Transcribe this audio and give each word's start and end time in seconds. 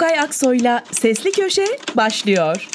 Gökay 0.00 0.20
Aksoy'la 0.20 0.82
Sesli 0.92 1.32
Köşe 1.32 1.64
başlıyor. 1.96 2.68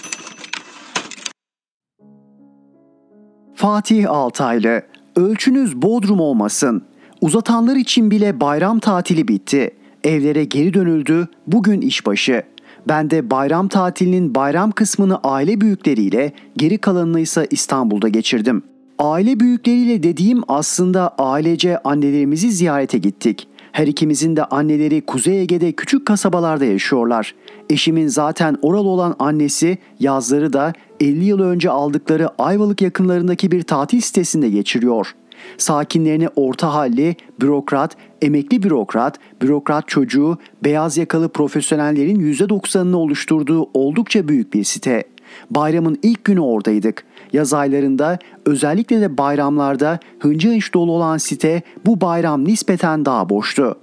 Fatih 3.56 4.12
Altaylı, 4.12 4.82
ölçünüz 5.16 5.82
Bodrum 5.82 6.20
olmasın. 6.20 6.84
Uzatanlar 7.22 7.76
için 7.76 8.12
bile 8.12 8.40
bayram 8.40 8.80
tatili 8.80 9.28
bitti. 9.28 9.72
Evlere 10.04 10.44
geri 10.44 10.74
dönüldü, 10.74 11.28
bugün 11.48 11.82
işbaşı. 11.82 12.44
Ben 12.88 13.10
de 13.10 13.30
bayram 13.32 13.68
tatilinin 13.68 14.36
bayram 14.36 14.72
kısmını 14.72 15.20
aile 15.24 15.62
büyükleriyle, 15.62 16.32
geri 16.58 16.78
kalanını 16.78 17.20
ise 17.20 17.48
İstanbul'da 17.52 18.08
geçirdim. 18.08 18.64
Aile 19.00 19.40
büyükleriyle 19.40 20.04
dediğim 20.04 20.42
aslında 20.48 21.16
ailece 21.18 21.78
annelerimizi 21.78 22.52
ziyarete 22.52 22.98
gittik. 22.98 23.48
Her 23.72 23.88
ikimizin 23.88 24.36
de 24.36 24.46
anneleri 24.46 25.02
Kuzey 25.02 25.42
Ege'de 25.42 25.72
küçük 25.72 26.06
kasabalarda 26.06 26.66
yaşıyorlar. 26.66 27.36
Eşimin 27.70 28.08
zaten 28.08 28.58
oralı 28.62 28.88
olan 28.88 29.16
annesi 29.20 29.78
yazları 30.00 30.54
da 30.54 30.74
50 31.00 31.26
yıl 31.26 31.40
önce 31.40 31.70
aldıkları 31.70 32.30
Ayvalık 32.38 32.82
yakınlarındaki 32.82 33.52
bir 33.52 33.62
tatil 33.62 34.02
sitesinde 34.02 34.50
geçiriyor. 34.50 35.16
Sakinlerini 35.58 36.30
orta 36.36 36.74
halli, 36.74 37.16
bürokrat, 37.42 37.98
emekli 38.22 38.64
bürokrat, 38.64 39.20
bürokrat 39.42 39.88
çocuğu, 39.88 40.38
beyaz 40.64 40.98
yakalı 40.98 41.30
profesyonellerin 41.30 42.34
%90'ını 42.34 42.96
oluşturduğu 42.96 43.70
oldukça 43.74 44.28
büyük 44.28 44.54
bir 44.54 44.64
site. 44.64 45.04
Bayramın 45.52 46.00
ilk 46.04 46.26
günü 46.26 46.40
oradaydık. 46.40 47.04
Yaz 47.34 47.54
aylarında 47.54 48.20
özellikle 48.46 49.02
de 49.02 49.18
bayramlarda 49.18 50.00
hınca 50.20 50.52
hınç 50.52 50.74
dolu 50.74 50.92
olan 50.92 51.18
site 51.18 51.62
bu 51.86 52.02
bayram 52.02 52.46
nispeten 52.46 53.06
daha 53.06 53.30
boştu. 53.30 53.76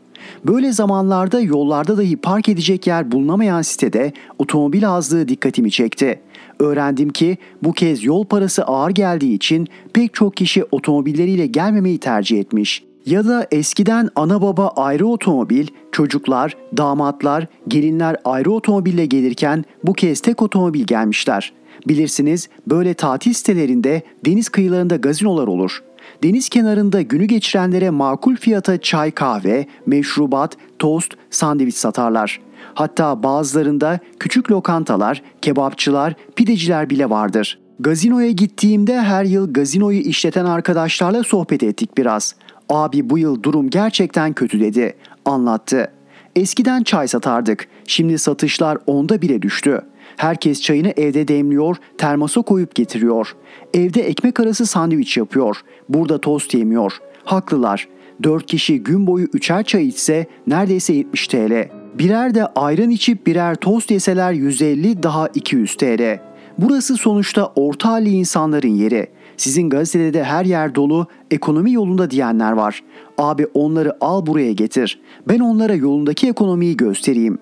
Böyle 0.44 0.72
zamanlarda 0.72 1.40
yollarda 1.40 1.96
dahi 1.96 2.16
park 2.16 2.48
edecek 2.48 2.86
yer 2.86 3.12
bulunamayan 3.12 3.62
sitede 3.62 4.12
otomobil 4.38 4.88
azlığı 4.88 5.28
dikkatimi 5.28 5.70
çekti. 5.70 6.20
Öğrendim 6.60 7.08
ki 7.08 7.38
bu 7.62 7.72
kez 7.72 8.04
yol 8.04 8.24
parası 8.24 8.64
ağır 8.64 8.90
geldiği 8.90 9.34
için 9.34 9.68
pek 9.92 10.14
çok 10.14 10.36
kişi 10.36 10.64
otomobilleriyle 10.70 11.46
gelmemeyi 11.46 11.98
tercih 11.98 12.38
etmiş. 12.38 12.84
Ya 13.06 13.24
da 13.28 13.46
eskiden 13.50 14.08
ana 14.16 14.42
baba 14.42 14.68
ayrı 14.68 15.06
otomobil, 15.06 15.66
çocuklar, 15.92 16.56
damatlar, 16.76 17.46
gelinler 17.68 18.16
ayrı 18.24 18.50
otomobille 18.50 19.06
gelirken 19.06 19.64
bu 19.84 19.92
kez 19.92 20.20
tek 20.20 20.42
otomobil 20.42 20.84
gelmişler. 20.84 21.52
Bilirsiniz 21.88 22.48
böyle 22.66 22.94
tatil 22.94 23.32
sitelerinde 23.32 24.02
deniz 24.26 24.48
kıyılarında 24.48 24.96
gazinolar 24.96 25.46
olur. 25.46 25.82
Deniz 26.22 26.48
kenarında 26.48 27.02
günü 27.02 27.24
geçirenlere 27.24 27.90
makul 27.90 28.36
fiyata 28.36 28.80
çay 28.80 29.10
kahve, 29.10 29.66
meşrubat, 29.86 30.56
tost, 30.78 31.14
sandviç 31.30 31.74
satarlar. 31.74 32.40
Hatta 32.74 33.22
bazılarında 33.22 33.98
küçük 34.18 34.50
lokantalar, 34.50 35.22
kebapçılar, 35.42 36.14
pideciler 36.36 36.90
bile 36.90 37.10
vardır. 37.10 37.58
Gazinoya 37.80 38.30
gittiğimde 38.30 39.00
her 39.00 39.24
yıl 39.24 39.52
gazinoyu 39.52 39.98
işleten 39.98 40.44
arkadaşlarla 40.44 41.22
sohbet 41.22 41.62
ettik 41.62 41.98
biraz. 41.98 42.34
Abi 42.68 43.10
bu 43.10 43.18
yıl 43.18 43.42
durum 43.42 43.70
gerçekten 43.70 44.32
kötü 44.32 44.60
dedi. 44.60 44.96
Anlattı. 45.24 45.92
Eskiden 46.36 46.82
çay 46.82 47.08
satardık. 47.08 47.68
Şimdi 47.86 48.18
satışlar 48.18 48.78
onda 48.86 49.22
bile 49.22 49.42
düştü. 49.42 49.82
Herkes 50.18 50.62
çayını 50.62 50.92
evde 50.96 51.28
demliyor, 51.28 51.76
termosa 51.98 52.42
koyup 52.42 52.74
getiriyor. 52.74 53.36
Evde 53.74 54.02
ekmek 54.02 54.40
arası 54.40 54.66
sandviç 54.66 55.16
yapıyor. 55.16 55.56
Burada 55.88 56.20
tost 56.20 56.54
yemiyor. 56.54 56.92
Haklılar. 57.24 57.88
4 58.22 58.46
kişi 58.46 58.82
gün 58.82 59.06
boyu 59.06 59.26
üçer 59.32 59.62
çay 59.64 59.88
içse 59.88 60.26
neredeyse 60.46 60.92
70 60.92 61.28
TL. 61.28 61.68
Birer 61.98 62.34
de 62.34 62.46
ayran 62.46 62.90
içip 62.90 63.26
birer 63.26 63.54
tost 63.54 63.90
yeseler 63.90 64.32
150 64.32 65.02
daha 65.02 65.28
200 65.28 65.76
TL. 65.76 66.20
Burası 66.58 66.96
sonuçta 66.96 67.52
orta 67.56 67.88
halli 67.88 68.10
insanların 68.10 68.74
yeri. 68.74 69.06
Sizin 69.36 69.70
gazetede 69.70 70.14
de 70.14 70.24
her 70.24 70.44
yer 70.44 70.74
dolu, 70.74 71.06
ekonomi 71.30 71.72
yolunda 71.72 72.10
diyenler 72.10 72.52
var. 72.52 72.82
Abi 73.18 73.46
onları 73.54 73.92
al 74.00 74.26
buraya 74.26 74.52
getir. 74.52 75.00
Ben 75.28 75.38
onlara 75.40 75.74
yolundaki 75.74 76.28
ekonomiyi 76.28 76.76
göstereyim. 76.76 77.38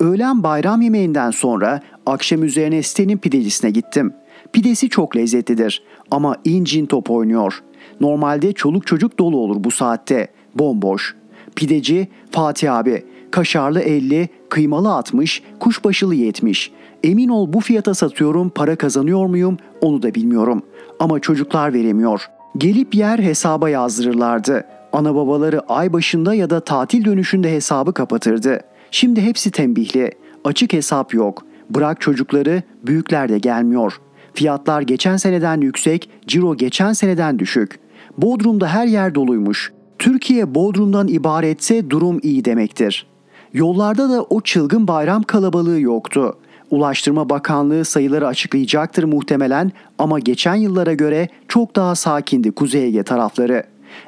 Öğlen 0.00 0.42
bayram 0.42 0.82
yemeğinden 0.82 1.30
sonra 1.30 1.80
akşam 2.06 2.44
üzerine 2.44 2.82
sitenin 2.82 3.18
pidecisine 3.18 3.70
gittim. 3.70 4.12
Pidesi 4.52 4.88
çok 4.88 5.16
lezzetlidir 5.16 5.82
ama 6.10 6.36
incin 6.44 6.86
top 6.86 7.10
oynuyor. 7.10 7.62
Normalde 8.00 8.52
çoluk 8.52 8.86
çocuk 8.86 9.18
dolu 9.18 9.36
olur 9.38 9.64
bu 9.64 9.70
saatte. 9.70 10.28
Bomboş. 10.54 11.14
Pideci 11.56 12.08
Fatih 12.30 12.74
abi. 12.74 13.04
Kaşarlı 13.30 13.80
50, 13.80 14.28
kıymalı 14.48 14.92
60, 14.92 15.42
kuşbaşılı 15.60 16.14
70. 16.14 16.70
Emin 17.02 17.28
ol 17.28 17.52
bu 17.52 17.60
fiyata 17.60 17.94
satıyorum 17.94 18.48
para 18.48 18.76
kazanıyor 18.76 19.26
muyum 19.26 19.56
onu 19.80 20.02
da 20.02 20.14
bilmiyorum. 20.14 20.62
Ama 21.00 21.20
çocuklar 21.20 21.74
veremiyor. 21.74 22.26
Gelip 22.58 22.94
yer 22.94 23.18
hesaba 23.18 23.68
yazdırırlardı. 23.68 24.64
Ana 24.92 25.14
babaları 25.14 25.60
ay 25.60 25.92
başında 25.92 26.34
ya 26.34 26.50
da 26.50 26.60
tatil 26.60 27.04
dönüşünde 27.04 27.52
hesabı 27.52 27.92
kapatırdı. 27.94 28.60
Şimdi 28.96 29.20
hepsi 29.20 29.50
tembihli. 29.50 30.10
Açık 30.44 30.72
hesap 30.72 31.14
yok. 31.14 31.42
Bırak 31.70 32.00
çocukları, 32.00 32.62
büyükler 32.86 33.28
de 33.28 33.38
gelmiyor. 33.38 34.00
Fiyatlar 34.34 34.82
geçen 34.82 35.16
seneden 35.16 35.60
yüksek, 35.60 36.10
ciro 36.26 36.56
geçen 36.56 36.92
seneden 36.92 37.38
düşük. 37.38 37.78
Bodrum'da 38.18 38.68
her 38.68 38.86
yer 38.86 39.14
doluymuş. 39.14 39.72
Türkiye 39.98 40.54
Bodrum'dan 40.54 41.08
ibaretse 41.08 41.90
durum 41.90 42.20
iyi 42.22 42.44
demektir. 42.44 43.06
Yollarda 43.52 44.10
da 44.10 44.22
o 44.22 44.40
çılgın 44.40 44.88
bayram 44.88 45.22
kalabalığı 45.22 45.80
yoktu. 45.80 46.36
Ulaştırma 46.70 47.28
Bakanlığı 47.28 47.84
sayıları 47.84 48.26
açıklayacaktır 48.26 49.04
muhtemelen 49.04 49.72
ama 49.98 50.18
geçen 50.18 50.54
yıllara 50.54 50.94
göre 50.94 51.28
çok 51.48 51.76
daha 51.76 51.94
sakindi 51.94 52.52
Kuzey 52.52 52.84
Ege 52.84 53.02
tarafları. 53.02 53.62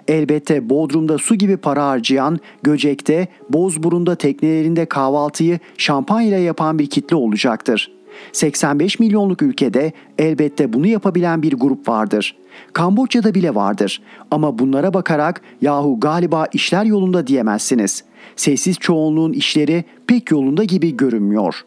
Elbette 0.08 0.70
Bodrum'da 0.70 1.18
su 1.18 1.34
gibi 1.34 1.56
para 1.56 1.86
harcayan, 1.86 2.38
Göcek'te, 2.62 3.28
Bozburun'da 3.50 4.14
teknelerinde 4.14 4.86
kahvaltıyı 4.86 5.58
şampanya 5.78 6.38
yapan 6.38 6.78
bir 6.78 6.86
kitle 6.86 7.16
olacaktır. 7.16 7.92
85 8.32 8.98
milyonluk 8.98 9.42
ülkede 9.42 9.92
elbette 10.18 10.72
bunu 10.72 10.86
yapabilen 10.86 11.42
bir 11.42 11.52
grup 11.52 11.88
vardır. 11.88 12.36
Kamboçya'da 12.72 13.34
bile 13.34 13.54
vardır. 13.54 14.02
Ama 14.30 14.58
bunlara 14.58 14.94
bakarak 14.94 15.40
yahu 15.62 16.00
galiba 16.00 16.46
işler 16.52 16.84
yolunda 16.84 17.26
diyemezsiniz. 17.26 18.04
Sessiz 18.36 18.78
çoğunluğun 18.78 19.32
işleri 19.32 19.84
pek 20.06 20.30
yolunda 20.30 20.64
gibi 20.64 20.96
görünmüyor. 20.96 21.64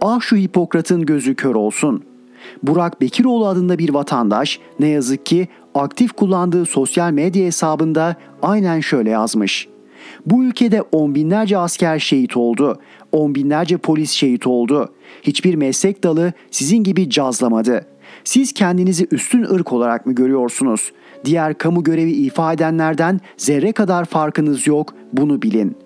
Ah 0.00 0.20
şu 0.20 0.36
Hipokrat'ın 0.36 1.06
gözü 1.06 1.34
kör 1.34 1.54
olsun. 1.54 2.04
Burak 2.62 3.00
Bekiroğlu 3.00 3.46
adında 3.46 3.78
bir 3.78 3.94
vatandaş 3.94 4.60
ne 4.80 4.88
yazık 4.88 5.26
ki 5.26 5.48
aktif 5.74 6.12
kullandığı 6.12 6.66
sosyal 6.66 7.10
medya 7.10 7.46
hesabında 7.46 8.16
aynen 8.42 8.80
şöyle 8.80 9.10
yazmış. 9.10 9.68
Bu 10.26 10.44
ülkede 10.44 10.82
on 10.82 11.14
binlerce 11.14 11.58
asker 11.58 11.98
şehit 11.98 12.36
oldu. 12.36 12.78
On 13.12 13.34
binlerce 13.34 13.76
polis 13.76 14.10
şehit 14.10 14.46
oldu. 14.46 14.92
Hiçbir 15.22 15.54
meslek 15.54 16.04
dalı 16.04 16.32
sizin 16.50 16.84
gibi 16.84 17.10
cazlamadı. 17.10 17.86
Siz 18.24 18.52
kendinizi 18.52 19.06
üstün 19.10 19.42
ırk 19.42 19.72
olarak 19.72 20.06
mı 20.06 20.14
görüyorsunuz? 20.14 20.92
Diğer 21.24 21.58
kamu 21.58 21.84
görevi 21.84 22.12
ifa 22.12 22.52
edenlerden 22.52 23.20
zerre 23.36 23.72
kadar 23.72 24.04
farkınız 24.04 24.66
yok, 24.66 24.94
bunu 25.12 25.42
bilin. 25.42 25.76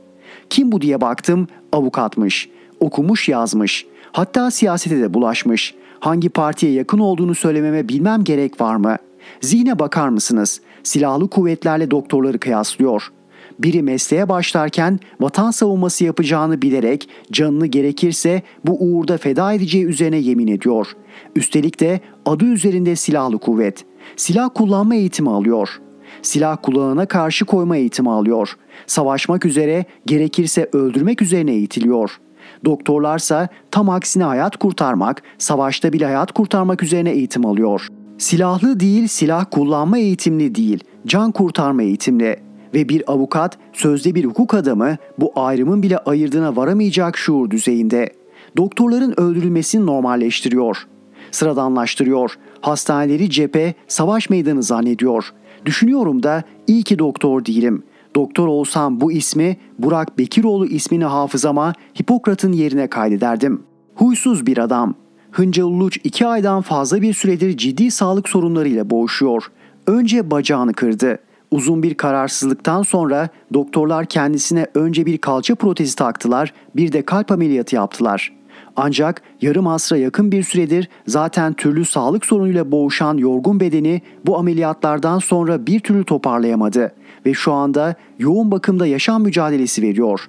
Kim 0.51 0.73
bu 0.73 0.81
diye 0.81 1.01
baktım, 1.01 1.49
avukatmış. 1.73 2.49
Okumuş 2.81 3.29
yazmış. 3.29 3.87
Hatta 4.13 4.51
siyasete 4.51 5.01
de 5.01 5.15
bulaşmış. 5.15 5.75
Hangi 6.01 6.29
partiye 6.29 6.73
yakın 6.73 6.99
olduğunu 6.99 7.35
söylememe 7.35 7.89
bilmem 7.89 8.25
gerek 8.25 8.61
var 8.61 8.77
mı? 8.77 8.97
Zihne 9.41 9.79
bakar 9.79 10.09
mısınız? 10.09 10.61
Silahlı 10.83 11.31
kuvvetlerle 11.31 11.91
doktorları 11.91 12.39
kıyaslıyor. 12.39 13.13
Biri 13.59 13.83
mesleğe 13.83 14.29
başlarken 14.29 15.01
vatan 15.21 15.51
savunması 15.51 16.05
yapacağını 16.05 16.63
bilerek 16.63 17.09
canını 17.33 17.67
gerekirse 17.67 18.43
bu 18.65 18.77
uğurda 18.81 19.19
feda 19.19 19.53
edeceği 19.53 19.85
üzerine 19.85 20.17
yemin 20.17 20.49
ediyor. 20.49 20.87
Üstelik 21.37 21.81
de 21.81 22.01
adı 22.27 22.45
üzerinde 22.45 22.97
silahlı 22.97 23.39
kuvvet. 23.39 23.85
Silah 24.17 24.51
kullanma 24.55 24.95
eğitimi 24.95 25.31
alıyor. 25.31 25.81
Silah 26.23 26.57
kullanana 26.63 27.07
karşı 27.07 27.45
koyma 27.45 27.77
eğitimi 27.77 28.11
alıyor. 28.11 28.57
Savaşmak 28.87 29.47
üzere 29.47 29.85
gerekirse 30.07 30.69
öldürmek 30.73 31.23
üzerine 31.23 31.53
eğitiliyor.'' 31.53 32.25
Doktorlarsa 32.65 33.49
tam 33.71 33.89
aksine 33.89 34.25
hayat 34.25 34.57
kurtarmak, 34.57 35.23
savaşta 35.39 35.93
bile 35.93 36.05
hayat 36.05 36.33
kurtarmak 36.33 36.83
üzerine 36.83 37.11
eğitim 37.11 37.47
alıyor. 37.47 37.89
Silahlı 38.19 38.81
değil, 38.81 39.07
silah 39.07 39.45
kullanma 39.51 39.99
eğitimli 39.99 40.55
değil, 40.55 40.85
can 41.07 41.33
kurtarma 41.33 41.83
eğitimli 41.83 42.37
ve 42.75 42.89
bir 42.89 43.13
avukat 43.13 43.59
sözde 43.73 44.15
bir 44.15 44.25
hukuk 44.25 44.55
adamı 44.55 44.97
bu 45.19 45.33
ayrımın 45.37 45.83
bile 45.83 45.99
ayırdığına 45.99 46.57
varamayacak 46.57 47.17
şuur 47.17 47.51
düzeyinde. 47.51 48.13
Doktorların 48.57 49.21
öldürülmesini 49.21 49.87
normalleştiriyor. 49.87 50.87
Sıradanlaştırıyor. 51.31 52.39
Hastaneleri 52.61 53.31
cephe, 53.31 53.75
savaş 53.89 54.31
meydanı 54.31 54.63
zannediyor. 54.63 55.33
Düşünüyorum 55.67 56.23
da 56.23 56.43
iyi 56.67 56.83
ki 56.83 56.99
doktor 56.99 57.45
değilim. 57.45 57.83
Doktor 58.17 58.47
olsam 58.47 59.01
bu 59.01 59.13
ismi 59.13 59.57
Burak 59.79 60.19
Bekiroğlu 60.19 60.67
ismini 60.67 61.05
hafızama 61.05 61.73
Hipokrat'ın 62.01 62.53
yerine 62.53 62.87
kaydederdim. 62.87 63.63
Huysuz 63.95 64.47
bir 64.47 64.59
adam. 64.59 64.95
Hıncal 65.35 65.65
Uluç 65.65 65.99
iki 66.05 66.27
aydan 66.27 66.63
fazla 66.63 67.03
bir 67.03 67.15
süredir 67.15 67.57
ciddi 67.57 67.91
sağlık 67.91 68.29
sorunlarıyla 68.29 68.91
boğuşuyor. 68.91 69.51
Önce 69.87 70.31
bacağını 70.31 70.73
kırdı. 70.73 71.19
Uzun 71.51 71.83
bir 71.83 71.95
kararsızlıktan 71.95 72.83
sonra 72.83 73.29
doktorlar 73.55 74.07
kendisine 74.07 74.67
önce 74.75 75.07
bir 75.07 75.19
kalça 75.19 75.55
protezi 75.55 75.97
taktılar, 75.97 76.53
bir 76.77 76.93
de 76.93 77.03
kalp 77.03 77.33
ameliyatı 77.33 77.77
yaptılar. 77.77 78.33
Ancak 78.77 79.23
yarım 79.41 79.67
asra 79.67 79.97
yakın 79.97 80.33
bir 80.33 80.43
süredir 80.43 80.89
zaten 81.07 81.53
türlü 81.53 81.85
sağlık 81.85 82.27
sorunuyla 82.27 82.73
boğuşan 82.73 83.17
yorgun 83.17 83.61
bedeni 83.61 84.03
bu 84.27 84.39
ameliyatlardan 84.39 85.19
sonra 85.19 85.67
bir 85.67 85.81
türlü 85.81 86.05
toparlayamadı 86.05 86.93
ve 87.27 87.35
şu 87.35 87.53
anda 87.53 87.95
yoğun 88.19 88.51
bakımda 88.51 88.87
yaşam 88.87 89.23
mücadelesi 89.23 89.83
veriyor. 89.83 90.29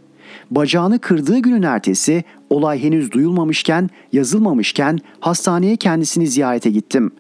Bacağını 0.52 1.00
kırdığı 1.00 1.40
günün 1.40 1.64
ertesi 1.64 2.24
olay 2.50 2.84
henüz 2.84 3.12
duyulmamışken, 3.12 3.90
yazılmamışken 4.14 5.00
hastaneye 5.20 5.76
kendisini 5.76 6.28
ziyarete 6.28 6.70
gittim. 6.70 7.12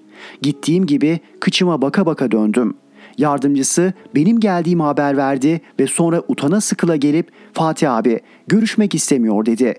Gittiğim 0.41 0.85
gibi 0.85 1.19
kıçıma 1.39 1.81
baka 1.81 2.05
baka 2.05 2.31
döndüm. 2.31 2.73
Yardımcısı 3.17 3.93
benim 4.15 4.39
geldiğimi 4.39 4.83
haber 4.83 5.17
verdi 5.17 5.61
ve 5.79 5.87
sonra 5.87 6.21
utana 6.27 6.61
sıkıla 6.61 6.95
gelip 6.95 7.31
Fatih 7.53 7.93
abi 7.93 8.19
görüşmek 8.47 8.95
istemiyor 8.95 9.45
dedi. 9.45 9.73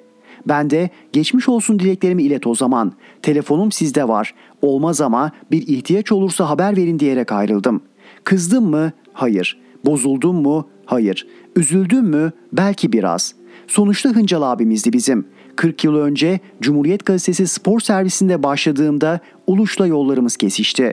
Ben 0.48 0.70
de 0.70 0.90
geçmiş 1.12 1.48
olsun 1.48 1.78
dileklerimi 1.78 2.22
ilet 2.22 2.46
o 2.46 2.54
zaman. 2.54 2.92
Telefonum 3.22 3.72
sizde 3.72 4.08
var. 4.08 4.34
Olmaz 4.62 5.00
ama 5.00 5.30
bir 5.50 5.66
ihtiyaç 5.66 6.12
olursa 6.12 6.50
haber 6.50 6.76
verin 6.76 6.98
diyerek 6.98 7.32
ayrıldım. 7.32 7.82
Kızdım 8.24 8.70
mı? 8.70 8.92
Hayır. 9.12 9.58
Bozuldum 9.84 10.42
mu? 10.42 10.68
Hayır. 10.86 11.26
Üzüldüm 11.56 12.04
mü? 12.04 12.32
Belki 12.52 12.92
biraz. 12.92 13.34
Sonuçta 13.66 14.08
Hıncal 14.08 14.42
abimizdi 14.42 14.92
bizim. 14.92 15.26
40 15.56 15.84
yıl 15.84 15.96
önce 15.96 16.40
Cumhuriyet 16.60 17.06
Gazetesi 17.06 17.46
spor 17.46 17.80
servisinde 17.80 18.42
başladığımda 18.42 19.20
Uluş'la 19.46 19.86
yollarımız 19.86 20.36
kesişti. 20.36 20.92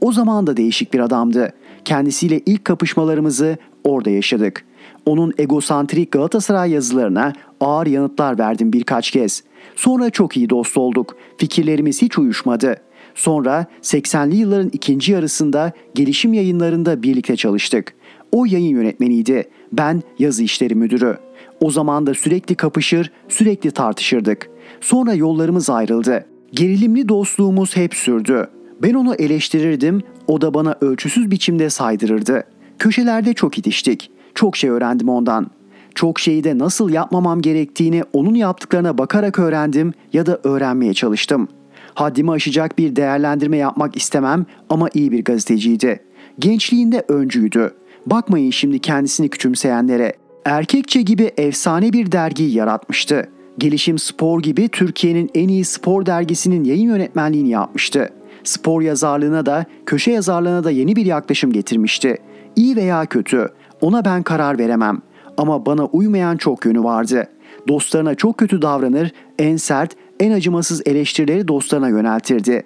O 0.00 0.12
zaman 0.12 0.46
da 0.46 0.56
değişik 0.56 0.94
bir 0.94 1.00
adamdı. 1.00 1.52
Kendisiyle 1.84 2.40
ilk 2.46 2.64
kapışmalarımızı 2.64 3.56
orada 3.84 4.10
yaşadık. 4.10 4.64
Onun 5.06 5.32
egosantrik 5.38 6.12
Galatasaray 6.12 6.70
yazılarına 6.70 7.32
ağır 7.60 7.86
yanıtlar 7.86 8.38
verdim 8.38 8.72
birkaç 8.72 9.10
kez. 9.10 9.42
Sonra 9.76 10.10
çok 10.10 10.36
iyi 10.36 10.50
dost 10.50 10.76
olduk. 10.76 11.16
Fikirlerimiz 11.38 12.02
hiç 12.02 12.18
uyuşmadı. 12.18 12.76
Sonra 13.14 13.66
80'li 13.82 14.36
yılların 14.36 14.70
ikinci 14.72 15.12
yarısında 15.12 15.72
gelişim 15.94 16.32
yayınlarında 16.32 17.02
birlikte 17.02 17.36
çalıştık. 17.36 17.94
O 18.34 18.44
yayın 18.44 18.76
yönetmeniydi. 18.76 19.44
Ben 19.72 20.02
yazı 20.18 20.42
işleri 20.42 20.74
müdürü. 20.74 21.18
O 21.60 21.70
zaman 21.70 22.06
da 22.06 22.14
sürekli 22.14 22.54
kapışır, 22.54 23.12
sürekli 23.28 23.70
tartışırdık. 23.70 24.50
Sonra 24.80 25.14
yollarımız 25.14 25.70
ayrıldı. 25.70 26.26
Gerilimli 26.52 27.08
dostluğumuz 27.08 27.76
hep 27.76 27.94
sürdü. 27.94 28.48
Ben 28.82 28.94
onu 28.94 29.14
eleştirirdim, 29.14 30.02
o 30.26 30.40
da 30.40 30.54
bana 30.54 30.76
ölçüsüz 30.80 31.30
biçimde 31.30 31.70
saydırırdı. 31.70 32.44
Köşelerde 32.78 33.34
çok 33.34 33.58
itiştik. 33.58 34.10
Çok 34.34 34.56
şey 34.56 34.70
öğrendim 34.70 35.08
ondan. 35.08 35.50
Çok 35.94 36.20
şeyi 36.20 36.44
de 36.44 36.58
nasıl 36.58 36.90
yapmamam 36.90 37.42
gerektiğini 37.42 38.02
onun 38.12 38.34
yaptıklarına 38.34 38.98
bakarak 38.98 39.38
öğrendim 39.38 39.92
ya 40.12 40.26
da 40.26 40.40
öğrenmeye 40.44 40.94
çalıştım. 40.94 41.48
Haddimi 41.94 42.30
aşacak 42.30 42.78
bir 42.78 42.96
değerlendirme 42.96 43.56
yapmak 43.56 43.96
istemem 43.96 44.46
ama 44.68 44.88
iyi 44.94 45.12
bir 45.12 45.24
gazeteciydi. 45.24 46.00
Gençliğinde 46.38 47.04
öncüydü. 47.08 47.74
Bakmayın 48.06 48.50
şimdi 48.50 48.78
kendisini 48.78 49.28
küçümseyenlere. 49.28 50.12
Erkekçe 50.44 51.02
gibi 51.02 51.32
efsane 51.36 51.92
bir 51.92 52.12
dergiyi 52.12 52.54
yaratmıştı. 52.54 53.28
Gelişim 53.58 53.98
Spor 53.98 54.42
gibi 54.42 54.68
Türkiye'nin 54.68 55.30
en 55.34 55.48
iyi 55.48 55.64
spor 55.64 56.06
dergisinin 56.06 56.64
yayın 56.64 56.88
yönetmenliğini 56.88 57.48
yapmıştı. 57.48 58.10
Spor 58.44 58.82
yazarlığına 58.82 59.46
da, 59.46 59.64
köşe 59.86 60.10
yazarlığına 60.10 60.64
da 60.64 60.70
yeni 60.70 60.96
bir 60.96 61.06
yaklaşım 61.06 61.52
getirmişti. 61.52 62.18
İyi 62.56 62.76
veya 62.76 63.06
kötü, 63.06 63.48
ona 63.80 64.04
ben 64.04 64.22
karar 64.22 64.58
veremem. 64.58 65.02
Ama 65.36 65.66
bana 65.66 65.84
uymayan 65.84 66.36
çok 66.36 66.66
yönü 66.66 66.82
vardı. 66.82 67.28
Dostlarına 67.68 68.14
çok 68.14 68.38
kötü 68.38 68.62
davranır, 68.62 69.12
en 69.38 69.56
sert, 69.56 69.96
en 70.20 70.30
acımasız 70.30 70.82
eleştirileri 70.86 71.48
dostlarına 71.48 71.88
yöneltirdi. 71.88 72.62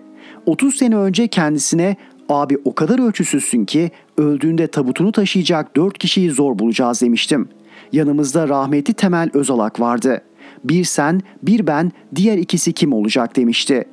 30 0.46 0.74
sene 0.74 0.96
önce 0.96 1.28
kendisine 1.28 1.96
abi 2.28 2.58
o 2.64 2.74
kadar 2.74 3.08
ölçüsüzsün 3.08 3.64
ki 3.64 3.90
öldüğünde 4.18 4.66
tabutunu 4.66 5.12
taşıyacak 5.12 5.76
4 5.76 5.98
kişiyi 5.98 6.30
zor 6.30 6.58
bulacağız 6.58 7.02
demiştim. 7.02 7.48
Yanımızda 7.92 8.48
rahmetli 8.48 8.94
Temel 8.94 9.30
Özalak 9.34 9.80
vardı. 9.80 10.22
Bir 10.64 10.84
sen, 10.84 11.20
bir 11.42 11.66
ben, 11.66 11.92
diğer 12.14 12.38
ikisi 12.38 12.72
kim 12.72 12.92
olacak 12.92 13.36
demişti. 13.36 13.84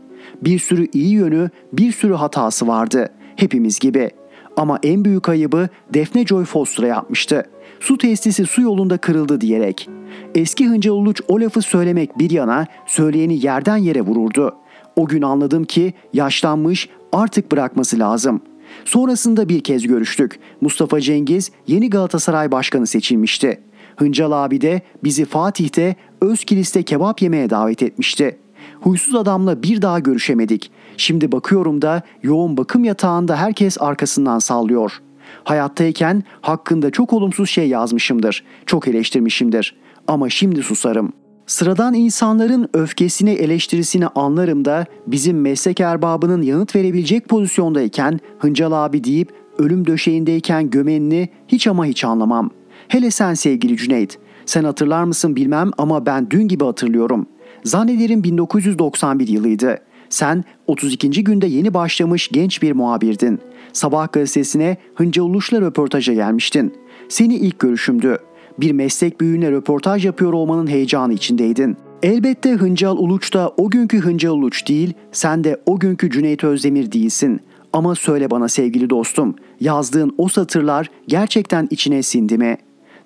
Bir 0.42 0.60
sürü 0.60 0.88
iyi 0.94 1.14
yönü, 1.14 1.50
bir 1.74 1.92
sürü 1.92 2.14
hatası 2.14 2.68
vardı. 2.68 3.10
Hepimiz 3.36 3.80
gibi. 3.80 4.10
Ama 4.58 4.80
en 4.84 5.06
büyük 5.06 5.30
ayıbı 5.30 5.70
Defne 5.94 6.26
Joy 6.26 6.46
Foster'a 6.46 6.88
yapmıştı. 6.88 7.44
Su 7.80 7.98
testisi 7.98 8.46
su 8.46 8.62
yolunda 8.62 8.98
kırıldı 8.98 9.42
diyerek. 9.42 9.90
Eski 10.36 10.68
Hıncal 10.68 10.92
Uluç 10.92 11.22
o 11.28 11.40
lafı 11.40 11.62
söylemek 11.62 12.20
bir 12.20 12.30
yana 12.30 12.68
söyleyeni 12.86 13.46
yerden 13.46 13.78
yere 13.78 14.02
vururdu. 14.02 14.56
O 14.96 15.08
gün 15.08 15.22
anladım 15.22 15.66
ki 15.66 15.94
yaşlanmış 16.14 16.90
artık 17.16 17.52
bırakması 17.52 18.00
lazım. 18.00 18.42
Sonrasında 18.86 19.50
bir 19.50 19.64
kez 19.64 19.88
görüştük. 19.88 20.40
Mustafa 20.62 21.02
Cengiz 21.02 21.52
yeni 21.68 21.90
Galatasaray 21.90 22.52
Başkanı 22.52 22.88
seçilmişti. 22.88 23.62
Hıncal 23.96 24.32
abi 24.32 24.62
de 24.62 24.82
bizi 25.04 25.26
Fatih'te 25.26 25.96
Özkilis'te 26.22 26.84
kebap 26.84 27.22
yemeye 27.22 27.50
davet 27.50 27.84
etmişti. 27.84 28.38
Huysuz 28.82 29.16
adamla 29.16 29.64
bir 29.64 29.82
daha 29.82 30.00
görüşemedik. 30.00 30.72
Şimdi 30.98 31.32
bakıyorum 31.32 31.82
da 31.82 32.02
yoğun 32.24 32.58
bakım 32.58 32.84
yatağında 32.84 33.36
herkes 33.36 33.82
arkasından 33.82 34.40
sallıyor. 34.40 35.02
Hayattayken 35.44 36.24
hakkında 36.42 36.92
çok 36.92 37.14
olumsuz 37.14 37.50
şey 37.50 37.68
yazmışımdır. 37.68 38.44
Çok 38.66 38.88
eleştirmişimdir. 38.88 39.76
Ama 40.08 40.30
şimdi 40.30 40.64
susarım. 40.64 41.14
Sıradan 41.48 41.94
insanların 41.94 42.70
öfkesini 42.74 43.30
eleştirisini 43.30 44.08
anlarım 44.08 44.66
da 44.66 44.86
bizim 45.08 45.42
meslek 45.42 45.80
erbabının 45.80 46.42
yanıt 46.42 46.76
verebilecek 46.76 47.30
pozisyondayken 47.30 48.20
Hıncal 48.40 48.72
abi 48.72 49.04
deyip 49.04 49.34
ölüm 49.58 49.88
döşeğindeyken 49.88 50.70
gömenini 50.70 51.30
hiç 51.48 51.68
ama 51.68 51.86
hiç 51.86 52.04
anlamam. 52.04 52.50
Hele 52.88 53.12
sen 53.12 53.34
sevgili 53.34 53.78
Cüneyt. 53.78 54.18
Sen 54.46 54.64
hatırlar 54.64 55.04
mısın 55.04 55.36
bilmem 55.36 55.72
ama 55.78 56.06
ben 56.06 56.30
dün 56.30 56.48
gibi 56.48 56.64
hatırlıyorum. 56.64 57.28
Zannederim 57.64 58.24
1991 58.24 59.28
yılıydı. 59.28 59.78
Sen 60.10 60.44
32. 60.68 61.24
günde 61.24 61.48
yeni 61.48 61.74
başlamış 61.74 62.28
genç 62.28 62.62
bir 62.62 62.72
muhabirdin. 62.72 63.40
Sabah 63.74 64.12
gazetesine 64.12 64.78
Hınca 64.96 65.24
Uluş'la 65.24 65.62
röportaja 65.62 66.14
gelmiştin. 66.14 66.74
Seni 67.10 67.36
ilk 67.36 67.60
görüşümdü. 67.60 68.18
Bir 68.60 68.72
meslek 68.72 69.22
büyüğüne 69.22 69.52
röportaj 69.52 70.06
yapıyor 70.06 70.34
olmanın 70.34 70.68
heyecanı 70.68 71.14
içindeydin. 71.14 71.78
Elbette 72.04 72.52
Hıncal 72.52 72.98
Uluç 72.98 73.34
da 73.34 73.54
o 73.58 73.70
günkü 73.70 74.00
Hıncal 74.00 74.32
Uluç 74.32 74.68
değil, 74.68 74.94
sen 75.12 75.44
de 75.44 75.62
o 75.66 75.80
günkü 75.80 76.10
Cüneyt 76.10 76.44
Özdemir 76.44 76.92
değilsin. 76.92 77.40
Ama 77.74 77.96
söyle 77.96 78.32
bana 78.32 78.48
sevgili 78.48 78.90
dostum, 78.90 79.36
yazdığın 79.60 80.16
o 80.18 80.28
satırlar 80.28 80.90
gerçekten 81.08 81.68
içine 81.72 82.04
sindi 82.04 82.38
mi? 82.38 82.58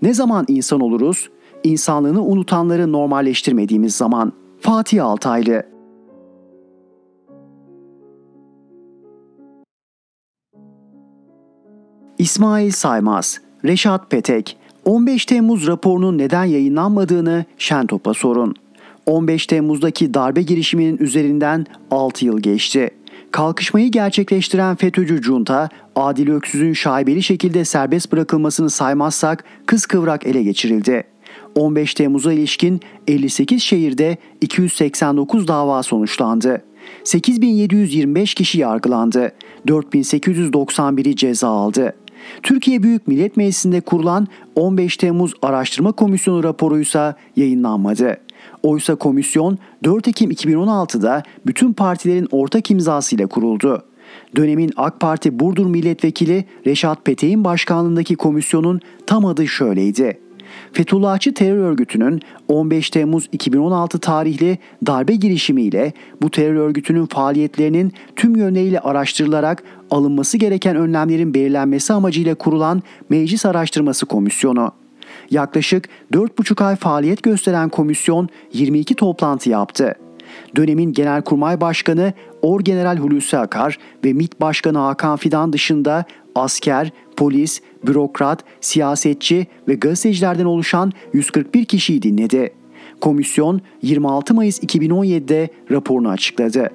Ne 0.01 0.13
zaman 0.13 0.45
insan 0.47 0.79
oluruz? 0.79 1.29
İnsanlığını 1.63 2.23
unutanları 2.23 2.91
normalleştirmediğimiz 2.91 3.95
zaman. 3.95 4.33
Fatih 4.59 5.05
Altaylı 5.05 5.63
İsmail 12.17 12.71
Saymaz, 12.71 13.41
Reşat 13.65 14.11
Petek, 14.11 14.57
15 14.89 15.25
Temmuz 15.25 15.67
raporunun 15.67 16.17
neden 16.17 16.43
yayınlanmadığını 16.43 17.45
Şentop'a 17.57 18.13
sorun. 18.13 18.55
15 19.05 19.47
Temmuz'daki 19.47 20.13
darbe 20.13 20.41
girişiminin 20.41 20.97
üzerinden 20.97 21.65
6 21.91 22.25
yıl 22.25 22.39
geçti. 22.39 22.89
Kalkışmayı 23.31 23.91
gerçekleştiren 23.91 24.75
FETÖ'cü 24.75 25.23
junta, 25.23 25.69
Adil 25.95 26.29
Öksüz'ün 26.29 26.73
şaibeli 26.73 27.23
şekilde 27.23 27.65
serbest 27.65 28.11
bırakılmasını 28.11 28.69
saymazsak 28.69 29.43
kıskıvrak 29.65 30.25
ele 30.25 30.43
geçirildi. 30.43 31.03
15 31.55 31.93
Temmuz'a 31.93 32.33
ilişkin 32.33 32.79
58 33.07 33.63
şehirde 33.63 34.17
289 34.41 35.47
dava 35.47 35.83
sonuçlandı. 35.83 36.63
8725 37.03 38.33
kişi 38.33 38.59
yargılandı. 38.59 39.31
4891'i 39.67 41.15
ceza 41.15 41.47
aldı. 41.49 41.93
Türkiye 42.43 42.83
Büyük 42.83 43.07
Millet 43.07 43.37
Meclisi'nde 43.37 43.81
kurulan 43.81 44.27
15 44.55 44.97
Temmuz 44.97 45.33
Araştırma 45.41 45.91
Komisyonu 45.91 46.43
raporuysa 46.43 47.15
yayınlanmadı. 47.35 48.17
Oysa 48.63 48.95
komisyon 48.95 49.57
4 49.83 50.07
Ekim 50.07 50.31
2016'da 50.31 51.23
bütün 51.45 51.73
partilerin 51.73 52.27
ortak 52.31 52.71
imzasıyla 52.71 53.27
kuruldu. 53.27 53.83
Dönemin 54.35 54.71
AK 54.77 54.99
Parti 54.99 55.39
Burdur 55.39 55.65
Milletvekili 55.65 56.45
Reşat 56.65 57.05
Petek'in 57.05 57.43
başkanlığındaki 57.43 58.15
komisyonun 58.15 58.81
tam 59.07 59.25
adı 59.25 59.47
şöyleydi. 59.47 60.19
Fethullahçı 60.73 61.33
terör 61.33 61.57
örgütünün 61.57 62.21
15 62.47 62.89
Temmuz 62.89 63.29
2016 63.31 63.99
tarihli 63.99 64.57
darbe 64.87 65.15
girişimiyle 65.15 65.93
bu 66.21 66.31
terör 66.31 66.55
örgütünün 66.55 67.05
faaliyetlerinin 67.05 67.93
tüm 68.15 68.35
yönleriyle 68.35 68.79
araştırılarak 68.79 69.63
alınması 69.91 70.37
gereken 70.37 70.75
önlemlerin 70.75 71.33
belirlenmesi 71.33 71.93
amacıyla 71.93 72.35
kurulan 72.35 72.83
Meclis 73.09 73.45
Araştırması 73.45 74.05
Komisyonu. 74.05 74.71
Yaklaşık 75.31 75.89
4,5 76.13 76.63
ay 76.63 76.75
faaliyet 76.75 77.23
gösteren 77.23 77.69
komisyon 77.69 78.29
22 78.53 78.95
toplantı 78.95 79.49
yaptı. 79.49 79.95
Dönemin 80.55 80.93
Genelkurmay 80.93 81.61
Başkanı 81.61 82.13
Orgeneral 82.41 82.97
Hulusi 82.97 83.37
Akar 83.37 83.77
ve 84.05 84.13
MİT 84.13 84.41
Başkanı 84.41 84.77
Hakan 84.77 85.17
Fidan 85.17 85.53
dışında 85.53 86.05
asker, 86.35 86.91
polis, 87.19 87.61
bürokrat, 87.87 88.43
siyasetçi 88.61 89.47
ve 89.67 89.73
gazetecilerden 89.73 90.45
oluşan 90.45 90.91
141 91.13 91.65
kişiyi 91.65 92.01
dinledi. 92.01 92.53
Komisyon 93.01 93.61
26 93.81 94.33
Mayıs 94.33 94.63
2017'de 94.63 95.49
raporunu 95.71 96.09
açıkladı. 96.09 96.69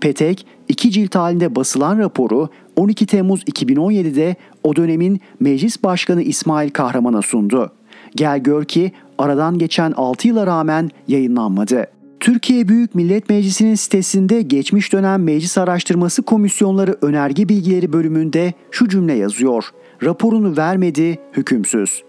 Petek, 0.00 0.46
iki 0.68 0.90
cilt 0.90 1.14
halinde 1.14 1.56
basılan 1.56 1.98
raporu 1.98 2.48
12 2.76 3.06
Temmuz 3.06 3.42
2017'de 3.42 4.36
o 4.62 4.76
dönemin 4.76 5.20
Meclis 5.40 5.82
Başkanı 5.82 6.22
İsmail 6.22 6.70
Kahraman'a 6.70 7.22
sundu. 7.22 7.72
Gel 8.14 8.38
gör 8.38 8.64
ki 8.64 8.92
aradan 9.18 9.58
geçen 9.58 9.92
6 9.92 10.28
yıla 10.28 10.46
rağmen 10.46 10.90
yayınlanmadı. 11.08 11.86
Türkiye 12.20 12.68
Büyük 12.68 12.94
Millet 12.94 13.28
Meclisi'nin 13.30 13.74
sitesinde 13.74 14.42
geçmiş 14.42 14.92
dönem 14.92 15.22
Meclis 15.22 15.58
Araştırması 15.58 16.22
Komisyonları 16.22 16.96
Önerge 17.02 17.48
Bilgileri 17.48 17.92
bölümünde 17.92 18.52
şu 18.70 18.88
cümle 18.88 19.12
yazıyor. 19.14 19.64
Raporunu 20.04 20.56
vermedi, 20.56 21.18
hükümsüz. 21.32 22.02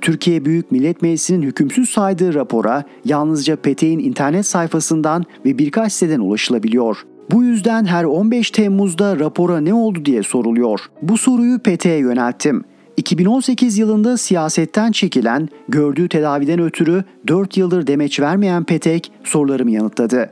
Türkiye 0.00 0.44
Büyük 0.44 0.72
Millet 0.72 1.02
Meclisi'nin 1.02 1.42
hükümsüz 1.42 1.90
saydığı 1.90 2.34
rapora 2.34 2.84
yalnızca 3.04 3.56
Petek'in 3.56 3.98
internet 3.98 4.46
sayfasından 4.46 5.24
ve 5.44 5.58
birkaç 5.58 5.92
siteden 5.92 6.20
ulaşılabiliyor. 6.20 7.06
Bu 7.30 7.44
yüzden 7.44 7.84
her 7.84 8.04
15 8.04 8.50
Temmuz'da 8.50 9.18
rapora 9.18 9.60
ne 9.60 9.74
oldu 9.74 10.04
diye 10.04 10.22
soruluyor. 10.22 10.80
Bu 11.02 11.18
soruyu 11.18 11.58
Petek'e 11.58 11.96
yönelttim. 11.96 12.64
2018 12.96 13.78
yılında 13.78 14.16
siyasetten 14.16 14.92
çekilen, 14.92 15.48
gördüğü 15.68 16.08
tedaviden 16.08 16.60
ötürü 16.60 17.04
4 17.26 17.56
yıldır 17.56 17.86
demeç 17.86 18.20
vermeyen 18.20 18.64
Petek 18.64 19.12
sorularımı 19.24 19.70
yanıtladı. 19.70 20.30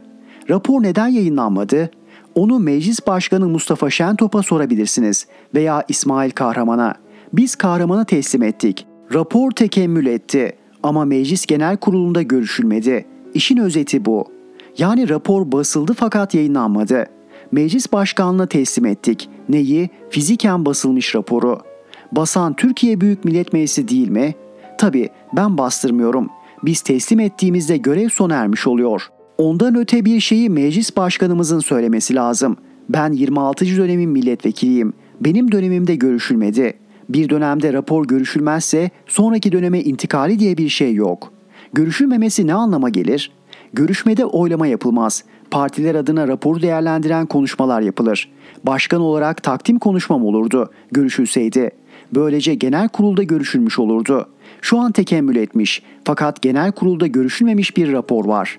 Rapor 0.51 0.83
neden 0.83 1.09
yayınlanmadı? 1.09 1.91
Onu 2.35 2.59
Meclis 2.59 3.07
Başkanı 3.07 3.49
Mustafa 3.49 3.91
Şentop'a 3.91 4.43
sorabilirsiniz 4.43 5.27
veya 5.55 5.85
İsmail 5.89 6.31
Kahraman'a. 6.31 7.06
Biz 7.33 7.55
Kahraman'a 7.55 8.05
teslim 8.05 8.43
ettik. 8.43 8.87
Rapor 9.15 9.51
tekemmül 9.51 10.07
etti 10.07 10.53
ama 10.83 11.05
Meclis 11.05 11.47
Genel 11.47 11.77
Kurulu'nda 11.77 12.23
görüşülmedi. 12.23 13.07
İşin 13.35 13.57
özeti 13.57 14.05
bu. 14.05 14.25
Yani 14.79 15.09
rapor 15.09 15.53
basıldı 15.53 15.95
fakat 15.97 16.35
yayınlanmadı. 16.35 17.07
Meclis 17.53 17.93
Başkanlığı'na 17.93 18.47
teslim 18.47 18.87
ettik. 18.87 19.29
Neyi? 19.49 19.91
Fiziken 20.11 20.65
basılmış 20.65 21.15
raporu. 21.15 21.59
Basan 22.13 22.55
Türkiye 22.57 23.01
Büyük 23.01 23.25
Millet 23.25 23.53
Meclisi 23.53 23.89
değil 23.89 24.09
mi? 24.09 24.35
Tabi 24.79 25.09
ben 25.37 25.59
bastırmıyorum. 25.59 26.29
Biz 26.63 26.81
teslim 26.81 27.21
ettiğimizde 27.21 27.77
görev 27.77 28.09
sona 28.09 28.35
ermiş 28.35 28.67
oluyor. 28.67 29.03
Ondan 29.39 29.75
öte 29.75 30.05
bir 30.05 30.21
şeyi 30.21 30.51
meclis 30.51 30.97
başkanımızın 30.97 31.61
söylemesi 31.61 32.15
lazım. 32.15 32.57
Ben 32.89 33.13
26. 33.13 33.67
dönemin 33.67 34.11
milletvekiliyim. 34.11 34.93
Benim 35.21 35.53
dönemimde 35.53 35.95
görüşülmedi. 35.95 36.75
Bir 37.09 37.29
dönemde 37.29 37.73
rapor 37.73 38.07
görüşülmezse 38.07 38.91
sonraki 39.07 39.53
döneme 39.53 39.81
intikali 39.81 40.39
diye 40.39 40.57
bir 40.57 40.69
şey 40.69 40.95
yok. 40.95 41.33
Görüşülmemesi 41.73 42.47
ne 42.47 42.55
anlama 42.55 42.89
gelir? 42.89 43.33
Görüşmede 43.73 44.25
oylama 44.25 44.67
yapılmaz. 44.67 45.25
Partiler 45.51 45.95
adına 45.95 46.29
raporu 46.29 46.63
değerlendiren 46.63 47.27
konuşmalar 47.27 47.81
yapılır. 47.81 48.33
Başkan 48.65 49.01
olarak 49.01 49.43
takdim 49.43 49.79
konuşmam 49.79 50.25
olurdu 50.25 50.71
görüşülseydi. 50.93 51.71
Böylece 52.15 52.55
genel 52.55 52.89
kurulda 52.89 53.23
görüşülmüş 53.23 53.79
olurdu. 53.79 54.27
Şu 54.61 54.79
an 54.79 54.93
tekemmül 54.93 55.37
etmiş 55.37 55.83
fakat 56.05 56.43
genel 56.43 56.73
kurulda 56.73 57.07
görüşülmemiş 57.07 57.77
bir 57.77 57.93
rapor 57.93 58.25
var. 58.25 58.59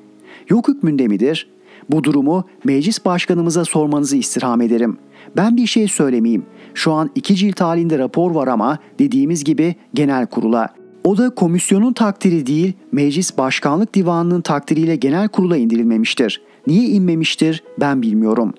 Yok 0.50 0.68
hükmünde 0.68 1.08
midir? 1.08 1.50
Bu 1.89 2.04
durumu 2.04 2.46
meclis 2.63 3.06
başkanımıza 3.06 3.66
sormanızı 3.66 4.18
istirham 4.18 4.62
ederim. 4.62 4.98
Ben 5.36 5.57
bir 5.57 5.67
şey 5.67 5.88
söylemeyeyim. 5.88 6.46
Şu 6.74 6.91
an 6.91 7.10
iki 7.15 7.36
cilt 7.36 7.62
halinde 7.62 8.00
rapor 8.00 8.31
var 8.31 8.48
ama 8.48 8.77
dediğimiz 9.00 9.43
gibi 9.43 9.75
genel 9.93 10.25
kurula. 10.25 10.67
O 11.03 11.17
da 11.17 11.29
komisyonun 11.29 11.93
takdiri 11.93 12.48
değil, 12.48 12.74
meclis 12.91 13.38
başkanlık 13.38 13.93
divanının 13.93 14.41
takdiriyle 14.41 14.96
genel 14.96 15.27
kurula 15.27 15.57
indirilmemiştir. 15.57 16.41
Niye 16.67 16.88
inmemiştir 16.88 17.63
ben 17.79 18.01
bilmiyorum. 18.01 18.53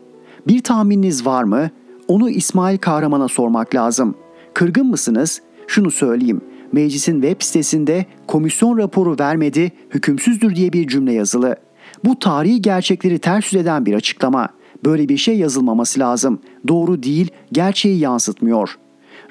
Bir 0.47 0.63
tahmininiz 0.63 1.27
var 1.27 1.45
mı? 1.45 1.71
Onu 2.09 2.31
İsmail 2.31 2.79
Kahraman'a 2.79 3.29
sormak 3.29 3.75
lazım.'' 3.75 4.29
Kırgın 4.59 4.87
mısınız? 4.87 5.43
Şunu 5.67 5.91
söyleyeyim. 5.91 6.41
Meclisin 6.73 7.23
web 7.23 7.43
sitesinde 7.43 8.07
komisyon 8.27 8.79
raporu 8.79 9.17
vermedi, 9.21 9.73
hükümsüzdür 9.91 10.57
diye 10.57 10.73
bir 10.73 10.89
cümle 10.89 11.13
yazılı. 11.13 11.57
Bu 12.05 12.19
tarihi 12.19 12.63
gerçekleri 12.63 13.19
ters 13.19 13.53
yüz 13.53 13.63
eden 13.63 13.87
bir 13.87 13.95
açıklama. 13.95 14.49
Böyle 14.85 15.09
bir 15.09 15.17
şey 15.17 15.39
yazılmaması 15.39 16.01
lazım. 16.01 16.39
Doğru 16.69 17.03
değil, 17.03 17.31
gerçeği 17.53 17.99
yansıtmıyor. 17.99 18.79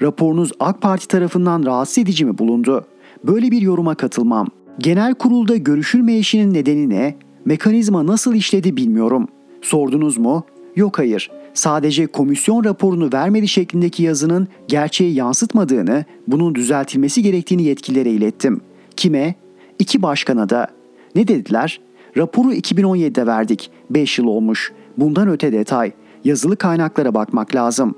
Raporunuz 0.01 0.51
AK 0.60 0.82
Parti 0.82 1.08
tarafından 1.08 1.66
rahatsız 1.66 1.98
edici 1.98 2.25
mi 2.25 2.38
bulundu? 2.38 2.86
Böyle 3.24 3.51
bir 3.51 3.62
yoruma 3.62 3.96
katılmam. 3.96 4.48
Genel 4.80 5.13
kurulda 5.13 5.56
görüşülmeyişinin 5.56 6.54
nedeni 6.54 6.89
ne? 6.89 7.16
Mekanizma 7.46 8.06
nasıl 8.06 8.36
işledi 8.36 8.77
bilmiyorum. 8.77 9.27
Sordunuz 9.62 10.18
mu? 10.18 10.44
Yok 10.75 11.00
hayır 11.00 11.30
sadece 11.58 12.08
komisyon 12.08 12.63
raporunu 12.63 13.10
vermedi 13.13 13.48
şeklindeki 13.48 14.04
yazının 14.04 14.48
gerçeği 14.68 15.13
yansıtmadığını, 15.13 16.06
bunun 16.27 16.56
düzeltilmesi 16.56 17.24
gerektiğini 17.24 17.63
yetkililere 17.63 18.10
ilettim. 18.10 18.62
Kime? 18.96 19.36
İki 19.80 20.01
başkana 20.01 20.50
da. 20.50 20.68
Ne 21.16 21.27
dediler? 21.27 21.82
Raporu 22.18 22.54
2017'de 22.54 23.27
verdik. 23.27 23.72
5 23.89 24.20
yıl 24.20 24.25
olmuş. 24.25 24.74
Bundan 24.98 25.30
öte 25.30 25.51
detay. 25.51 25.92
Yazılı 26.24 26.58
kaynaklara 26.58 27.13
bakmak 27.13 27.56
lazım. 27.56 27.96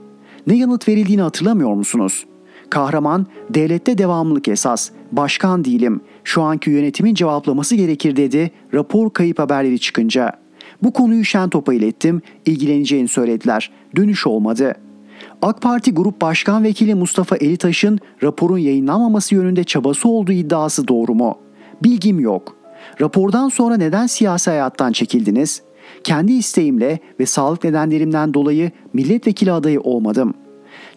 Ne 0.48 0.58
yanıt 0.58 0.88
verildiğini 0.88 1.22
hatırlamıyor 1.22 1.74
musunuz? 1.74 2.26
Kahraman, 2.70 3.26
devlette 3.50 3.98
devamlılık 3.98 4.48
esas. 4.48 4.90
Başkan 5.12 5.66
değilim. 5.66 6.02
Şu 6.24 6.42
anki 6.42 6.70
yönetimin 6.70 7.14
cevaplaması 7.14 7.76
gerekir 7.76 8.16
dedi 8.16 8.52
rapor 8.74 9.10
kayıp 9.10 9.40
haberleri 9.40 9.80
çıkınca.'' 9.80 10.50
Bu 10.84 10.94
konuyu 10.94 11.26
Şentop'a 11.26 11.74
ilettim, 11.74 12.22
ilgileneceğini 12.46 13.08
söylediler. 13.08 13.72
Dönüş 13.96 14.28
olmadı. 14.28 14.76
AK 15.42 15.62
Parti 15.62 15.94
Grup 15.94 16.22
Başkan 16.22 16.64
Vekili 16.64 16.96
Mustafa 16.96 17.36
Elitaş'ın 17.36 18.00
raporun 18.24 18.58
yayınlanmaması 18.58 19.36
yönünde 19.36 19.64
çabası 19.64 20.10
olduğu 20.10 20.32
iddiası 20.32 20.88
doğru 20.88 21.16
mu? 21.16 21.38
Bilgim 21.84 22.20
yok. 22.20 22.56
Rapordan 23.02 23.50
sonra 23.50 23.78
neden 23.78 24.08
siyasi 24.08 24.50
hayattan 24.50 24.92
çekildiniz? 24.92 25.62
Kendi 26.04 26.34
isteğimle 26.34 27.00
ve 27.20 27.26
sağlık 27.26 27.64
nedenlerimden 27.64 28.34
dolayı 28.34 28.72
milletvekili 28.94 29.52
adayı 29.52 29.82
olmadım. 29.82 30.34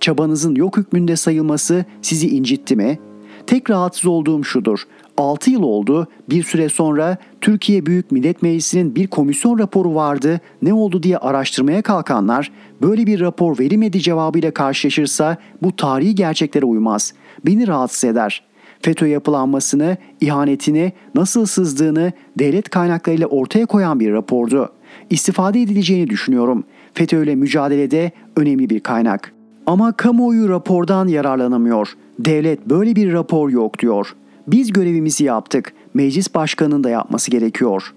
Çabanızın 0.01 0.55
yok 0.55 0.77
hükmünde 0.77 1.17
sayılması 1.17 1.85
sizi 2.03 2.29
incitti 2.29 2.77
mi? 2.77 2.99
Tek 3.47 3.71
rahatsız 3.71 4.07
olduğum 4.07 4.45
şudur. 4.45 4.87
6 5.17 5.51
yıl 5.51 5.63
oldu. 5.63 6.07
Bir 6.31 6.43
süre 6.43 6.69
sonra 6.69 7.17
Türkiye 7.41 7.87
Büyük 7.87 8.13
Millet 8.13 8.43
Meclisi'nin 8.43 8.95
bir 8.95 9.07
komisyon 9.07 9.59
raporu 9.59 9.95
vardı. 9.95 10.41
Ne 10.63 10.75
oldu 10.75 11.03
diye 11.03 11.19
araştırmaya 11.19 11.83
kalkanlar 11.83 12.53
böyle 12.83 13.07
bir 13.07 13.21
rapor 13.21 13.59
verilmedi 13.59 14.01
cevabıyla 14.01 14.51
karşılaşırsa 14.51 15.37
bu 15.63 15.77
tarihi 15.77 16.15
gerçeklere 16.15 16.65
uymaz. 16.65 17.15
Beni 17.47 17.67
rahatsız 17.67 18.05
eder. 18.05 18.43
FETÖ 18.83 19.07
yapılanmasını, 19.07 19.97
ihanetini, 20.21 20.93
nasıl 21.15 21.47
sızdığını 21.47 22.13
devlet 22.39 22.69
kaynaklarıyla 22.69 23.27
ortaya 23.27 23.67
koyan 23.67 24.01
bir 24.01 24.13
rapordu. 24.13 24.73
İstifade 25.11 25.63
edileceğini 25.63 26.11
düşünüyorum. 26.11 26.65
FETÖ 26.95 27.25
ile 27.25 27.35
mücadelede 27.35 28.11
önemli 28.37 28.71
bir 28.71 28.81
kaynak. 28.81 29.33
Ama 29.67 29.93
kamuoyu 29.93 30.49
rapordan 30.49 31.09
yararlanamıyor. 31.09 31.89
Devlet 32.19 32.67
böyle 32.67 32.97
bir 32.97 33.13
rapor 33.13 33.51
yok 33.51 33.79
diyor. 33.79 34.15
Biz 34.47 34.73
görevimizi 34.73 35.25
yaptık. 35.25 35.73
Meclis 35.95 36.35
başkanının 36.35 36.85
da 36.85 36.91
yapması 36.91 37.31
gerekiyor. 37.31 37.95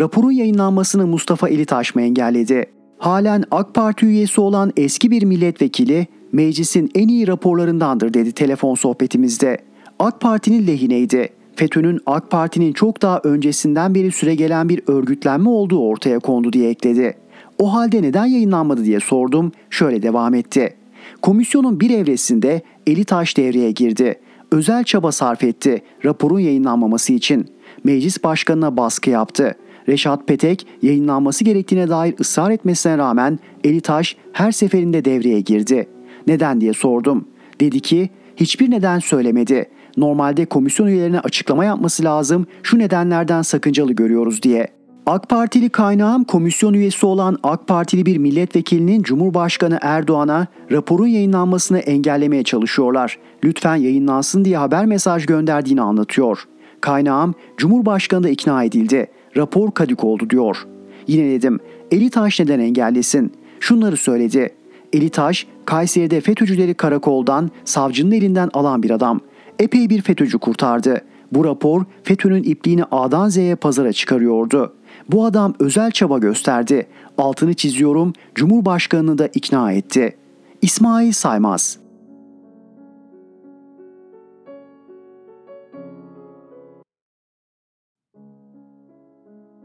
Raporun 0.00 0.30
yayınlanmasını 0.30 1.06
Mustafa 1.06 1.48
Elitaş 1.48 1.94
mı 1.94 2.02
engelledi? 2.02 2.66
Halen 2.98 3.44
AK 3.50 3.74
Parti 3.74 4.06
üyesi 4.06 4.40
olan 4.40 4.72
eski 4.76 5.10
bir 5.10 5.22
milletvekili 5.22 6.06
meclisin 6.32 6.90
en 6.94 7.08
iyi 7.08 7.26
raporlarındandır 7.26 8.14
dedi 8.14 8.32
telefon 8.32 8.74
sohbetimizde. 8.74 9.58
AK 9.98 10.20
Parti'nin 10.20 10.66
lehineydi. 10.66 11.28
FETÖ'nün 11.56 12.00
AK 12.06 12.30
Parti'nin 12.30 12.72
çok 12.72 13.02
daha 13.02 13.20
öncesinden 13.24 13.94
beri 13.94 14.12
süre 14.12 14.34
gelen 14.34 14.68
bir 14.68 14.80
örgütlenme 14.86 15.48
olduğu 15.48 15.78
ortaya 15.78 16.18
kondu 16.18 16.52
diye 16.52 16.70
ekledi. 16.70 17.16
O 17.58 17.74
halde 17.74 18.02
neden 18.02 18.26
yayınlanmadı 18.26 18.84
diye 18.84 19.00
sordum. 19.00 19.52
Şöyle 19.70 20.02
devam 20.02 20.34
etti. 20.34 20.74
Komisyonun 21.22 21.80
bir 21.80 21.90
evresinde 21.90 22.62
Eli 22.86 23.04
Taş 23.04 23.36
devreye 23.36 23.70
girdi. 23.70 24.14
Özel 24.52 24.84
çaba 24.84 25.12
sarf 25.12 25.44
etti 25.44 25.82
raporun 26.04 26.38
yayınlanmaması 26.38 27.12
için. 27.12 27.46
Meclis 27.84 28.24
başkanına 28.24 28.76
baskı 28.76 29.10
yaptı. 29.10 29.54
Reşat 29.88 30.28
Petek 30.28 30.66
yayınlanması 30.82 31.44
gerektiğine 31.44 31.88
dair 31.88 32.14
ısrar 32.20 32.50
etmesine 32.50 32.98
rağmen 32.98 33.38
Eli 33.64 33.80
Taş 33.80 34.16
her 34.32 34.52
seferinde 34.52 35.04
devreye 35.04 35.40
girdi. 35.40 35.88
Neden 36.26 36.60
diye 36.60 36.72
sordum. 36.72 37.28
Dedi 37.60 37.80
ki 37.80 38.10
hiçbir 38.36 38.70
neden 38.70 38.98
söylemedi. 38.98 39.66
Normalde 39.96 40.46
komisyon 40.46 40.86
üyelerine 40.86 41.20
açıklama 41.20 41.64
yapması 41.64 42.04
lazım 42.04 42.46
şu 42.62 42.78
nedenlerden 42.78 43.42
sakıncalı 43.42 43.92
görüyoruz 43.92 44.42
diye. 44.42 44.68
AK 45.06 45.28
Partili 45.28 45.70
kaynağım 45.70 46.24
komisyon 46.24 46.74
üyesi 46.74 47.06
olan 47.06 47.38
AK 47.42 47.68
Partili 47.68 48.06
bir 48.06 48.18
milletvekilinin 48.18 49.02
Cumhurbaşkanı 49.02 49.78
Erdoğan'a 49.82 50.46
raporun 50.70 51.06
yayınlanmasını 51.06 51.78
engellemeye 51.78 52.42
çalışıyorlar. 52.42 53.18
Lütfen 53.44 53.76
yayınlansın 53.76 54.44
diye 54.44 54.56
haber 54.56 54.86
mesaj 54.86 55.26
gönderdiğini 55.26 55.80
anlatıyor. 55.80 56.44
Kaynağım 56.80 57.34
Cumhurbaşkanı 57.56 58.22
da 58.22 58.28
ikna 58.28 58.64
edildi. 58.64 59.06
Rapor 59.36 59.70
kadük 59.70 60.04
oldu 60.04 60.30
diyor. 60.30 60.66
Yine 61.06 61.30
dedim 61.30 61.58
Eli 61.90 62.10
Taş 62.10 62.40
neden 62.40 62.60
engellesin? 62.60 63.32
Şunları 63.60 63.96
söyledi. 63.96 64.54
Eli 64.92 65.10
Taş 65.10 65.46
Kayseri'de 65.64 66.20
FETÖ'cüleri 66.20 66.74
karakoldan 66.74 67.50
savcının 67.64 68.12
elinden 68.12 68.50
alan 68.54 68.82
bir 68.82 68.90
adam. 68.90 69.20
Epey 69.58 69.90
bir 69.90 70.02
FETÖ'cü 70.02 70.38
kurtardı. 70.38 71.00
Bu 71.32 71.44
rapor 71.44 71.84
FETÖ'nün 72.04 72.42
ipliğini 72.42 72.84
A'dan 72.84 73.28
Z'ye 73.28 73.56
pazara 73.56 73.92
çıkarıyordu. 73.92 74.74
Bu 75.10 75.24
adam 75.24 75.54
özel 75.60 75.90
çaba 75.90 76.18
gösterdi. 76.18 76.86
Altını 77.18 77.54
çiziyorum, 77.54 78.12
Cumhurbaşkanını 78.34 79.18
da 79.18 79.26
ikna 79.26 79.72
etti. 79.72 80.16
İsmail 80.62 81.12
Saymaz 81.12 81.78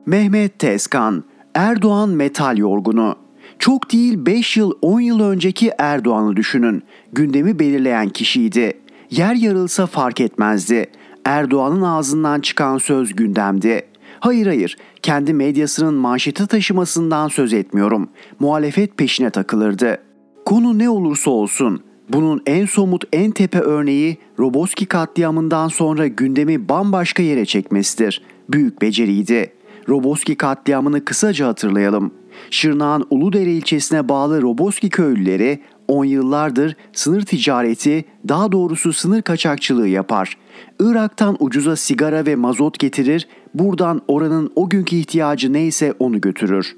Mehmet 0.06 0.60
Tezkan, 0.60 1.24
Erdoğan 1.54 2.10
metal 2.10 2.58
yorgunu. 2.58 3.16
Çok 3.60 3.92
değil 3.92 4.26
5 4.26 4.58
yıl 4.58 4.72
10 4.82 5.00
yıl 5.00 5.20
önceki 5.20 5.72
Erdoğan'ı 5.78 6.36
düşünün. 6.36 6.84
Gündemi 7.14 7.60
belirleyen 7.60 8.10
kişiydi. 8.10 8.81
Yer 9.12 9.36
yarılsa 9.36 9.86
fark 9.86 10.22
etmezdi. 10.22 10.86
Erdoğan'ın 11.26 11.82
ağzından 11.82 12.40
çıkan 12.42 12.78
söz 12.78 13.16
gündemdi. 13.16 13.82
Hayır 14.20 14.48
hayır, 14.48 14.78
kendi 15.02 15.34
medyasının 15.34 15.94
manşeti 15.94 16.48
taşımasından 16.48 17.28
söz 17.28 17.54
etmiyorum. 17.54 18.10
Muhalefet 18.40 18.98
peşine 18.98 19.30
takılırdı. 19.30 19.98
Konu 20.46 20.80
ne 20.80 20.90
olursa 20.90 21.32
olsun, 21.32 21.84
bunun 22.10 22.42
en 22.46 22.66
somut 22.66 23.04
en 23.14 23.32
tepe 23.32 23.60
örneği 23.60 24.18
Roboski 24.40 24.86
katliamından 24.86 25.68
sonra 25.68 26.08
gündemi 26.08 26.70
bambaşka 26.70 27.24
yere 27.24 27.46
çekmesidir. 27.46 28.22
Büyük 28.50 28.82
beceriydi. 28.82 29.54
Roboski 29.90 30.36
katliamını 30.36 31.06
kısaca 31.06 31.48
hatırlayalım. 31.48 32.14
Şırnak'ın 32.52 33.08
Uludere 33.10 33.52
ilçesine 33.52 34.10
bağlı 34.10 34.42
Roboski 34.42 34.90
köylüleri 34.90 35.62
10 35.92 36.06
yıllardır 36.06 36.76
sınır 36.94 37.22
ticareti, 37.22 38.06
daha 38.28 38.52
doğrusu 38.52 38.94
sınır 38.94 39.22
kaçakçılığı 39.22 39.88
yapar. 39.88 40.38
Irak'tan 40.80 41.38
ucuza 41.40 41.76
sigara 41.76 42.26
ve 42.26 42.36
mazot 42.36 42.80
getirir, 42.80 43.28
buradan 43.54 44.02
oranın 44.08 44.52
o 44.56 44.70
günkü 44.70 44.96
ihtiyacı 44.96 45.54
neyse 45.54 45.94
onu 46.00 46.22
götürür. 46.22 46.76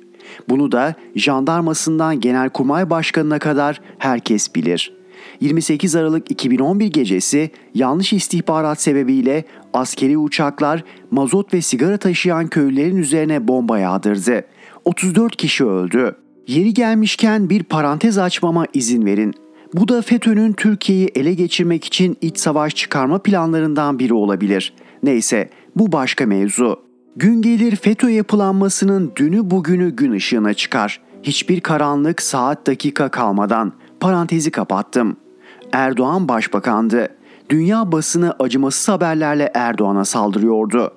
Bunu 0.50 0.72
da 0.72 0.96
jandarmasından 1.16 2.20
genelkurmay 2.20 2.90
başkanına 2.90 3.40
kadar 3.40 3.82
herkes 3.98 4.56
bilir.'' 4.56 5.04
28 5.42 5.96
Aralık 5.96 6.32
2011 6.32 6.88
gecesi 6.88 7.52
yanlış 7.74 8.14
istihbarat 8.14 8.82
sebebiyle 8.82 9.44
askeri 9.74 10.18
uçaklar 10.18 10.84
mazot 11.12 11.54
ve 11.54 11.62
sigara 11.62 11.98
taşıyan 11.98 12.48
köylülerin 12.48 12.98
üzerine 12.98 13.48
bomba 13.48 13.80
yağdırdı. 13.80 14.46
34 14.86 15.36
kişi 15.36 15.66
öldü. 15.66 16.16
Yeri 16.48 16.74
gelmişken 16.74 17.50
bir 17.50 17.64
parantez 17.64 18.18
açmama 18.18 18.66
izin 18.74 19.06
verin. 19.06 19.34
Bu 19.74 19.88
da 19.88 20.02
FETÖ'nün 20.02 20.54
Türkiye'yi 20.54 21.12
ele 21.16 21.34
geçirmek 21.34 21.86
için 21.86 22.18
iç 22.22 22.38
savaş 22.38 22.76
çıkarma 22.76 23.18
planlarından 23.18 24.00
biri 24.00 24.14
olabilir. 24.14 24.74
Neyse 25.04 25.50
bu 25.76 25.92
başka 25.92 26.26
mevzu. 26.26 26.80
Gün 27.16 27.42
gelir 27.42 27.76
FETÖ 27.76 28.10
yapılanmasının 28.10 29.12
dünü 29.16 29.52
bugünü 29.52 29.96
gün 29.96 30.12
ışığına 30.12 30.54
çıkar. 30.54 31.02
Hiçbir 31.24 31.62
karanlık 31.62 32.22
saat 32.22 32.68
dakika 32.68 33.10
kalmadan 33.10 33.74
parantezi 34.00 34.52
kapattım. 34.52 35.18
Erdoğan 35.72 36.28
başbakandı. 36.28 37.10
Dünya 37.50 37.92
basını 37.92 38.36
acımasız 38.40 38.90
haberlerle 38.90 39.52
Erdoğan'a 39.54 40.06
saldırıyordu. 40.06 40.94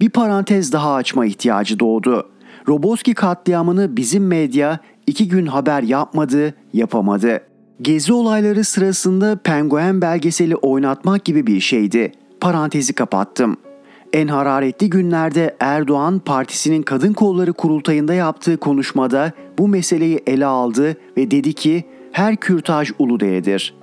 Bir 0.00 0.10
parantez 0.10 0.72
daha 0.72 0.94
açma 0.94 1.26
ihtiyacı 1.26 1.78
doğdu. 1.78 2.28
Roboski 2.70 3.14
katliamını 3.14 3.96
bizim 3.96 4.26
medya 4.26 4.78
iki 5.06 5.28
gün 5.28 5.46
haber 5.46 5.82
yapmadı, 5.82 6.54
yapamadı. 6.72 7.40
Gezi 7.82 8.12
olayları 8.12 8.64
sırasında 8.64 9.36
penguen 9.36 10.02
belgeseli 10.02 10.56
oynatmak 10.56 11.24
gibi 11.24 11.46
bir 11.46 11.60
şeydi. 11.60 12.12
Parantezi 12.40 12.92
kapattım. 12.92 13.56
En 14.12 14.28
hararetli 14.28 14.90
günlerde 14.90 15.56
Erdoğan 15.60 16.18
partisinin 16.18 16.82
kadın 16.82 17.12
kolları 17.12 17.52
kurultayında 17.52 18.14
yaptığı 18.14 18.56
konuşmada 18.56 19.32
bu 19.58 19.68
meseleyi 19.68 20.20
ele 20.26 20.46
aldı 20.46 20.96
ve 21.16 21.30
dedi 21.30 21.52
ki 21.52 21.84
her 22.12 22.36
kürtaj 22.36 22.90
Uludere'dir. 22.98 23.74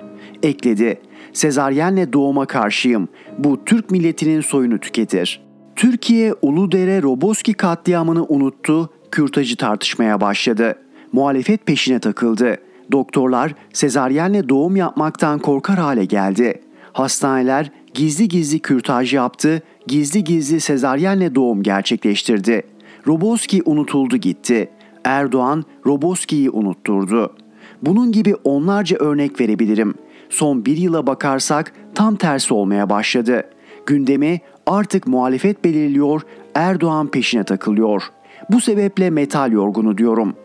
Ekledi. 0.43 1.01
Sezaryenle 1.33 2.13
doğuma 2.13 2.45
karşıyım. 2.45 3.07
Bu 3.37 3.65
Türk 3.65 3.91
milletinin 3.91 4.41
soyunu 4.41 4.79
tüketir. 4.79 5.46
Türkiye 5.77 6.33
Uludere 6.41 7.01
Roboski 7.01 7.53
katliamını 7.53 8.25
unuttu, 8.25 8.89
kürtajı 9.11 9.55
tartışmaya 9.57 10.21
başladı. 10.21 10.75
Muhalefet 11.13 11.65
peşine 11.65 11.99
takıldı. 11.99 12.57
Doktorlar 12.91 13.55
sezaryenle 13.73 14.49
doğum 14.49 14.75
yapmaktan 14.75 15.39
korkar 15.39 15.77
hale 15.77 16.05
geldi. 16.05 16.61
Hastaneler 16.93 17.71
gizli 17.93 18.27
gizli 18.27 18.59
kürtaj 18.59 19.13
yaptı, 19.13 19.61
gizli 19.87 20.23
gizli 20.23 20.59
sezaryenle 20.59 21.35
doğum 21.35 21.63
gerçekleştirdi. 21.63 22.61
Roboski 23.07 23.61
unutuldu 23.65 24.17
gitti. 24.17 24.69
Erdoğan 25.03 25.65
Roboski'yi 25.85 26.49
unutturdu. 26.49 27.35
Bunun 27.81 28.11
gibi 28.11 28.35
onlarca 28.35 28.97
örnek 28.97 29.41
verebilirim. 29.41 29.93
Son 30.29 30.65
bir 30.65 30.77
yıla 30.77 31.07
bakarsak 31.07 31.73
tam 31.95 32.15
tersi 32.15 32.53
olmaya 32.53 32.89
başladı. 32.89 33.43
Gündemi 33.85 34.41
artık 34.67 35.07
muhalefet 35.07 35.63
belirliyor, 35.63 36.21
Erdoğan 36.55 37.07
peşine 37.07 37.43
takılıyor. 37.43 38.03
Bu 38.49 38.61
sebeple 38.61 39.09
metal 39.09 39.51
yorgunu 39.51 39.97
diyorum. 39.97 40.35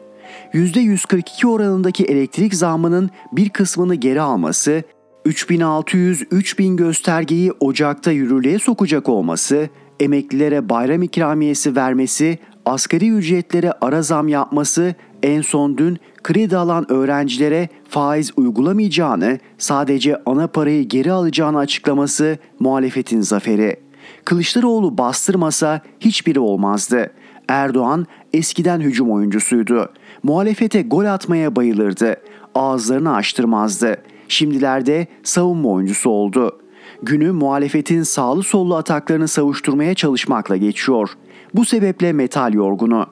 %142 0.52 1.46
oranındaki 1.46 2.04
elektrik 2.04 2.54
zammının 2.54 3.10
bir 3.32 3.48
kısmını 3.48 3.94
geri 3.94 4.20
alması, 4.20 4.82
3600-3000 5.26 6.76
göstergeyi 6.76 7.52
Ocak'ta 7.60 8.12
yürürlüğe 8.12 8.58
sokacak 8.58 9.08
olması, 9.08 9.68
emeklilere 10.00 10.68
bayram 10.68 11.02
ikramiyesi 11.02 11.76
vermesi, 11.76 12.38
asgari 12.66 13.10
ücretlere 13.10 13.72
ara 13.80 14.02
zam 14.02 14.28
yapması, 14.28 14.94
en 15.22 15.40
son 15.40 15.78
dün 15.78 15.98
kredi 16.22 16.56
alan 16.56 16.92
öğrencilere 16.92 17.68
faiz 17.88 18.32
uygulamayacağını, 18.36 19.38
sadece 19.58 20.16
ana 20.26 20.46
parayı 20.46 20.88
geri 20.88 21.12
alacağını 21.12 21.58
açıklaması 21.58 22.38
muhalefetin 22.60 23.20
zaferi. 23.20 23.76
Kılıçdaroğlu 24.24 24.98
bastırmasa 24.98 25.80
hiçbiri 26.00 26.40
olmazdı. 26.40 27.10
Erdoğan 27.48 28.06
eskiden 28.32 28.80
hücum 28.80 29.10
oyuncusuydu. 29.10 29.92
Muhalefete 30.22 30.82
gol 30.82 31.04
atmaya 31.04 31.56
bayılırdı. 31.56 32.16
Ağızlarını 32.54 33.14
açtırmazdı. 33.14 33.96
Şimdilerde 34.28 35.06
savunma 35.22 35.68
oyuncusu 35.68 36.10
oldu. 36.10 36.58
Günü 37.02 37.32
muhalefetin 37.32 38.02
sağlı 38.02 38.42
sollu 38.42 38.76
ataklarını 38.76 39.28
savuşturmaya 39.28 39.94
çalışmakla 39.94 40.56
geçiyor. 40.56 41.10
Bu 41.54 41.64
sebeple 41.64 42.12
metal 42.12 42.54
yorgunu. 42.54 43.06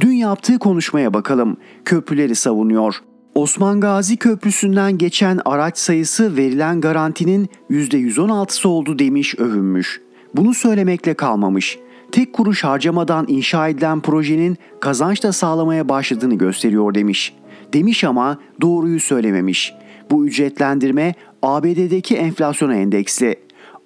Dün 0.00 0.12
yaptığı 0.12 0.58
konuşmaya 0.58 1.14
bakalım. 1.14 1.56
Köprüleri 1.84 2.34
savunuyor. 2.34 2.94
Osman 3.34 3.80
Gazi 3.80 4.16
Köprüsü'nden 4.16 4.98
geçen 4.98 5.40
araç 5.44 5.78
sayısı 5.78 6.36
verilen 6.36 6.80
garantinin 6.80 7.48
%116'sı 7.70 8.68
oldu 8.68 8.98
demiş 8.98 9.34
övünmüş. 9.38 10.05
Bunu 10.36 10.54
söylemekle 10.54 11.14
kalmamış. 11.14 11.78
Tek 12.12 12.32
kuruş 12.32 12.64
harcamadan 12.64 13.24
inşa 13.28 13.68
edilen 13.68 14.00
projenin 14.00 14.56
kazanç 14.80 15.22
da 15.22 15.32
sağlamaya 15.32 15.88
başladığını 15.88 16.34
gösteriyor 16.34 16.94
demiş. 16.94 17.34
Demiş 17.72 18.04
ama 18.04 18.38
doğruyu 18.60 19.00
söylememiş. 19.00 19.74
Bu 20.10 20.26
ücretlendirme 20.26 21.14
ABD'deki 21.42 22.16
enflasyona 22.16 22.74
endeksli. 22.74 23.36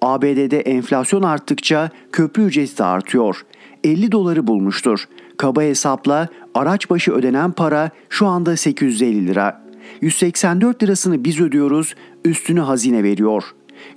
ABD'de 0.01 0.59
enflasyon 0.59 1.23
arttıkça 1.23 1.89
köprü 2.11 2.43
ücreti 2.43 2.77
de 2.77 2.83
artıyor. 2.83 3.45
50 3.83 4.11
doları 4.11 4.47
bulmuştur. 4.47 5.07
Kaba 5.37 5.61
hesapla 5.61 6.27
araç 6.53 6.89
başı 6.89 7.11
ödenen 7.11 7.51
para 7.51 7.89
şu 8.09 8.27
anda 8.27 8.57
850 8.57 9.27
lira. 9.27 9.61
184 10.01 10.83
lirasını 10.83 11.23
biz 11.23 11.41
ödüyoruz, 11.41 11.95
üstünü 12.25 12.59
hazine 12.59 13.03
veriyor. 13.03 13.43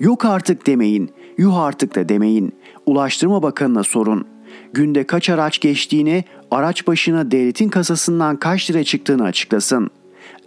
Yok 0.00 0.24
artık 0.24 0.66
demeyin, 0.66 1.10
yuh 1.38 1.56
artık 1.56 1.94
da 1.94 2.08
demeyin. 2.08 2.52
Ulaştırma 2.86 3.42
Bakanı'na 3.42 3.84
sorun. 3.84 4.26
Günde 4.72 5.04
kaç 5.04 5.30
araç 5.30 5.60
geçtiğini, 5.60 6.24
araç 6.50 6.86
başına 6.86 7.30
devletin 7.30 7.68
kasasından 7.68 8.36
kaç 8.36 8.70
lira 8.70 8.84
çıktığını 8.84 9.24
açıklasın. 9.24 9.90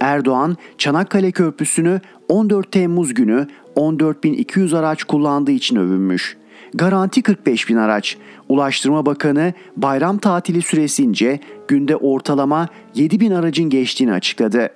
Erdoğan, 0.00 0.56
Çanakkale 0.78 1.32
Köprüsü'nü 1.32 2.00
14 2.28 2.72
Temmuz 2.72 3.14
günü 3.14 3.46
14.200 3.76 4.78
araç 4.78 5.04
kullandığı 5.04 5.50
için 5.50 5.76
övünmüş. 5.76 6.36
Garanti 6.74 7.22
45 7.22 7.68
bin 7.68 7.76
araç. 7.76 8.16
Ulaştırma 8.48 9.06
Bakanı 9.06 9.52
bayram 9.76 10.18
tatili 10.18 10.62
süresince 10.62 11.40
günde 11.68 11.96
ortalama 11.96 12.68
7 12.94 13.20
bin 13.20 13.30
aracın 13.30 13.70
geçtiğini 13.70 14.12
açıkladı. 14.12 14.68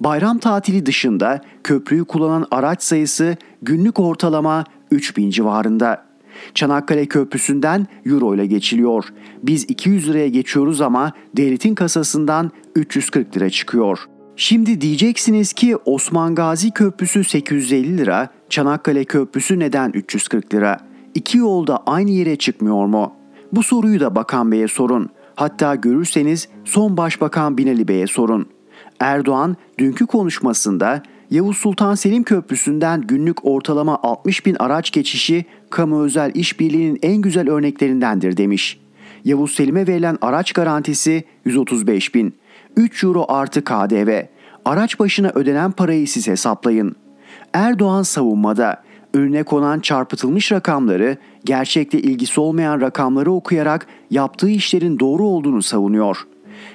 Bayram 0.00 0.38
tatili 0.38 0.86
dışında 0.86 1.40
köprüyü 1.64 2.04
kullanan 2.04 2.46
araç 2.50 2.82
sayısı 2.82 3.36
günlük 3.62 4.00
ortalama 4.00 4.64
3 4.90 5.16
bin 5.16 5.30
civarında. 5.30 6.06
Çanakkale 6.54 7.06
Köprüsü'nden 7.06 7.86
euro 8.06 8.34
ile 8.34 8.46
geçiliyor. 8.46 9.04
Biz 9.42 9.64
200 9.70 10.08
liraya 10.08 10.28
geçiyoruz 10.28 10.80
ama 10.80 11.12
devletin 11.36 11.74
kasasından 11.74 12.50
340 12.74 13.36
lira 13.36 13.50
çıkıyor. 13.50 13.98
Şimdi 14.36 14.80
diyeceksiniz 14.80 15.52
ki 15.52 15.76
Osman 15.76 16.34
Gazi 16.34 16.70
Köprüsü 16.70 17.24
850 17.24 17.98
lira, 17.98 18.28
Çanakkale 18.48 19.04
Köprüsü 19.04 19.58
neden 19.58 19.90
340 19.90 20.54
lira? 20.54 20.78
İki 21.14 21.38
yolda 21.38 21.82
aynı 21.86 22.10
yere 22.10 22.36
çıkmıyor 22.36 22.86
mu? 22.86 23.12
Bu 23.52 23.62
soruyu 23.62 24.00
da 24.00 24.14
Bakan 24.14 24.52
Bey'e 24.52 24.68
sorun. 24.68 25.10
Hatta 25.34 25.74
görürseniz 25.74 26.48
son 26.64 26.96
Başbakan 26.96 27.58
Binali 27.58 27.88
Bey'e 27.88 28.06
sorun. 28.06 28.46
Erdoğan 29.00 29.56
dünkü 29.78 30.06
konuşmasında 30.06 31.02
Yavuz 31.30 31.56
Sultan 31.56 31.94
Selim 31.94 32.22
Köprüsü'nden 32.22 33.00
günlük 33.00 33.44
ortalama 33.44 33.98
60 34.02 34.46
bin 34.46 34.56
araç 34.58 34.90
geçişi 34.90 35.44
kamu 35.70 36.02
özel 36.02 36.30
işbirliğinin 36.34 36.98
en 37.02 37.16
güzel 37.16 37.50
örneklerindendir 37.50 38.36
demiş. 38.36 38.80
Yavuz 39.24 39.54
Selim'e 39.54 39.86
verilen 39.86 40.18
araç 40.20 40.52
garantisi 40.52 41.24
135 41.44 42.14
bin. 42.14 42.34
3 42.76 43.04
euro 43.04 43.26
artı 43.28 43.64
KDV. 43.64 44.22
Araç 44.64 44.98
başına 44.98 45.32
ödenen 45.34 45.72
parayı 45.72 46.08
siz 46.08 46.28
hesaplayın. 46.28 46.96
Erdoğan 47.52 48.02
savunmada 48.02 48.82
önüne 49.14 49.42
konan 49.42 49.80
çarpıtılmış 49.80 50.52
rakamları, 50.52 51.16
gerçekte 51.44 51.98
ilgisi 51.98 52.40
olmayan 52.40 52.80
rakamları 52.80 53.32
okuyarak 53.32 53.86
yaptığı 54.10 54.50
işlerin 54.50 54.98
doğru 54.98 55.26
olduğunu 55.26 55.62
savunuyor. 55.62 56.26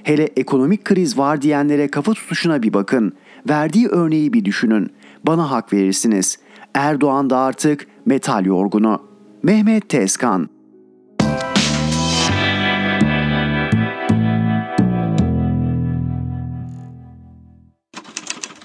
Hele 0.03 0.23
ekonomik 0.23 0.85
kriz 0.85 1.17
var 1.17 1.41
diyenlere 1.41 1.87
kafa 1.87 2.13
tutuşuna 2.13 2.63
bir 2.63 2.73
bakın. 2.73 3.13
Verdiği 3.49 3.87
örneği 3.87 4.33
bir 4.33 4.45
düşünün. 4.45 4.91
Bana 5.27 5.51
hak 5.51 5.73
verirsiniz. 5.73 6.37
Erdoğan 6.73 7.29
da 7.29 7.37
artık 7.37 7.87
metal 8.05 8.45
yorgunu. 8.45 9.01
Mehmet 9.43 9.89
Tezkan 9.89 10.49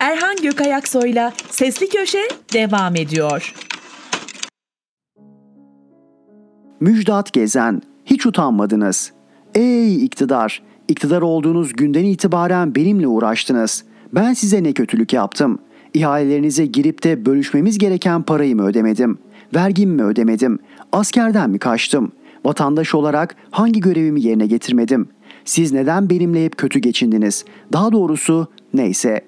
Erhan 0.01 0.37
Gökayaksoy'la 0.43 1.33
Sesli 1.51 1.89
Köşe 1.89 2.29
devam 2.53 2.97
ediyor. 2.97 3.55
Müjdat 6.81 7.33
Gezen, 7.33 7.83
hiç 8.05 8.27
utanmadınız. 8.27 9.12
Ey 9.55 10.05
iktidar, 10.05 10.62
iktidar 10.89 11.23
olduğunuz 11.23 11.73
günden 11.73 12.05
itibaren 12.05 12.75
benimle 12.75 13.07
uğraştınız. 13.07 13.85
Ben 14.12 14.33
size 14.33 14.62
ne 14.62 14.73
kötülük 14.73 15.12
yaptım? 15.12 15.59
İhalelerinize 15.95 16.66
girip 16.66 17.03
de 17.03 17.27
bölüşmemiz 17.27 17.79
gereken 17.79 18.23
parayı 18.23 18.57
mı 18.57 18.66
ödemedim? 18.66 19.19
Vergimi 19.55 19.95
mi 19.95 20.03
ödemedim? 20.03 20.59
Askerden 20.92 21.51
mi 21.51 21.59
kaçtım? 21.59 22.12
Vatandaş 22.45 22.95
olarak 22.95 23.37
hangi 23.51 23.81
görevimi 23.81 24.23
yerine 24.23 24.47
getirmedim? 24.47 25.09
Siz 25.45 25.73
neden 25.73 26.11
benimle 26.11 26.45
hep 26.45 26.57
kötü 26.57 26.79
geçindiniz? 26.79 27.45
Daha 27.73 27.92
doğrusu 27.92 28.47
neyse. 28.75 29.21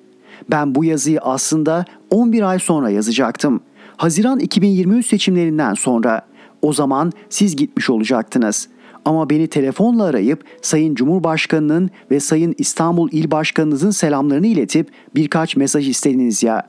Ben 0.50 0.74
bu 0.74 0.84
yazıyı 0.84 1.20
aslında 1.20 1.84
11 2.10 2.42
ay 2.42 2.58
sonra 2.58 2.90
yazacaktım. 2.90 3.60
Haziran 3.96 4.38
2023 4.38 5.06
seçimlerinden 5.06 5.74
sonra. 5.74 6.22
O 6.62 6.72
zaman 6.72 7.12
siz 7.28 7.56
gitmiş 7.56 7.90
olacaktınız. 7.90 8.68
Ama 9.08 9.30
beni 9.30 9.46
telefonla 9.46 10.04
arayıp 10.04 10.44
Sayın 10.62 10.94
Cumhurbaşkanı'nın 10.94 11.90
ve 12.10 12.20
Sayın 12.20 12.54
İstanbul 12.58 13.08
İl 13.12 13.30
Başkanınızın 13.30 13.90
selamlarını 13.90 14.46
iletip 14.46 14.90
birkaç 15.14 15.56
mesaj 15.56 15.88
istediniz 15.88 16.42
ya. 16.42 16.62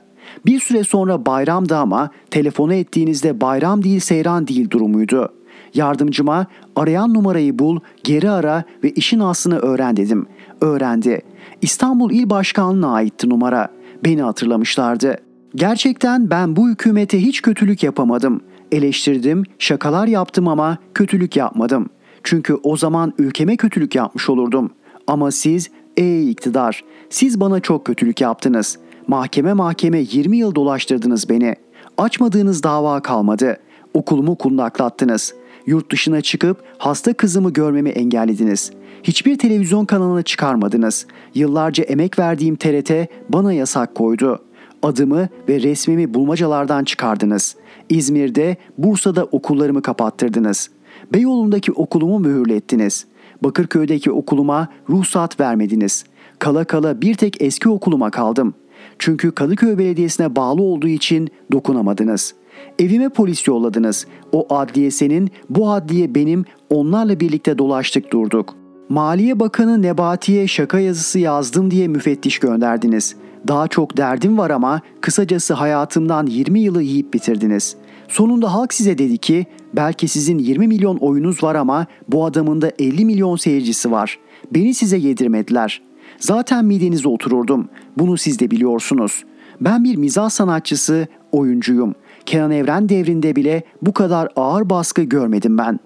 Bir 0.46 0.60
süre 0.60 0.84
sonra 0.84 1.26
bayramdı 1.26 1.76
ama 1.76 2.10
telefonu 2.30 2.74
ettiğinizde 2.74 3.40
bayram 3.40 3.84
değil 3.84 4.00
seyran 4.00 4.46
değil 4.46 4.70
durumuydu. 4.70 5.32
Yardımcıma 5.74 6.46
arayan 6.76 7.14
numarayı 7.14 7.58
bul, 7.58 7.80
geri 8.04 8.30
ara 8.30 8.64
ve 8.84 8.90
işin 8.90 9.20
aslını 9.20 9.58
öğren 9.58 9.96
dedim. 9.96 10.26
Öğrendi. 10.60 11.20
İstanbul 11.62 12.10
İl 12.10 12.30
Başkanlığı'na 12.30 12.92
aitti 12.92 13.28
numara. 13.28 13.68
Beni 14.04 14.22
hatırlamışlardı. 14.22 15.16
Gerçekten 15.54 16.30
ben 16.30 16.56
bu 16.56 16.68
hükümete 16.68 17.22
hiç 17.22 17.42
kötülük 17.42 17.82
yapamadım. 17.82 18.40
Eleştirdim, 18.72 19.42
şakalar 19.58 20.06
yaptım 20.06 20.48
ama 20.48 20.78
kötülük 20.94 21.36
yapmadım. 21.36 21.90
Çünkü 22.24 22.54
o 22.62 22.76
zaman 22.76 23.12
ülkeme 23.18 23.56
kötülük 23.56 23.94
yapmış 23.94 24.30
olurdum. 24.30 24.70
Ama 25.06 25.30
siz 25.30 25.70
ey 25.96 26.30
iktidar, 26.30 26.84
siz 27.10 27.40
bana 27.40 27.60
çok 27.60 27.84
kötülük 27.84 28.20
yaptınız. 28.20 28.78
Mahkeme 29.06 29.52
mahkeme 29.52 29.98
20 29.98 30.36
yıl 30.36 30.54
dolaştırdınız 30.54 31.28
beni. 31.28 31.54
Açmadığınız 31.98 32.62
dava 32.62 33.00
kalmadı. 33.00 33.56
Okulumu 33.94 34.36
kundaklattınız. 34.36 35.34
Yurt 35.66 35.92
dışına 35.92 36.20
çıkıp 36.20 36.62
hasta 36.78 37.12
kızımı 37.12 37.52
görmemi 37.52 37.90
engellediniz. 37.90 38.72
Hiçbir 39.02 39.38
televizyon 39.38 39.84
kanalına 39.84 40.22
çıkarmadınız. 40.22 41.06
Yıllarca 41.34 41.84
emek 41.84 42.18
verdiğim 42.18 42.56
TRT 42.56 42.92
bana 43.28 43.52
yasak 43.52 43.94
koydu. 43.94 44.38
Adımı 44.82 45.28
ve 45.48 45.62
resmimi 45.62 46.14
bulmacalardan 46.14 46.84
çıkardınız. 46.84 47.56
İzmir'de, 47.88 48.56
Bursa'da 48.78 49.24
okullarımı 49.24 49.82
kapattırdınız. 49.82 50.70
Beyoğlu'ndaki 51.12 51.72
okulumu 51.72 52.18
mühürlettiniz. 52.18 53.06
Bakırköy'deki 53.42 54.10
okuluma 54.10 54.68
ruhsat 54.90 55.40
vermediniz. 55.40 56.04
Kala 56.38 56.64
kala 56.64 57.00
bir 57.00 57.14
tek 57.14 57.42
eski 57.42 57.68
okuluma 57.68 58.10
kaldım. 58.10 58.54
Çünkü 58.98 59.30
Kadıköy 59.30 59.78
Belediyesi'ne 59.78 60.36
bağlı 60.36 60.62
olduğu 60.62 60.88
için 60.88 61.28
dokunamadınız. 61.52 62.34
Evime 62.78 63.08
polis 63.08 63.48
yolladınız. 63.48 64.06
O 64.32 64.54
adliye 64.54 64.90
senin, 64.90 65.30
bu 65.50 65.70
adliye 65.70 66.14
benim, 66.14 66.44
onlarla 66.70 67.20
birlikte 67.20 67.58
dolaştık 67.58 68.12
durduk. 68.12 68.54
Maliye 68.88 69.40
Bakanı 69.40 69.82
Nebati'ye 69.82 70.46
şaka 70.46 70.78
yazısı 70.80 71.18
yazdım 71.18 71.70
diye 71.70 71.88
müfettiş 71.88 72.38
gönderdiniz. 72.38 73.16
Daha 73.48 73.68
çok 73.68 73.96
derdim 73.96 74.38
var 74.38 74.50
ama 74.50 74.80
kısacası 75.00 75.54
hayatımdan 75.54 76.26
20 76.26 76.60
yılı 76.60 76.82
yiyip 76.82 77.14
bitirdiniz. 77.14 77.76
Sonunda 78.08 78.54
halk 78.54 78.74
size 78.74 78.98
dedi 78.98 79.18
ki 79.18 79.46
belki 79.76 80.08
sizin 80.08 80.38
20 80.38 80.68
milyon 80.68 80.96
oyunuz 80.96 81.42
var 81.42 81.54
ama 81.54 81.86
bu 82.08 82.24
adamın 82.24 82.62
da 82.62 82.72
50 82.78 83.04
milyon 83.04 83.36
seyircisi 83.36 83.90
var. 83.90 84.18
Beni 84.54 84.74
size 84.74 84.96
yedirmediler. 84.96 85.82
Zaten 86.18 86.64
midenize 86.64 87.08
otururdum. 87.08 87.68
Bunu 87.98 88.16
siz 88.16 88.38
de 88.38 88.50
biliyorsunuz. 88.50 89.24
Ben 89.60 89.84
bir 89.84 89.96
mizah 89.96 90.30
sanatçısı, 90.30 91.06
oyuncuyum. 91.32 91.94
Kenan 92.26 92.50
Evren 92.50 92.88
devrinde 92.88 93.36
bile 93.36 93.62
bu 93.82 93.92
kadar 93.92 94.28
ağır 94.36 94.70
baskı 94.70 95.02
görmedim 95.02 95.58
ben. 95.58 95.80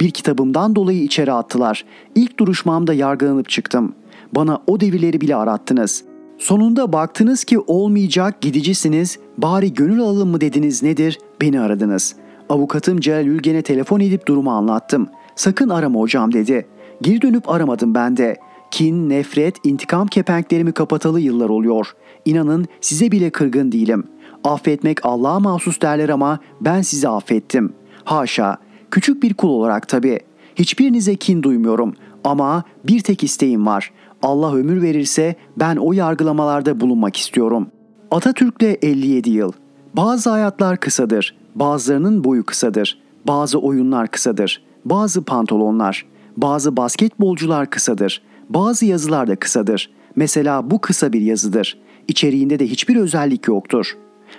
Bir 0.00 0.10
kitabımdan 0.10 0.76
dolayı 0.76 1.02
içeri 1.02 1.32
attılar. 1.32 1.84
İlk 2.14 2.38
duruşmamda 2.38 2.94
yargılanıp 2.94 3.48
çıktım. 3.48 3.94
Bana 4.34 4.62
o 4.66 4.80
devirleri 4.80 5.20
bile 5.20 5.36
arattınız. 5.36 6.04
Sonunda 6.38 6.92
baktınız 6.92 7.44
ki 7.44 7.58
olmayacak 7.58 8.40
gidicisiniz. 8.40 9.18
Bari 9.38 9.74
gönül 9.74 10.00
alalım 10.00 10.28
mı 10.28 10.40
dediniz 10.40 10.82
nedir? 10.82 11.18
Beni 11.40 11.60
aradınız. 11.60 12.14
Avukatım 12.48 13.00
Celal 13.00 13.26
Ülgen'e 13.26 13.62
telefon 13.62 14.00
edip 14.00 14.26
durumu 14.26 14.50
anlattım. 14.50 15.08
Sakın 15.36 15.68
arama 15.68 16.00
hocam 16.00 16.32
dedi. 16.32 16.66
Geri 17.02 17.22
dönüp 17.22 17.48
aramadım 17.48 17.94
ben 17.94 18.16
de. 18.16 18.36
Kin, 18.70 19.08
nefret, 19.08 19.56
intikam 19.64 20.06
kepenklerimi 20.06 20.72
kapatalı 20.72 21.20
yıllar 21.20 21.48
oluyor. 21.48 21.92
İnanın 22.24 22.66
size 22.80 23.12
bile 23.12 23.30
kırgın 23.30 23.72
değilim. 23.72 24.04
Affetmek 24.44 25.06
Allah'a 25.06 25.40
mahsus 25.40 25.80
derler 25.80 26.08
ama 26.08 26.38
ben 26.60 26.82
sizi 26.82 27.08
affettim. 27.08 27.72
Haşa, 28.04 28.58
küçük 28.90 29.22
bir 29.22 29.34
kul 29.34 29.48
olarak 29.48 29.88
tabii. 29.88 30.20
Hiçbirinize 30.56 31.16
kin 31.16 31.42
duymuyorum 31.42 31.94
ama 32.24 32.64
bir 32.84 33.00
tek 33.00 33.24
isteğim 33.24 33.66
var. 33.66 33.92
Allah 34.22 34.54
ömür 34.54 34.82
verirse 34.82 35.34
ben 35.56 35.76
o 35.76 35.92
yargılamalarda 35.92 36.80
bulunmak 36.80 37.16
istiyorum. 37.16 37.68
Atatürk'le 38.10 38.78
57 38.82 39.30
yıl. 39.30 39.52
Bazı 39.96 40.30
hayatlar 40.30 40.80
kısadır, 40.80 41.36
bazılarının 41.58 42.24
boyu 42.24 42.46
kısadır. 42.46 42.98
Bazı 43.26 43.58
oyunlar 43.58 44.08
kısadır, 44.08 44.62
bazı 44.84 45.22
pantolonlar. 45.22 46.06
Bazı 46.36 46.76
basketbolcular 46.76 47.70
kısadır. 47.70 48.22
Bazı 48.48 48.86
yazılar 48.86 49.26
da 49.26 49.36
kısadır. 49.36 49.90
Mesela 50.16 50.70
bu 50.70 50.80
kısa 50.80 51.12
bir 51.12 51.20
yazıdır. 51.20 51.78
İçeriğinde 52.08 52.58
de 52.58 52.66
hiçbir 52.66 52.96
özellik 52.96 53.48
yoktur. 53.48 53.96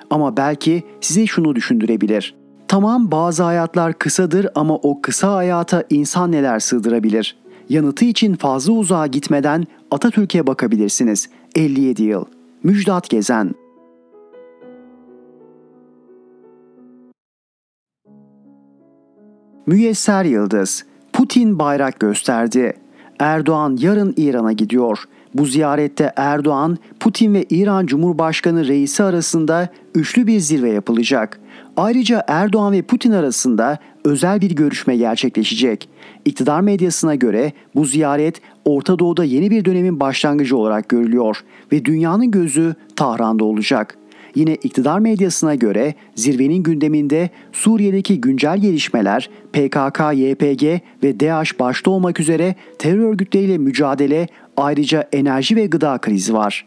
Ama 0.09 0.37
belki 0.37 0.83
size 1.01 1.25
şunu 1.25 1.55
düşündürebilir. 1.55 2.35
Tamam 2.67 3.11
bazı 3.11 3.43
hayatlar 3.43 3.93
kısadır 3.93 4.47
ama 4.55 4.75
o 4.75 5.01
kısa 5.01 5.35
hayata 5.35 5.83
insan 5.89 6.31
neler 6.31 6.59
sığdırabilir? 6.59 7.37
Yanıtı 7.69 8.05
için 8.05 8.35
fazla 8.35 8.73
uzağa 8.73 9.07
gitmeden 9.07 9.67
Atatürk'e 9.91 10.47
bakabilirsiniz. 10.47 11.29
57 11.55 12.03
yıl. 12.03 12.25
Müjdat 12.63 13.09
Gezen 13.09 13.55
Müyesser 19.69 20.25
Yıldız 20.25 20.85
Putin 21.13 21.59
bayrak 21.59 21.99
gösterdi. 21.99 22.73
Erdoğan 23.19 23.77
yarın 23.81 24.13
İran'a 24.17 24.51
gidiyor. 24.51 25.03
Bu 25.33 25.45
ziyarette 25.45 26.13
Erdoğan, 26.15 26.77
Putin 26.99 27.33
ve 27.33 27.45
İran 27.49 27.85
Cumhurbaşkanı 27.85 28.67
reisi 28.67 29.03
arasında 29.03 29.69
üçlü 29.95 30.27
bir 30.27 30.39
zirve 30.39 30.69
yapılacak. 30.69 31.39
Ayrıca 31.77 32.23
Erdoğan 32.27 32.73
ve 32.73 32.81
Putin 32.81 33.11
arasında 33.11 33.77
özel 34.05 34.41
bir 34.41 34.51
görüşme 34.51 34.97
gerçekleşecek. 34.97 35.89
İktidar 36.25 36.61
medyasına 36.61 37.15
göre 37.15 37.53
bu 37.75 37.85
ziyaret 37.85 38.41
Orta 38.65 38.99
Doğu'da 38.99 39.23
yeni 39.23 39.51
bir 39.51 39.65
dönemin 39.65 39.99
başlangıcı 39.99 40.57
olarak 40.57 40.89
görülüyor 40.89 41.43
ve 41.71 41.85
dünyanın 41.85 42.31
gözü 42.31 42.75
Tahran'da 42.95 43.45
olacak. 43.45 43.98
Yine 44.35 44.55
iktidar 44.55 44.99
medyasına 44.99 45.55
göre 45.55 45.93
zirvenin 46.15 46.63
gündeminde 46.63 47.29
Suriye'deki 47.51 48.21
güncel 48.21 48.57
gelişmeler, 48.57 49.29
PKK, 49.53 49.99
YPG 50.13 50.63
ve 51.03 51.19
DAEŞ 51.19 51.59
başta 51.59 51.91
olmak 51.91 52.19
üzere 52.19 52.55
terör 52.79 53.09
örgütleriyle 53.09 53.57
mücadele, 53.57 54.27
ayrıca 54.57 55.09
enerji 55.13 55.55
ve 55.55 55.65
gıda 55.65 55.97
krizi 55.97 56.33
var. 56.33 56.65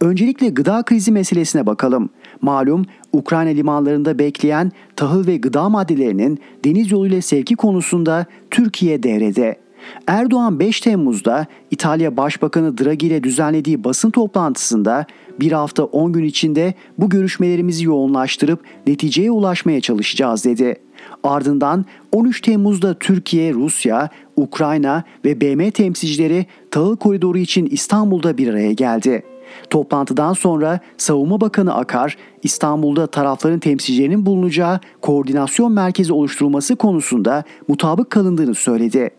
Öncelikle 0.00 0.48
gıda 0.48 0.82
krizi 0.82 1.12
meselesine 1.12 1.66
bakalım. 1.66 2.10
Malum 2.40 2.84
Ukrayna 3.12 3.50
limanlarında 3.50 4.18
bekleyen 4.18 4.72
tahıl 4.96 5.26
ve 5.26 5.36
gıda 5.36 5.68
maddelerinin 5.68 6.40
deniz 6.64 6.92
yoluyla 6.92 7.22
sevki 7.22 7.56
konusunda 7.56 8.26
Türkiye 8.50 9.02
devrede. 9.02 9.61
Erdoğan 10.06 10.60
5 10.60 10.80
Temmuz'da 10.80 11.46
İtalya 11.70 12.16
Başbakanı 12.16 12.78
Draghi 12.78 13.06
ile 13.06 13.22
düzenlediği 13.22 13.84
basın 13.84 14.10
toplantısında 14.10 15.06
bir 15.40 15.52
hafta 15.52 15.84
10 15.84 16.12
gün 16.12 16.24
içinde 16.24 16.74
bu 16.98 17.08
görüşmelerimizi 17.08 17.84
yoğunlaştırıp 17.84 18.60
neticeye 18.86 19.30
ulaşmaya 19.30 19.80
çalışacağız 19.80 20.44
dedi. 20.44 20.76
Ardından 21.22 21.84
13 22.12 22.40
Temmuz'da 22.40 22.94
Türkiye, 22.94 23.52
Rusya, 23.52 24.08
Ukrayna 24.36 25.04
ve 25.24 25.40
BM 25.40 25.70
temsilcileri 25.70 26.46
tahıl 26.70 26.96
koridoru 26.96 27.38
için 27.38 27.66
İstanbul'da 27.66 28.38
bir 28.38 28.48
araya 28.48 28.72
geldi. 28.72 29.22
Toplantıdan 29.70 30.32
sonra 30.32 30.80
Savunma 30.96 31.40
Bakanı 31.40 31.74
Akar, 31.74 32.16
İstanbul'da 32.42 33.06
tarafların 33.06 33.58
temsilcilerinin 33.58 34.26
bulunacağı 34.26 34.80
koordinasyon 35.00 35.72
merkezi 35.72 36.12
oluşturulması 36.12 36.76
konusunda 36.76 37.44
mutabık 37.68 38.10
kalındığını 38.10 38.54
söyledi. 38.54 39.10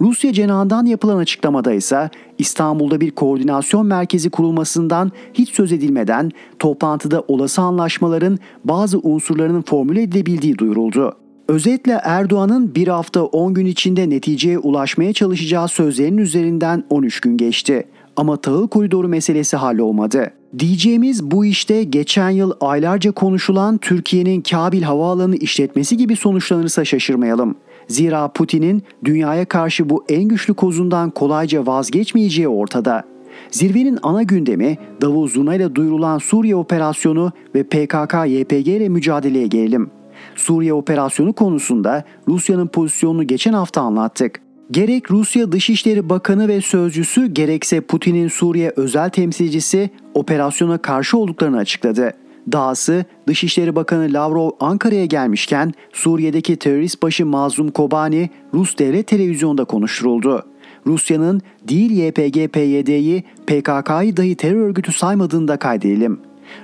Rusya 0.00 0.32
cenahından 0.32 0.86
yapılan 0.86 1.16
açıklamada 1.16 1.72
ise 1.72 2.10
İstanbul'da 2.38 3.00
bir 3.00 3.10
koordinasyon 3.10 3.86
merkezi 3.86 4.30
kurulmasından 4.30 5.12
hiç 5.34 5.50
söz 5.50 5.72
edilmeden 5.72 6.30
toplantıda 6.58 7.24
olası 7.28 7.62
anlaşmaların 7.62 8.38
bazı 8.64 8.98
unsurlarının 8.98 9.62
formüle 9.62 10.02
edilebildiği 10.02 10.58
duyuruldu. 10.58 11.16
Özetle 11.48 12.00
Erdoğan'ın 12.04 12.74
bir 12.74 12.88
hafta 12.88 13.24
10 13.24 13.54
gün 13.54 13.66
içinde 13.66 14.10
neticeye 14.10 14.58
ulaşmaya 14.58 15.12
çalışacağı 15.12 15.68
sözlerinin 15.68 16.18
üzerinden 16.18 16.84
13 16.90 17.20
gün 17.20 17.36
geçti. 17.36 17.86
Ama 18.16 18.36
tahıl 18.36 18.68
koridoru 18.68 19.08
meselesi 19.08 19.56
hallolmadı. 19.56 20.32
Diyeceğimiz 20.58 21.30
bu 21.30 21.44
işte 21.44 21.84
geçen 21.84 22.30
yıl 22.30 22.52
aylarca 22.60 23.12
konuşulan 23.12 23.78
Türkiye'nin 23.78 24.40
Kabil 24.40 24.82
Havaalanı 24.82 25.36
işletmesi 25.36 25.96
gibi 25.96 26.16
sonuçlanırsa 26.16 26.84
şaşırmayalım. 26.84 27.54
Zira 27.88 28.28
Putin'in 28.28 28.82
dünyaya 29.04 29.44
karşı 29.44 29.90
bu 29.90 30.04
en 30.08 30.24
güçlü 30.24 30.54
kozundan 30.54 31.10
kolayca 31.10 31.66
vazgeçmeyeceği 31.66 32.48
ortada. 32.48 33.02
Zirvenin 33.50 33.98
ana 34.02 34.22
gündemi 34.22 34.78
davul 35.00 35.28
zurnayla 35.28 35.74
duyurulan 35.74 36.18
Suriye 36.18 36.56
operasyonu 36.56 37.32
ve 37.54 37.62
PKK-YPG 37.62 38.70
ile 38.70 38.88
mücadeleye 38.88 39.46
gelelim. 39.46 39.90
Suriye 40.34 40.72
operasyonu 40.72 41.32
konusunda 41.32 42.04
Rusya'nın 42.28 42.66
pozisyonunu 42.66 43.26
geçen 43.26 43.52
hafta 43.52 43.80
anlattık. 43.80 44.40
Gerek 44.70 45.10
Rusya 45.10 45.52
Dışişleri 45.52 46.08
Bakanı 46.08 46.48
ve 46.48 46.60
sözcüsü 46.60 47.26
gerekse 47.26 47.80
Putin'in 47.80 48.28
Suriye 48.28 48.72
özel 48.76 49.10
temsilcisi 49.10 49.90
operasyona 50.14 50.78
karşı 50.78 51.18
olduklarını 51.18 51.56
açıkladı. 51.56 52.12
Dahası 52.52 53.04
Dışişleri 53.26 53.76
Bakanı 53.76 54.12
Lavrov 54.12 54.50
Ankara'ya 54.60 55.04
gelmişken 55.04 55.72
Suriye'deki 55.92 56.56
terörist 56.56 57.02
başı 57.02 57.26
Mazlum 57.26 57.70
Kobani 57.70 58.30
Rus 58.54 58.78
devlet 58.78 59.06
televizyonda 59.06 59.64
konuşturuldu. 59.64 60.46
Rusya'nın 60.86 61.42
değil 61.68 61.90
YPG-PYD'yi 61.90 63.22
PKK'yı 63.46 64.16
dahi 64.16 64.34
terör 64.34 64.60
örgütü 64.60 64.92
saymadığını 64.92 65.48
da 65.48 65.56
kaydedelim. 65.56 66.20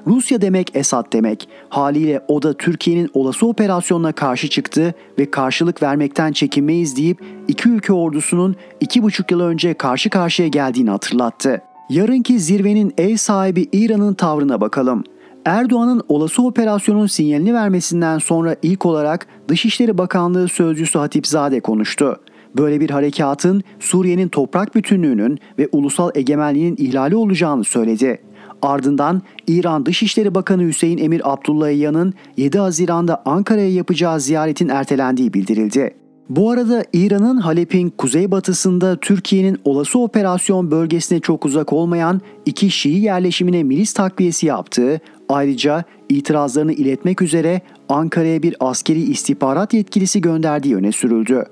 Rusya 0.07 0.40
demek 0.40 0.77
Esad 0.77 1.12
demek. 1.12 1.49
Haliyle 1.68 2.25
o 2.29 2.42
da 2.42 2.53
Türkiye'nin 2.53 3.11
olası 3.14 3.47
operasyonuna 3.47 4.12
karşı 4.12 4.49
çıktı 4.49 4.95
ve 5.18 5.31
karşılık 5.31 5.83
vermekten 5.83 6.33
çekinmeyiz 6.33 6.97
deyip 6.97 7.21
iki 7.49 7.68
ülke 7.68 7.92
ordusunun 7.92 8.57
iki 8.81 9.03
buçuk 9.03 9.31
yıl 9.31 9.40
önce 9.40 9.75
karşı 9.75 10.11
karşıya 10.11 10.49
geldiğini 10.49 10.90
hatırlattı. 10.90 11.62
Yarınki 11.90 12.40
zirvenin 12.40 12.95
ev 12.99 13.16
sahibi 13.16 13.68
İran'ın 13.73 14.14
tavrına 14.14 14.61
bakalım. 14.61 15.05
Erdoğan'ın 15.44 16.02
olası 16.09 16.42
operasyonun 16.42 17.07
sinyalini 17.07 17.55
vermesinden 17.55 18.18
sonra 18.18 18.57
ilk 18.62 18.87
olarak 18.87 19.26
Dışişleri 19.48 19.98
Bakanlığı 19.98 20.48
Sözcüsü 20.48 20.98
Hatipzade 20.98 21.61
konuştu. 21.61 22.20
Böyle 22.57 22.81
bir 22.81 22.90
harekatın 22.90 23.62
Suriye'nin 23.81 24.28
toprak 24.28 24.74
bütünlüğünün 24.74 25.38
ve 25.59 25.68
ulusal 25.72 26.11
egemenliğinin 26.14 26.76
ihlali 26.78 27.16
olacağını 27.16 27.64
söyledi. 27.64 28.22
Ardından 28.62 29.22
İran 29.46 29.87
Dışişleri 29.87 30.35
Bakanı 30.35 30.62
Hüseyin 30.62 30.98
Emir 30.98 31.33
Abdullahiyan'ın 31.33 32.14
7 32.37 32.59
Haziran'da 32.59 33.22
Ankara'ya 33.24 33.72
yapacağı 33.72 34.20
ziyaretin 34.20 34.68
ertelendiği 34.68 35.35
bildirildi. 35.35 36.02
Bu 36.28 36.50
arada 36.50 36.85
İran'ın 36.92 37.37
Halep'in 37.37 37.90
kuzeybatısında 37.90 38.96
Türkiye'nin 38.96 39.59
olası 39.64 39.98
operasyon 39.98 40.70
bölgesine 40.70 41.20
çok 41.20 41.44
uzak 41.46 41.72
olmayan 41.72 42.20
iki 42.46 42.70
Şii 42.70 43.00
yerleşimine 43.00 43.62
milis 43.62 43.92
takviyesi 43.92 44.46
yaptığı, 44.46 45.00
ayrıca 45.33 45.85
itirazlarını 46.09 46.73
iletmek 46.73 47.23
üzere 47.23 47.61
Ankara'ya 47.88 48.42
bir 48.42 48.57
askeri 48.61 49.01
istihbarat 49.01 49.75
yetkilisi 49.75 50.21
gönderdiği 50.21 50.77
öne 50.77 50.92
sürüldü. 50.92 51.45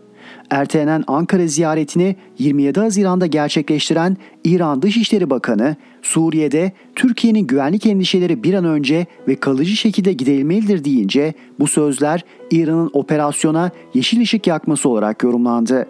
Ertelenen 0.51 1.05
Ankara 1.07 1.47
ziyaretini 1.47 2.17
27 2.39 2.81
Haziran'da 2.81 3.27
gerçekleştiren 3.27 4.17
İran 4.45 4.83
Dışişleri 4.83 5.31
Bakanı, 5.31 5.77
Suriye'de 6.03 6.73
Türkiye'nin 6.97 7.47
güvenlik 7.47 7.87
endişeleri 7.87 8.43
bir 8.43 8.55
an 8.55 8.65
önce 8.65 9.07
ve 9.29 9.37
kalıcı 9.37 9.77
şekilde 9.77 10.13
giderilmelidir 10.13 10.85
deyince 10.85 11.35
bu 11.61 11.67
sözler 11.67 12.25
İran'ın 12.51 12.91
operasyona 12.93 13.71
yeşil 13.95 14.21
ışık 14.21 14.47
yakması 14.47 14.89
olarak 14.89 15.23
yorumlandı. 15.23 15.87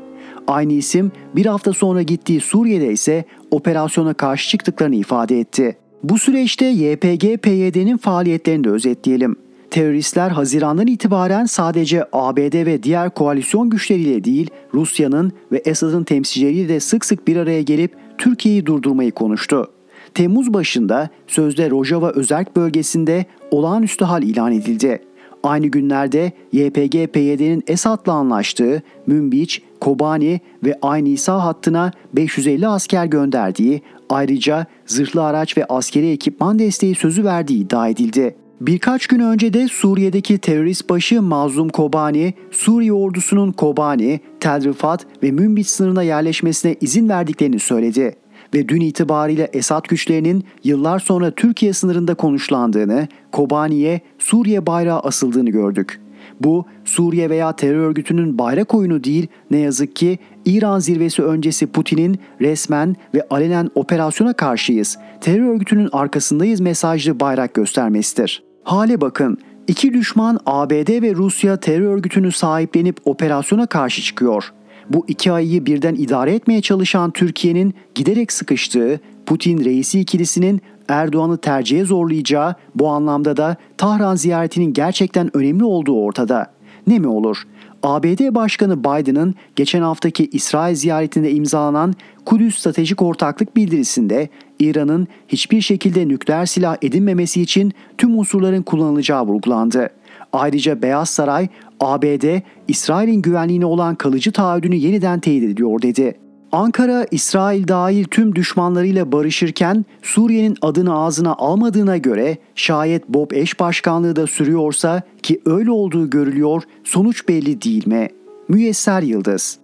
Aynı 0.46 0.72
isim 0.72 1.12
bir 1.36 1.46
hafta 1.46 1.72
sonra 1.72 2.02
gittiği 2.02 2.40
Suriye'de 2.40 2.92
ise 2.92 3.24
operasyona 3.50 4.14
karşı 4.14 4.48
çıktıklarını 4.48 4.94
ifade 4.94 5.40
etti. 5.40 5.76
Bu 6.02 6.18
süreçte 6.18 6.72
YPG-PYD'nin 6.72 7.96
faaliyetlerini 7.96 8.64
de 8.64 8.70
özetleyelim. 8.70 9.36
Teröristler 9.70 10.30
Haziran'dan 10.30 10.86
itibaren 10.86 11.44
sadece 11.44 12.04
ABD 12.12 12.66
ve 12.66 12.82
diğer 12.82 13.10
koalisyon 13.10 13.70
güçleriyle 13.70 14.24
değil 14.24 14.50
Rusya'nın 14.74 15.32
ve 15.52 15.62
Esad'ın 15.64 16.04
temsilcileriyle 16.04 16.68
de 16.68 16.80
sık 16.80 17.04
sık 17.04 17.28
bir 17.28 17.36
araya 17.36 17.62
gelip 17.62 17.96
Türkiye'yi 18.18 18.66
durdurmayı 18.66 19.12
konuştu. 19.12 19.70
Temmuz 20.14 20.54
başında 20.54 21.08
sözde 21.26 21.70
Rojava 21.70 22.10
Özerk 22.10 22.56
bölgesinde 22.56 23.24
olağanüstü 23.50 24.04
hal 24.04 24.22
ilan 24.22 24.52
edildi. 24.52 25.02
Aynı 25.42 25.66
günlerde 25.66 26.32
YPG-PYD'nin 26.52 27.62
Esad'la 27.66 28.12
anlaştığı 28.12 28.82
Münbiç, 29.06 29.62
Kobani 29.80 30.40
ve 30.64 30.78
Aynı 30.82 31.08
İsa 31.08 31.44
hattına 31.44 31.90
550 32.12 32.68
asker 32.68 33.06
gönderdiği, 33.06 33.82
ayrıca 34.08 34.66
zırhlı 34.86 35.24
araç 35.24 35.56
ve 35.56 35.64
askeri 35.64 36.10
ekipman 36.10 36.58
desteği 36.58 36.94
sözü 36.94 37.24
verdiği 37.24 37.64
iddia 37.64 37.88
edildi. 37.88 38.36
Birkaç 38.60 39.06
gün 39.06 39.20
önce 39.20 39.52
de 39.52 39.68
Suriye'deki 39.68 40.38
terörist 40.38 40.90
başı 40.90 41.22
Mazlum 41.22 41.68
Kobani, 41.68 42.34
Suriye 42.50 42.92
ordusunun 42.92 43.52
Kobani, 43.52 44.20
Tel 44.40 44.64
Rifat 44.64 45.06
ve 45.22 45.30
Münbit 45.30 45.66
sınırına 45.66 46.02
yerleşmesine 46.02 46.76
izin 46.80 47.08
verdiklerini 47.08 47.58
söyledi 47.58 48.14
ve 48.54 48.68
dün 48.68 48.80
itibariyle 48.80 49.50
Esad 49.52 49.84
güçlerinin 49.88 50.44
yıllar 50.64 50.98
sonra 50.98 51.30
Türkiye 51.30 51.72
sınırında 51.72 52.14
konuşlandığını, 52.14 53.08
Kobani'ye 53.32 54.00
Suriye 54.18 54.66
bayrağı 54.66 55.00
asıldığını 55.00 55.50
gördük. 55.50 56.00
Bu 56.40 56.64
Suriye 56.84 57.30
veya 57.30 57.52
terör 57.52 57.78
örgütünün 57.78 58.38
bayrak 58.38 58.74
oyunu 58.74 59.04
değil 59.04 59.26
ne 59.50 59.58
yazık 59.58 59.96
ki 59.96 60.18
İran 60.44 60.78
zirvesi 60.78 61.22
öncesi 61.22 61.66
Putin'in 61.66 62.18
resmen 62.40 62.96
ve 63.14 63.26
alenen 63.30 63.70
operasyona 63.74 64.32
karşıyız, 64.32 64.98
terör 65.20 65.54
örgütünün 65.54 65.88
arkasındayız 65.92 66.60
mesajlı 66.60 67.20
bayrak 67.20 67.54
göstermesidir. 67.54 68.42
Hale 68.64 69.00
bakın, 69.00 69.38
iki 69.68 69.92
düşman 69.92 70.38
ABD 70.46 71.02
ve 71.02 71.14
Rusya 71.14 71.56
terör 71.56 71.86
örgütünü 71.86 72.32
sahiplenip 72.32 72.96
operasyona 73.04 73.66
karşı 73.66 74.02
çıkıyor. 74.02 74.52
Bu 74.90 75.04
iki 75.08 75.32
ayı 75.32 75.66
birden 75.66 75.94
idare 75.94 76.34
etmeye 76.34 76.62
çalışan 76.62 77.10
Türkiye'nin 77.10 77.74
giderek 77.94 78.32
sıkıştığı 78.32 79.00
Putin 79.26 79.64
reisi 79.64 80.00
ikilisinin 80.00 80.60
Erdoğan'ı 80.90 81.38
tercihe 81.38 81.84
zorlayacağı 81.84 82.54
bu 82.74 82.88
anlamda 82.88 83.36
da 83.36 83.56
Tahran 83.78 84.14
ziyaretinin 84.14 84.72
gerçekten 84.72 85.36
önemli 85.36 85.64
olduğu 85.64 86.02
ortada. 86.02 86.46
Ne 86.86 86.98
mi 86.98 87.06
olur? 87.06 87.42
ABD 87.82 88.34
Başkanı 88.34 88.84
Biden'ın 88.84 89.34
geçen 89.56 89.82
haftaki 89.82 90.28
İsrail 90.32 90.74
ziyaretinde 90.74 91.32
imzalanan 91.32 91.94
Kudüs 92.24 92.58
Stratejik 92.58 93.02
Ortaklık 93.02 93.56
bildirisinde 93.56 94.28
İran'ın 94.58 95.08
hiçbir 95.28 95.60
şekilde 95.60 96.08
nükleer 96.08 96.46
silah 96.46 96.76
edinmemesi 96.82 97.42
için 97.42 97.72
tüm 97.98 98.18
unsurların 98.18 98.62
kullanılacağı 98.62 99.26
vurgulandı. 99.26 99.90
Ayrıca 100.32 100.82
Beyaz 100.82 101.10
Saray, 101.10 101.48
ABD, 101.80 102.40
İsrail'in 102.68 103.22
güvenliğine 103.22 103.66
olan 103.66 103.94
kalıcı 103.94 104.32
taahhüdünü 104.32 104.76
yeniden 104.76 105.20
teyit 105.20 105.44
ediyor 105.44 105.82
dedi. 105.82 106.18
Ankara, 106.52 107.06
İsrail 107.10 107.68
dahil 107.68 108.04
tüm 108.04 108.34
düşmanlarıyla 108.34 109.12
barışırken 109.12 109.84
Suriye'nin 110.02 110.56
adını 110.62 110.94
ağzına 110.94 111.34
almadığına 111.34 111.96
göre 111.96 112.38
şayet 112.54 113.08
Bob 113.08 113.30
eş 113.30 113.60
başkanlığı 113.60 114.16
da 114.16 114.26
sürüyorsa 114.26 115.02
ki 115.22 115.40
öyle 115.44 115.70
olduğu 115.70 116.10
görülüyor 116.10 116.62
sonuç 116.84 117.28
belli 117.28 117.62
değil 117.62 117.86
mi? 117.86 118.08
Müyesser 118.48 119.02
Yıldız. 119.02 119.58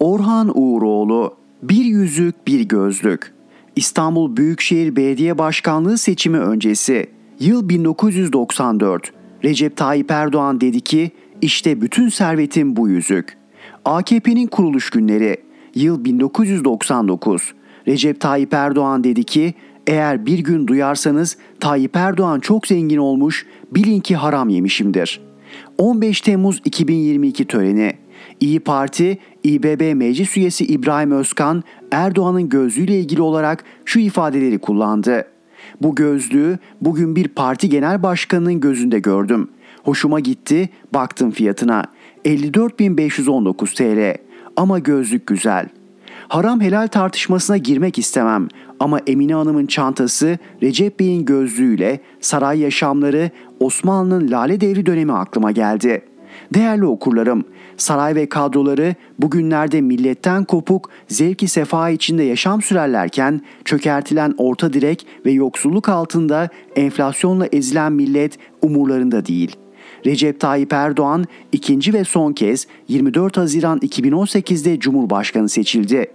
Orhan 0.00 0.58
Uğuroğlu 0.58 1.34
Bir 1.62 1.84
yüzük 1.84 2.46
bir 2.46 2.60
gözlük. 2.60 3.34
İstanbul 3.76 4.36
Büyükşehir 4.36 4.96
Belediye 4.96 5.38
Başkanlığı 5.38 5.98
seçimi 5.98 6.38
öncesi 6.38 7.06
Yıl 7.40 7.68
1994 7.68 9.23
Recep 9.44 9.76
Tayyip 9.76 10.10
Erdoğan 10.10 10.60
dedi 10.60 10.80
ki 10.80 11.10
işte 11.42 11.80
bütün 11.80 12.08
servetim 12.08 12.76
bu 12.76 12.88
yüzük. 12.88 13.36
AKP'nin 13.84 14.46
kuruluş 14.46 14.90
günleri 14.90 15.36
yıl 15.74 16.04
1999. 16.04 17.54
Recep 17.88 18.20
Tayyip 18.20 18.54
Erdoğan 18.54 19.04
dedi 19.04 19.24
ki 19.24 19.54
eğer 19.86 20.26
bir 20.26 20.38
gün 20.38 20.66
duyarsanız 20.66 21.36
Tayyip 21.60 21.96
Erdoğan 21.96 22.40
çok 22.40 22.66
zengin 22.66 22.96
olmuş 22.96 23.46
bilin 23.72 24.00
ki 24.00 24.16
haram 24.16 24.48
yemişimdir. 24.48 25.20
15 25.78 26.20
Temmuz 26.20 26.62
2022 26.64 27.44
töreni 27.44 27.92
İyi 28.40 28.60
Parti 28.60 29.18
İBB 29.44 29.96
Meclis 29.96 30.36
Üyesi 30.36 30.64
İbrahim 30.64 31.10
Özkan 31.10 31.64
Erdoğan'ın 31.90 32.48
gözlüğüyle 32.48 32.98
ilgili 33.00 33.22
olarak 33.22 33.64
şu 33.84 34.00
ifadeleri 34.00 34.58
kullandı. 34.58 35.33
Bu 35.82 35.94
gözlüğü 35.94 36.58
bugün 36.80 37.16
bir 37.16 37.28
parti 37.28 37.68
genel 37.68 38.02
başkanının 38.02 38.60
gözünde 38.60 38.98
gördüm. 38.98 39.48
Hoşuma 39.82 40.20
gitti, 40.20 40.68
baktım 40.94 41.30
fiyatına. 41.30 41.84
54.519 42.24 43.74
TL. 43.74 44.18
Ama 44.56 44.78
gözlük 44.78 45.26
güzel. 45.26 45.68
Haram 46.28 46.60
helal 46.60 46.86
tartışmasına 46.86 47.56
girmek 47.56 47.98
istemem 47.98 48.48
ama 48.80 49.00
Emine 49.06 49.34
Hanım'ın 49.34 49.66
çantası 49.66 50.38
Recep 50.62 51.00
Bey'in 51.00 51.24
gözlüğüyle 51.24 52.00
saray 52.20 52.60
yaşamları 52.60 53.30
Osmanlı'nın 53.60 54.30
lale 54.30 54.60
devri 54.60 54.86
dönemi 54.86 55.12
aklıma 55.12 55.50
geldi. 55.50 56.02
Değerli 56.54 56.84
okurlarım, 56.84 57.44
saray 57.76 58.14
ve 58.14 58.28
kadroları 58.28 58.94
bugünlerde 59.18 59.80
milletten 59.80 60.44
kopuk, 60.44 60.90
zevki 61.08 61.48
sefa 61.48 61.90
içinde 61.90 62.22
yaşam 62.22 62.62
sürerlerken 62.62 63.40
çökertilen 63.64 64.34
orta 64.38 64.72
direk 64.72 65.06
ve 65.26 65.32
yoksulluk 65.32 65.88
altında 65.88 66.48
enflasyonla 66.76 67.46
ezilen 67.52 67.92
millet 67.92 68.38
umurlarında 68.62 69.26
değil. 69.26 69.56
Recep 70.06 70.40
Tayyip 70.40 70.72
Erdoğan 70.72 71.24
ikinci 71.52 71.92
ve 71.92 72.04
son 72.04 72.32
kez 72.32 72.66
24 72.88 73.36
Haziran 73.36 73.78
2018'de 73.78 74.78
Cumhurbaşkanı 74.78 75.48
seçildi. 75.48 76.06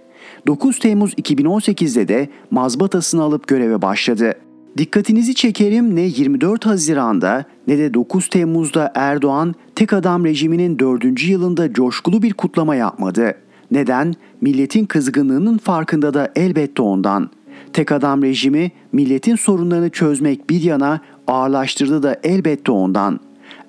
9 0.46 0.78
Temmuz 0.78 1.14
2018'de 1.14 2.08
de 2.08 2.28
mazbatasını 2.50 3.22
alıp 3.22 3.48
göreve 3.48 3.82
başladı. 3.82 4.34
Dikkatinizi 4.76 5.34
çekerim 5.34 5.96
ne 5.96 6.00
24 6.00 6.66
Haziran'da 6.66 7.44
ne 7.66 7.78
de 7.78 7.94
9 7.94 8.28
Temmuz'da 8.28 8.92
Erdoğan 8.94 9.54
tek 9.76 9.92
adam 9.92 10.24
rejiminin 10.24 10.78
4. 10.78 11.22
yılında 11.28 11.72
coşkulu 11.72 12.22
bir 12.22 12.32
kutlama 12.32 12.74
yapmadı. 12.74 13.34
Neden? 13.70 14.14
Milletin 14.40 14.84
kızgınlığının 14.86 15.58
farkında 15.58 16.14
da 16.14 16.32
elbette 16.36 16.82
ondan. 16.82 17.30
Tek 17.72 17.92
adam 17.92 18.22
rejimi 18.22 18.70
milletin 18.92 19.36
sorunlarını 19.36 19.90
çözmek 19.90 20.50
bir 20.50 20.62
yana 20.62 21.00
ağırlaştırdı 21.26 22.02
da 22.02 22.20
elbette 22.22 22.72
ondan. 22.72 23.20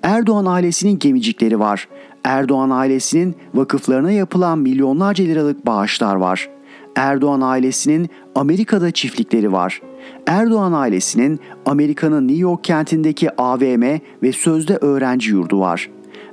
Erdoğan 0.02 0.46
ailesinin 0.46 0.98
gemicikleri 0.98 1.60
var. 1.60 1.88
Erdoğan 2.24 2.70
ailesinin 2.70 3.34
vakıflarına 3.54 4.12
yapılan 4.12 4.58
milyonlarca 4.58 5.24
liralık 5.24 5.66
bağışlar 5.66 6.14
var. 6.14 6.48
Erdoğan 6.96 7.40
ailesinin 7.40 8.10
Amerika'da 8.34 8.90
çiftlikleri 8.90 9.52
var.'' 9.52 9.91
Erdoğan 10.26 10.72
ailesinin 10.72 11.40
Amerika'nın 11.66 12.28
New 12.28 12.42
York 12.42 12.64
kentindeki 12.64 13.40
AVM 13.40 13.82
ve 14.22 14.32
sözde 14.32 14.76
öğrenci 14.76 15.30
yurdu 15.30 15.60
var. 15.60 15.90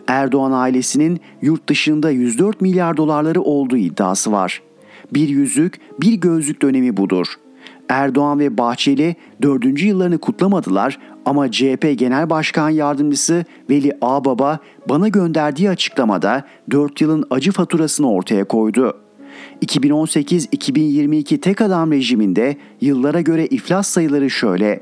Erdoğan 0.08 0.52
ailesinin 0.52 1.20
yurt 1.42 1.70
dışında 1.70 2.12
104 2.12 2.62
milyar 2.62 2.98
dolarları 2.98 3.42
olduğu 3.42 3.78
iddiası 3.78 4.32
var. 4.32 4.62
Bir 5.14 5.30
yüzük, 5.30 5.80
bir 6.02 6.14
gözlük 6.14 6.62
dönemi 6.62 6.98
budur. 6.98 7.28
Erdoğan 7.90 8.40
ve 8.40 8.58
Bahçeli 8.58 9.16
dördüncü 9.42 9.88
yıllarını 9.88 10.18
kutlamadılar 10.18 11.00
ama 11.26 11.52
CHP 11.52 11.94
Genel 11.98 12.30
Başkan 12.30 12.70
Yardımcısı 12.70 13.46
Veli 13.70 13.98
Ağbaba 14.02 14.60
bana 14.90 15.08
gönderdiği 15.08 15.70
açıklamada 15.70 16.44
4 16.72 17.02
yılın 17.02 17.26
acı 17.30 17.52
faturasını 17.52 18.12
ortaya 18.12 18.44
koydu.'' 18.44 19.09
2018-2022 19.66 21.38
tek 21.38 21.62
adam 21.62 21.92
rejiminde 21.92 22.58
yıllara 22.82 23.22
göre 23.22 23.48
iflas 23.48 23.88
sayıları 23.88 24.30
şöyle. 24.30 24.80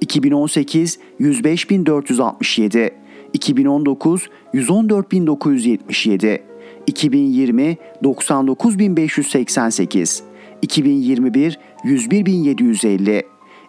2018 0.00 0.98
105.467, 1.20 2.90
2019 3.32 4.28
114.977, 4.54 6.40
2020 6.86 7.76
99.588, 8.02 10.20
2021 10.62 11.58
101.750, 11.84 13.22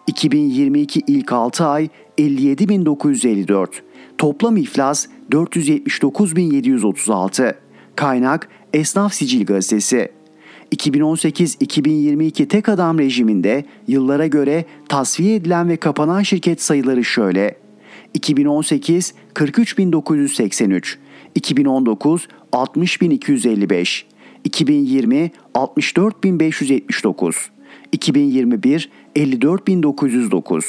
2022 0.06 1.00
ilk 1.06 1.32
6 1.32 1.66
ay 1.66 1.88
57.954, 2.18 3.66
toplam 4.18 4.56
iflas 4.56 5.06
479.736, 5.30 7.54
kaynak 7.96 8.48
Esnaf 8.72 9.14
Sicil 9.14 9.46
Gazetesi 9.46 10.17
2018-2022 10.76 12.48
tek 12.48 12.68
adam 12.68 12.98
rejiminde 12.98 13.64
yıllara 13.88 14.26
göre 14.26 14.64
tasfiye 14.88 15.34
edilen 15.34 15.68
ve 15.68 15.76
kapanan 15.76 16.22
şirket 16.22 16.62
sayıları 16.62 17.04
şöyle. 17.04 17.58
2018 18.14 19.14
43.983, 19.34 20.96
2019 21.34 22.28
60.255, 22.52 24.02
2020 24.44 25.30
64.579, 25.54 27.34
2021 27.92 28.90
54.909, 29.16 30.64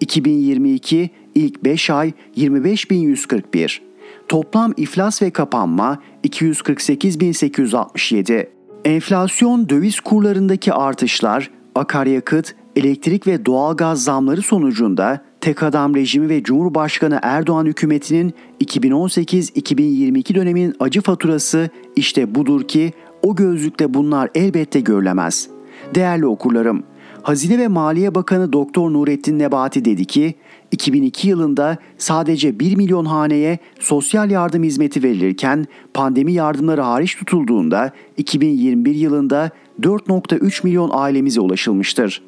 2022 0.00 1.10
ilk 1.34 1.64
5 1.64 1.90
ay 1.90 2.12
25.141. 2.36 3.78
Toplam 4.28 4.74
iflas 4.76 5.22
ve 5.22 5.30
kapanma 5.30 6.02
248.867. 6.24 8.57
Enflasyon, 8.88 9.68
döviz 9.68 10.00
kurlarındaki 10.00 10.72
artışlar, 10.72 11.50
akaryakıt, 11.74 12.54
elektrik 12.76 13.26
ve 13.26 13.46
doğalgaz 13.46 14.04
zamları 14.04 14.42
sonucunda 14.42 15.20
tek 15.40 15.62
adam 15.62 15.94
rejimi 15.94 16.28
ve 16.28 16.42
Cumhurbaşkanı 16.42 17.18
Erdoğan 17.22 17.66
hükümetinin 17.66 18.34
2018-2022 18.64 20.34
döneminin 20.34 20.74
acı 20.80 21.00
faturası 21.00 21.70
işte 21.96 22.34
budur 22.34 22.68
ki 22.68 22.92
o 23.22 23.36
gözlükle 23.36 23.94
bunlar 23.94 24.30
elbette 24.34 24.80
görülemez. 24.80 25.48
Değerli 25.94 26.26
okurlarım, 26.26 26.84
Hazine 27.22 27.58
ve 27.58 27.68
Maliye 27.68 28.14
Bakanı 28.14 28.52
Doktor 28.52 28.92
Nurettin 28.92 29.38
Nebati 29.38 29.84
dedi 29.84 30.04
ki, 30.04 30.34
2002 30.72 31.28
yılında 31.28 31.76
sadece 31.98 32.60
1 32.60 32.76
milyon 32.76 33.04
haneye 33.04 33.58
sosyal 33.80 34.30
yardım 34.30 34.62
hizmeti 34.62 35.02
verilirken 35.02 35.66
pandemi 35.94 36.32
yardımları 36.32 36.80
hariç 36.80 37.16
tutulduğunda 37.16 37.92
2021 38.16 38.94
yılında 38.94 39.50
4.3 39.80 40.64
milyon 40.64 40.90
ailemize 40.92 41.40
ulaşılmıştır. 41.40 42.22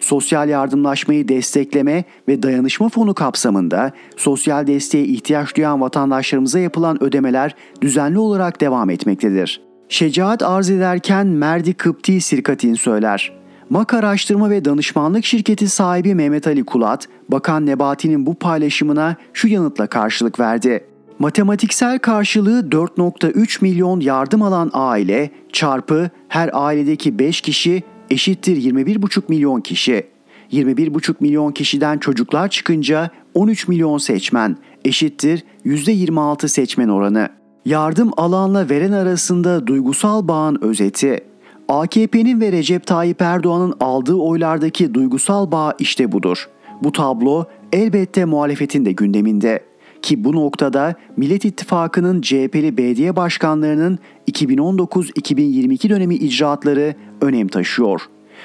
Sosyal 0.00 0.48
yardımlaşmayı 0.48 1.28
destekleme 1.28 2.04
ve 2.28 2.42
dayanışma 2.42 2.88
fonu 2.88 3.14
kapsamında 3.14 3.92
sosyal 4.16 4.66
desteğe 4.66 5.04
ihtiyaç 5.04 5.56
duyan 5.56 5.80
vatandaşlarımıza 5.80 6.58
yapılan 6.58 7.02
ödemeler 7.02 7.54
düzenli 7.80 8.18
olarak 8.18 8.60
devam 8.60 8.90
etmektedir. 8.90 9.60
Şecaat 9.88 10.42
arz 10.42 10.70
ederken 10.70 11.26
Merdi 11.26 11.74
Kıpti 11.74 12.20
Sirkatin 12.20 12.74
söyler. 12.74 13.43
MAK 13.70 13.94
Araştırma 13.94 14.50
ve 14.50 14.64
Danışmanlık 14.64 15.24
Şirketi 15.24 15.68
sahibi 15.68 16.14
Mehmet 16.14 16.46
Ali 16.46 16.64
Kulat, 16.64 17.08
Bakan 17.28 17.66
Nebati'nin 17.66 18.26
bu 18.26 18.34
paylaşımına 18.34 19.16
şu 19.32 19.48
yanıtla 19.48 19.86
karşılık 19.86 20.40
verdi. 20.40 20.84
Matematiksel 21.18 21.98
karşılığı 21.98 22.60
4.3 22.60 23.58
milyon 23.62 24.00
yardım 24.00 24.42
alan 24.42 24.70
aile 24.72 25.30
çarpı 25.52 26.10
her 26.28 26.50
ailedeki 26.52 27.18
5 27.18 27.40
kişi 27.40 27.82
eşittir 28.10 28.56
21,5 28.56 29.22
milyon 29.28 29.60
kişi. 29.60 30.06
21,5 30.52 31.14
milyon 31.20 31.52
kişiden 31.52 31.98
çocuklar 31.98 32.48
çıkınca 32.48 33.10
13 33.34 33.68
milyon 33.68 33.98
seçmen 33.98 34.56
eşittir 34.84 35.44
%26 35.64 36.48
seçmen 36.48 36.88
oranı. 36.88 37.28
Yardım 37.64 38.10
alanla 38.16 38.70
veren 38.70 38.92
arasında 38.92 39.66
duygusal 39.66 40.28
bağın 40.28 40.58
özeti. 40.60 41.20
AKP'nin 41.68 42.40
ve 42.40 42.52
Recep 42.52 42.86
Tayyip 42.86 43.22
Erdoğan'ın 43.22 43.74
aldığı 43.80 44.14
oylardaki 44.14 44.94
duygusal 44.94 45.52
bağ 45.52 45.74
işte 45.78 46.12
budur. 46.12 46.48
Bu 46.82 46.92
tablo 46.92 47.44
elbette 47.72 48.24
muhalefetin 48.24 48.84
de 48.84 48.92
gündeminde. 48.92 49.60
Ki 50.02 50.24
bu 50.24 50.32
noktada 50.32 50.94
Millet 51.16 51.44
İttifakı'nın 51.44 52.20
CHP'li 52.20 52.76
belediye 52.76 53.16
başkanlarının 53.16 53.98
2019-2022 54.30 55.88
dönemi 55.88 56.14
icraatları 56.14 56.94
önem 57.20 57.48
taşıyor. 57.48 58.00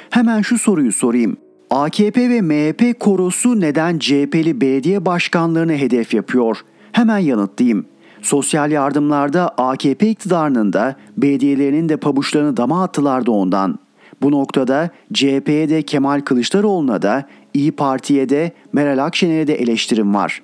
Hemen 0.09 0.41
şu 0.41 0.59
soruyu 0.59 0.91
sorayım. 0.91 1.37
AKP 1.69 2.29
ve 2.29 2.41
MHP 2.41 2.99
korosu 2.99 3.59
neden 3.59 3.99
CHP'li 3.99 4.61
belediye 4.61 5.05
başkanlarını 5.05 5.73
hedef 5.73 6.13
yapıyor? 6.13 6.57
Hemen 6.91 7.17
yanıtlayayım. 7.17 7.85
Sosyal 8.21 8.71
yardımlarda 8.71 9.49
AKP 9.49 10.09
iktidarının 10.09 10.73
da 10.73 10.95
belediyelerinin 11.17 11.89
de 11.89 11.97
pabuçlarını 11.97 12.57
dama 12.57 12.83
attılar 12.83 13.27
ondan. 13.27 13.79
Bu 14.21 14.31
noktada 14.31 14.89
CHP'ye 15.13 15.69
de 15.69 15.81
Kemal 15.81 16.21
Kılıçdaroğlu'na 16.21 17.01
da 17.01 17.27
İyi 17.53 17.71
Parti'ye 17.71 18.29
de 18.29 18.51
Meral 18.73 19.05
Akşener'e 19.05 19.47
de 19.47 19.55
eleştirim 19.55 20.15
var. 20.15 20.41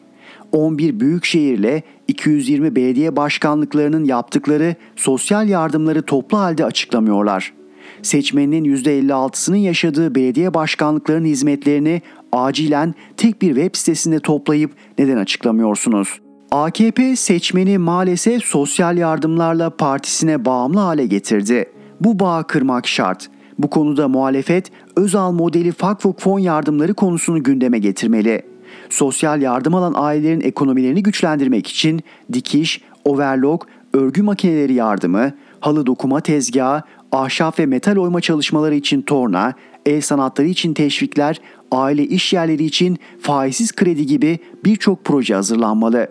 11 0.52 1.00
büyükşehirle 1.00 1.84
220 2.08 2.76
belediye 2.76 3.16
başkanlıklarının 3.16 4.06
yaptıkları 4.06 4.76
sosyal 4.96 5.50
yardımları 5.50 6.02
toplu 6.02 6.38
halde 6.38 6.66
açıklamıyorlar. 6.66 7.54
Seçmeninin 8.02 8.76
%56'sının 8.76 9.56
yaşadığı 9.56 10.16
belediye 10.16 10.54
başkanlıklarının 10.54 11.26
hizmetlerini 11.26 12.02
acilen 12.32 12.96
tek 13.18 13.42
bir 13.42 13.56
web 13.56 13.76
sitesinde 13.76 14.20
toplayıp 14.20 14.72
neden 14.98 15.18
açıklamıyorsunuz? 15.18 16.25
AKP 16.56 17.16
seçmeni 17.16 17.78
maalesef 17.78 18.44
sosyal 18.44 18.98
yardımlarla 18.98 19.70
partisine 19.70 20.46
bağımlı 20.46 20.80
hale 20.80 21.06
getirdi. 21.06 21.66
Bu 22.02 22.20
bağı 22.20 22.48
kırmak 22.48 22.88
şart. 22.88 23.30
Bu 23.60 23.70
konuda 23.70 24.08
muhalefet 24.08 24.72
Özal 24.96 25.32
modeli 25.32 25.72
fakfuk 25.72 26.20
fon 26.20 26.40
yardımları 26.40 26.94
konusunu 26.94 27.44
gündeme 27.44 27.80
getirmeli. 27.80 28.42
Sosyal 28.90 29.42
yardım 29.42 29.76
alan 29.76 29.94
ailelerin 29.96 30.42
ekonomilerini 30.42 31.04
güçlendirmek 31.04 31.68
için 31.68 32.02
dikiş, 32.34 32.82
overlock, 33.06 33.68
örgü 33.94 34.22
makineleri 34.22 34.74
yardımı, 34.74 35.32
halı 35.60 35.86
dokuma 35.86 36.22
tezgahı, 36.22 36.84
ahşap 37.12 37.60
ve 37.60 37.66
metal 37.66 37.98
oyma 37.98 38.22
çalışmaları 38.22 38.76
için 38.76 39.02
torna, 39.02 39.54
el 39.86 40.02
sanatları 40.02 40.48
için 40.48 40.74
teşvikler, 40.74 41.42
aile 41.72 42.04
iş 42.04 42.34
yerleri 42.34 42.64
için 42.64 42.98
faizsiz 43.22 43.72
kredi 43.72 44.06
gibi 44.06 44.40
birçok 44.66 45.06
proje 45.06 45.36
hazırlanmalı. 45.36 46.08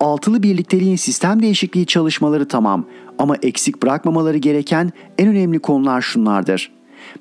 Altılı 0.00 0.42
birlikteliğin 0.42 0.96
sistem 0.96 1.42
değişikliği 1.42 1.86
çalışmaları 1.86 2.48
tamam 2.48 2.86
ama 3.18 3.36
eksik 3.42 3.82
bırakmamaları 3.82 4.38
gereken 4.38 4.92
en 5.18 5.28
önemli 5.28 5.58
konular 5.58 6.00
şunlardır. 6.00 6.72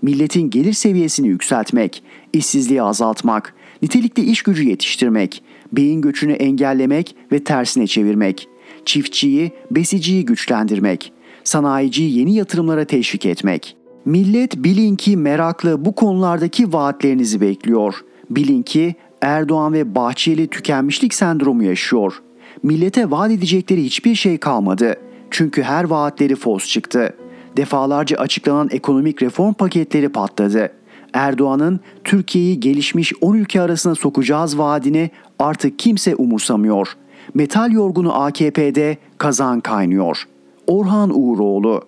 Milletin 0.01 0.49
gelir 0.49 0.73
seviyesini 0.73 1.27
yükseltmek, 1.27 2.03
işsizliği 2.33 2.81
azaltmak, 2.81 3.55
nitelikli 3.81 4.23
iş 4.23 4.43
gücü 4.43 4.63
yetiştirmek, 4.63 5.43
beyin 5.71 6.01
göçünü 6.01 6.31
engellemek 6.33 7.15
ve 7.31 7.43
tersine 7.43 7.87
çevirmek, 7.87 8.47
çiftçiyi, 8.85 9.51
besiciyi 9.71 10.25
güçlendirmek, 10.25 11.13
sanayiciyi 11.43 12.17
yeni 12.19 12.35
yatırımlara 12.35 12.85
teşvik 12.85 13.25
etmek. 13.25 13.75
Millet 14.05 14.57
bilin 14.57 14.95
ki 14.95 15.17
meraklı 15.17 15.85
bu 15.85 15.95
konulardaki 15.95 16.73
vaatlerinizi 16.73 17.41
bekliyor. 17.41 17.95
Bilin 18.29 18.63
ki 18.63 18.95
Erdoğan 19.21 19.73
ve 19.73 19.95
Bahçeli 19.95 20.47
tükenmişlik 20.47 21.13
sendromu 21.13 21.63
yaşıyor. 21.63 22.21
Millete 22.63 23.11
vaat 23.11 23.31
edecekleri 23.31 23.83
hiçbir 23.83 24.15
şey 24.15 24.37
kalmadı. 24.37 24.95
Çünkü 25.31 25.63
her 25.63 25.83
vaatleri 25.83 26.35
fos 26.35 26.67
çıktı. 26.67 27.13
Defalarca 27.57 28.17
açıklanan 28.17 28.69
ekonomik 28.71 29.23
reform 29.23 29.53
paketleri 29.53 30.09
patladı. 30.09 30.71
Erdoğan'ın 31.13 31.79
Türkiye'yi 32.03 32.59
gelişmiş 32.59 33.13
10 33.21 33.33
ülke 33.35 33.61
arasına 33.61 33.95
sokacağız 33.95 34.57
vaadini 34.57 35.09
artık 35.39 35.79
kimse 35.79 36.15
umursamıyor. 36.15 36.87
Metal 37.33 37.71
yorgunu 37.71 38.21
AKP'de 38.23 38.97
kazan 39.17 39.61
kaynıyor. 39.61 40.23
Orhan 40.67 41.19
Uğuroğlu 41.19 41.81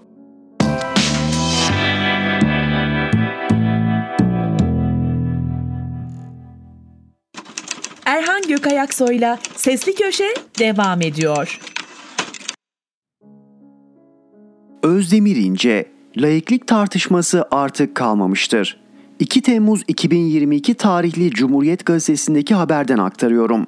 Erhan 8.45 8.57
Gökayaksoy'la 8.57 9.39
Sesli 9.55 9.95
Köşe 9.95 10.33
devam 10.59 11.01
ediyor. 11.01 11.59
Özdemir 14.83 15.35
İnce, 15.35 15.85
laiklik 16.17 16.67
tartışması 16.67 17.45
artık 17.51 17.95
kalmamıştır. 17.95 18.77
2 19.19 19.41
Temmuz 19.41 19.81
2022 19.87 20.73
tarihli 20.73 21.31
Cumhuriyet 21.31 21.85
Gazetesi'ndeki 21.85 22.55
haberden 22.55 22.97
aktarıyorum. 22.97 23.67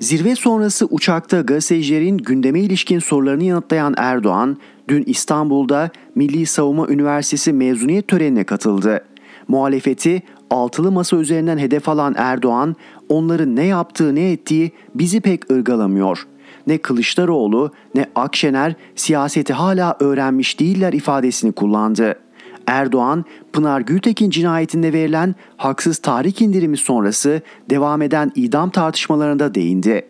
Zirve 0.00 0.36
sonrası 0.36 0.86
uçakta 0.86 1.40
gazetecilerin 1.40 2.18
gündeme 2.18 2.60
ilişkin 2.60 2.98
sorularını 2.98 3.44
yanıtlayan 3.44 3.94
Erdoğan, 3.96 4.56
dün 4.88 5.04
İstanbul'da 5.06 5.90
Milli 6.14 6.46
Savunma 6.46 6.88
Üniversitesi 6.88 7.52
mezuniyet 7.52 8.08
törenine 8.08 8.44
katıldı. 8.44 9.04
Muhalefeti 9.48 10.22
altılı 10.50 10.92
masa 10.92 11.16
üzerinden 11.16 11.58
hedef 11.58 11.88
alan 11.88 12.14
Erdoğan, 12.18 12.76
onların 13.08 13.56
ne 13.56 13.64
yaptığı 13.64 14.14
ne 14.14 14.32
ettiği 14.32 14.72
bizi 14.94 15.20
pek 15.20 15.50
ırgalamıyor. 15.50 16.26
Ne 16.66 16.78
Kılıçdaroğlu 16.78 17.70
ne 17.94 18.06
Akşener 18.14 18.74
siyaseti 18.94 19.52
hala 19.52 19.96
öğrenmiş 20.00 20.60
değiller 20.60 20.92
ifadesini 20.92 21.52
kullandı. 21.52 22.14
Erdoğan, 22.66 23.24
Pınar 23.52 23.80
Gültekin 23.80 24.30
cinayetinde 24.30 24.92
verilen 24.92 25.34
haksız 25.56 25.98
tahrik 25.98 26.42
indirimi 26.42 26.76
sonrası 26.76 27.40
devam 27.70 28.02
eden 28.02 28.32
idam 28.34 28.70
tartışmalarında 28.70 29.54
değindi. 29.54 30.08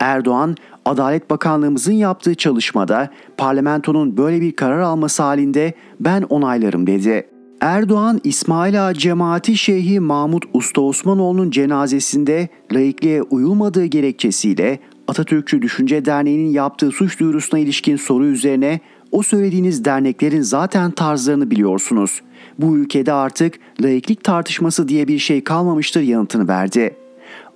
Erdoğan, 0.00 0.56
Adalet 0.84 1.30
Bakanlığımızın 1.30 1.92
yaptığı 1.92 2.34
çalışmada 2.34 3.10
parlamentonun 3.36 4.16
böyle 4.16 4.40
bir 4.40 4.56
karar 4.56 4.80
alması 4.80 5.22
halinde 5.22 5.74
ben 6.00 6.22
onaylarım 6.22 6.86
dedi. 6.86 7.35
Erdoğan, 7.60 8.20
İsmail 8.24 8.88
Ağa 8.88 8.94
Cemaati 8.94 9.56
Şeyhi 9.56 10.00
Mahmut 10.00 10.44
Usta 10.52 10.80
Osmanoğlu'nun 10.80 11.50
cenazesinde 11.50 12.48
laikliğe 12.72 13.22
uyulmadığı 13.22 13.84
gerekçesiyle 13.84 14.78
Atatürkçü 15.08 15.62
Düşünce 15.62 16.04
Derneği'nin 16.04 16.50
yaptığı 16.50 16.90
suç 16.90 17.20
duyurusuna 17.20 17.60
ilişkin 17.60 17.96
soru 17.96 18.26
üzerine 18.26 18.80
o 19.12 19.22
söylediğiniz 19.22 19.84
derneklerin 19.84 20.40
zaten 20.40 20.90
tarzlarını 20.90 21.50
biliyorsunuz. 21.50 22.22
Bu 22.58 22.76
ülkede 22.76 23.12
artık 23.12 23.54
laiklik 23.80 24.24
tartışması 24.24 24.88
diye 24.88 25.08
bir 25.08 25.18
şey 25.18 25.44
kalmamıştır 25.44 26.02
yanıtını 26.02 26.48
verdi. 26.48 26.96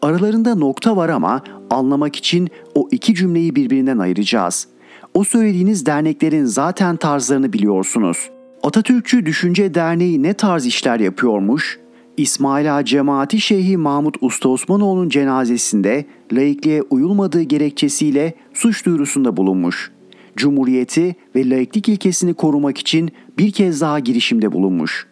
Aralarında 0.03 0.55
nokta 0.55 0.96
var 0.96 1.09
ama 1.09 1.42
anlamak 1.70 2.16
için 2.16 2.48
o 2.74 2.88
iki 2.90 3.14
cümleyi 3.14 3.57
birbirinden 3.57 3.98
ayıracağız. 3.98 4.68
O 5.14 5.24
söylediğiniz 5.24 5.86
derneklerin 5.86 6.44
zaten 6.44 6.96
tarzlarını 6.96 7.53
biliyorsunuz. 7.53 8.30
Atatürkçü 8.62 9.26
Düşünce 9.26 9.74
Derneği 9.74 10.22
ne 10.22 10.34
tarz 10.34 10.66
işler 10.66 11.00
yapıyormuş? 11.00 11.78
İsmail 12.16 12.76
Ağa 12.76 12.84
Cemaati 12.84 13.40
Şeyhi 13.40 13.76
Mahmut 13.76 14.16
Usta 14.20 14.48
Osmanoğlu'nun 14.48 15.08
cenazesinde 15.08 16.04
laikliğe 16.32 16.82
uyulmadığı 16.82 17.42
gerekçesiyle 17.42 18.34
suç 18.54 18.86
duyurusunda 18.86 19.36
bulunmuş. 19.36 19.90
Cumhuriyeti 20.36 21.16
ve 21.36 21.50
laiklik 21.50 21.88
ilkesini 21.88 22.34
korumak 22.34 22.78
için 22.78 23.11
bir 23.38 23.52
kez 23.52 23.80
daha 23.80 23.98
girişimde 23.98 24.52
bulunmuş. 24.52 25.06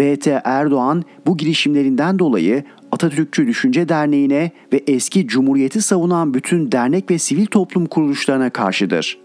RT 0.00 0.26
Erdoğan 0.44 1.02
bu 1.26 1.36
girişimlerinden 1.36 2.18
dolayı 2.18 2.64
Atatürkçü 2.92 3.46
Düşünce 3.46 3.88
Derneği'ne 3.88 4.50
ve 4.72 4.82
eski 4.86 5.26
Cumhuriyeti 5.26 5.82
savunan 5.82 6.34
bütün 6.34 6.72
dernek 6.72 7.10
ve 7.10 7.18
sivil 7.18 7.46
toplum 7.46 7.86
kuruluşlarına 7.86 8.50
karşıdır. 8.50 9.21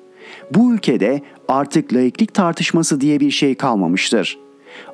Bu 0.52 0.74
ülkede 0.74 1.22
artık 1.48 1.94
laiklik 1.94 2.34
tartışması 2.34 3.02
diye 3.02 3.20
bir 3.20 3.32
şey 3.32 3.56
kalmamıştır. 3.56 4.38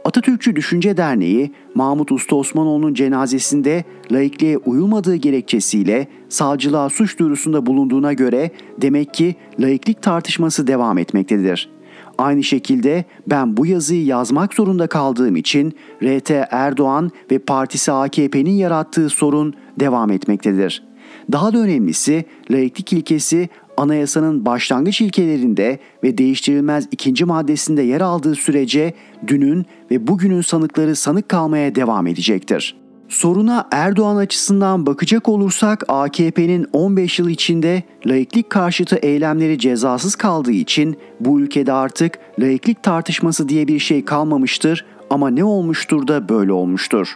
Atatürkçü 0.05 0.55
Düşünce 0.55 0.97
Derneği 0.97 1.51
Mahmut 1.75 2.11
Usta 2.11 2.35
Osmanoğlu'nun 2.35 2.93
cenazesinde 2.93 3.83
laikliğe 4.11 4.57
uyulmadığı 4.57 5.15
gerekçesiyle 5.15 6.07
savcılığa 6.29 6.89
suç 6.89 7.19
duyurusunda 7.19 7.65
bulunduğuna 7.65 8.13
göre 8.13 8.51
demek 8.81 9.13
ki 9.13 9.35
laiklik 9.59 10.01
tartışması 10.01 10.67
devam 10.67 10.97
etmektedir. 10.97 11.69
Aynı 12.17 12.43
şekilde 12.43 13.05
ben 13.27 13.57
bu 13.57 13.65
yazıyı 13.65 14.05
yazmak 14.05 14.53
zorunda 14.53 14.87
kaldığım 14.87 15.35
için 15.35 15.73
RT 16.03 16.31
Erdoğan 16.51 17.11
ve 17.31 17.39
partisi 17.39 17.91
AKP'nin 17.91 18.51
yarattığı 18.51 19.09
sorun 19.09 19.53
devam 19.79 20.11
etmektedir. 20.11 20.83
Daha 21.31 21.53
da 21.53 21.57
önemlisi 21.57 22.25
laiklik 22.51 22.93
ilkesi 22.93 23.49
anayasanın 23.77 24.45
başlangıç 24.45 25.01
ilkelerinde 25.01 25.79
ve 26.03 26.17
değiştirilmez 26.17 26.87
ikinci 26.91 27.25
maddesinde 27.25 27.81
yer 27.81 28.01
aldığı 28.01 28.35
sürece 28.35 28.93
dünün 29.27 29.65
ve 29.91 30.07
bugünün 30.07 30.41
sanıkları 30.41 30.95
sanık 30.95 31.29
kalmaya 31.29 31.75
devam 31.75 32.07
edecektir. 32.07 32.75
Soruna 33.09 33.67
Erdoğan 33.71 34.15
açısından 34.15 34.85
bakacak 34.85 35.29
olursak 35.29 35.83
AKP'nin 35.87 36.67
15 36.73 37.19
yıl 37.19 37.29
içinde 37.29 37.83
laiklik 38.05 38.49
karşıtı 38.49 38.95
eylemleri 38.95 39.59
cezasız 39.59 40.15
kaldığı 40.15 40.51
için 40.51 40.97
bu 41.19 41.39
ülkede 41.39 41.73
artık 41.73 42.19
laiklik 42.39 42.83
tartışması 42.83 43.49
diye 43.49 43.67
bir 43.67 43.79
şey 43.79 44.05
kalmamıştır 44.05 44.85
ama 45.09 45.29
ne 45.29 45.43
olmuştur 45.43 46.07
da 46.07 46.29
böyle 46.29 46.51
olmuştur. 46.51 47.15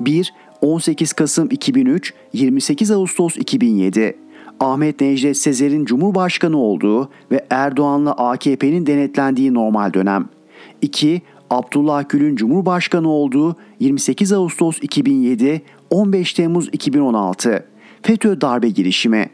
1. 0.00 0.32
18 0.60 1.12
Kasım 1.12 1.48
2003, 1.50 2.14
28 2.32 2.90
Ağustos 2.90 3.36
2007 3.36 4.16
Ahmet 4.60 5.00
Necdet 5.00 5.36
Sezer'in 5.36 5.84
Cumhurbaşkanı 5.84 6.56
olduğu 6.56 7.10
ve 7.30 7.46
Erdoğan'la 7.50 8.12
AKP'nin 8.12 8.86
denetlendiği 8.86 9.54
normal 9.54 9.92
dönem. 9.92 10.28
2. 10.82 11.22
Abdullah 11.50 12.08
Gül'ün 12.08 12.36
Cumhurbaşkanı 12.36 13.08
olduğu 13.08 13.56
28 13.80 14.32
Ağustos 14.32 14.78
2007, 14.82 15.62
15 15.90 16.32
Temmuz 16.32 16.68
2016. 16.72 17.66
FETÖ 18.02 18.40
darbe 18.40 18.68
girişimi. 18.68 19.30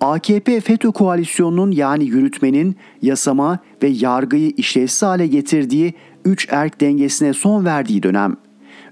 AKP 0.00 0.60
FETÖ 0.60 0.90
koalisyonunun 0.90 1.70
yani 1.70 2.04
yürütmenin 2.04 2.76
yasama 3.02 3.58
ve 3.82 3.88
yargıyı 3.88 4.52
işlevsiz 4.56 5.02
hale 5.02 5.26
getirdiği 5.26 5.94
3 6.24 6.48
erk 6.50 6.80
dengesine 6.80 7.32
son 7.32 7.64
verdiği 7.64 8.02
dönem. 8.02 8.36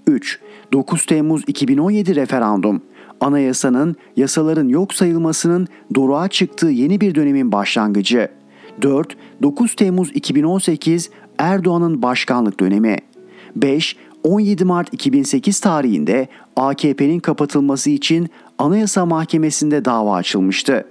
3. 0.07 0.41
9 0.73 1.07
Temmuz 1.07 1.43
2017 1.47 2.17
referandum 2.17 2.83
anayasanın, 3.21 3.97
yasaların 4.17 4.69
yok 4.69 4.95
sayılmasının 4.95 5.69
doruğa 5.95 6.29
çıktığı 6.29 6.67
yeni 6.67 7.01
bir 7.01 7.15
dönemin 7.15 7.53
başlangıcı. 7.53 8.29
4. 8.83 9.17
9 9.43 9.75
Temmuz 9.75 10.11
2018 10.15 11.11
Erdoğan'ın 11.39 12.03
başkanlık 12.03 12.61
dönemi. 12.61 12.97
5. 13.57 13.97
17 14.25 14.65
Mart 14.65 14.95
2008 14.95 15.61
tarihinde 15.61 16.29
AKP'nin 16.57 17.21
kapatılması 17.21 17.91
için 17.91 18.29
Anayasa 18.59 19.07
Mahkemesi'nde 19.07 19.85
dava 19.85 20.15
açılmıştı. 20.15 20.85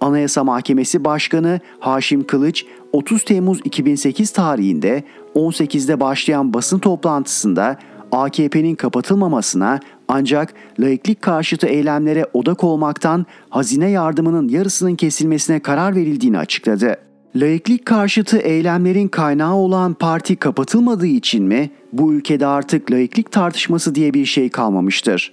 Anayasa 0.00 0.44
Mahkemesi 0.44 1.04
Başkanı 1.04 1.60
Haşim 1.78 2.26
Kılıç 2.26 2.64
30 2.92 3.24
Temmuz 3.24 3.60
2008 3.64 4.30
tarihinde 4.30 5.02
18'de 5.34 6.00
başlayan 6.00 6.54
basın 6.54 6.78
toplantısında 6.78 7.78
AKP'nin 8.14 8.74
kapatılmamasına 8.74 9.80
ancak 10.08 10.54
laiklik 10.80 11.22
karşıtı 11.22 11.66
eylemlere 11.66 12.26
odak 12.32 12.64
olmaktan 12.64 13.26
hazine 13.50 13.90
yardımının 13.90 14.48
yarısının 14.48 14.94
kesilmesine 14.94 15.60
karar 15.60 15.96
verildiğini 15.96 16.38
açıkladı. 16.38 16.96
Laiklik 17.36 17.86
karşıtı 17.86 18.38
eylemlerin 18.38 19.08
kaynağı 19.08 19.54
olan 19.54 19.94
parti 19.94 20.36
kapatılmadığı 20.36 21.06
için 21.06 21.44
mi 21.44 21.70
bu 21.92 22.12
ülkede 22.12 22.46
artık 22.46 22.90
laiklik 22.90 23.32
tartışması 23.32 23.94
diye 23.94 24.14
bir 24.14 24.24
şey 24.24 24.48
kalmamıştır? 24.48 25.32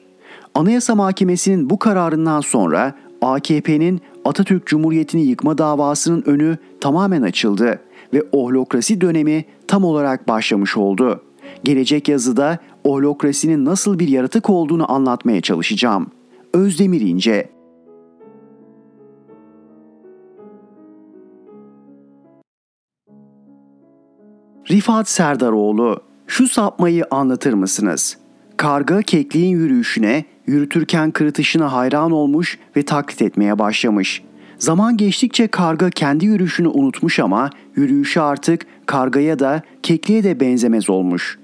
Anayasa 0.56 0.96
Mahkemesi'nin 0.96 1.70
bu 1.70 1.80
kararından 1.80 2.42
sonra 2.42 2.96
AKP'nin 3.22 4.02
Atatürk 4.26 4.68
Cumhuriyeti'ni 4.68 5.22
yıkma 5.22 5.58
davasının 5.58 6.24
önü 6.26 6.58
tamamen 6.82 7.22
açıldı 7.22 7.80
ve 8.14 8.24
ohlokrasi 8.32 9.02
dönemi 9.02 9.46
tam 9.68 9.84
olarak 9.84 10.28
başlamış 10.28 10.78
oldu. 10.78 11.22
Gelecek 11.64 12.10
yazıda 12.10 12.60
ohlokrasinin 12.84 13.66
nasıl 13.66 14.00
bir 14.00 14.08
yaratık 14.08 14.50
olduğunu 14.50 14.92
anlatmaya 14.92 15.42
çalışacağım. 15.42 16.12
Özdemir 16.54 17.02
İnce 17.02 17.50
Rifat 24.72 25.10
Serdaroğlu, 25.10 26.02
şu 26.28 26.48
sapmayı 26.48 27.06
anlatır 27.12 27.54
mısınız? 27.54 28.18
Karga 28.58 29.02
kekliğin 29.02 29.50
yürüyüşüne, 29.50 30.26
yürütürken 30.48 31.12
kırıtışına 31.12 31.74
hayran 31.74 32.12
olmuş 32.12 32.60
ve 32.76 32.84
taklit 32.84 33.22
etmeye 33.22 33.60
başlamış. 33.60 34.24
Zaman 34.58 34.98
geçtikçe 34.98 35.48
karga 35.48 35.90
kendi 35.90 36.26
yürüyüşünü 36.26 36.68
unutmuş 36.68 37.20
ama 37.20 37.50
yürüyüşü 37.76 38.20
artık 38.20 38.66
kargaya 38.86 39.40
da 39.40 39.62
kekliğe 39.84 40.24
de 40.24 40.40
benzemez 40.40 40.90
olmuş. 40.90 41.41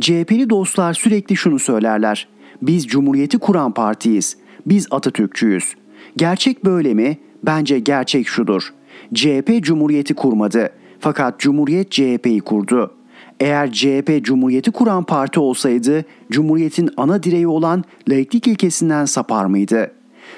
CHP'li 0.00 0.50
dostlar 0.50 0.94
sürekli 0.94 1.36
şunu 1.36 1.58
söylerler. 1.58 2.28
Biz 2.62 2.86
Cumhuriyeti 2.86 3.38
kuran 3.38 3.72
partiyiz. 3.72 4.36
Biz 4.66 4.86
Atatürkçüyüz. 4.90 5.74
Gerçek 6.16 6.64
böyle 6.64 6.94
mi? 6.94 7.18
Bence 7.42 7.78
gerçek 7.78 8.28
şudur. 8.28 8.72
CHP 9.14 9.62
Cumhuriyeti 9.62 10.14
kurmadı. 10.14 10.70
Fakat 11.00 11.40
Cumhuriyet 11.40 11.90
CHP'yi 11.90 12.40
kurdu. 12.40 12.94
Eğer 13.40 13.72
CHP 13.72 14.24
Cumhuriyeti 14.24 14.70
kuran 14.70 15.04
parti 15.04 15.40
olsaydı 15.40 16.04
Cumhuriyet'in 16.30 16.90
ana 16.96 17.22
direği 17.22 17.46
olan 17.46 17.84
laiklik 18.08 18.46
ilkesinden 18.46 19.04
sapar 19.04 19.44
mıydı? 19.44 19.90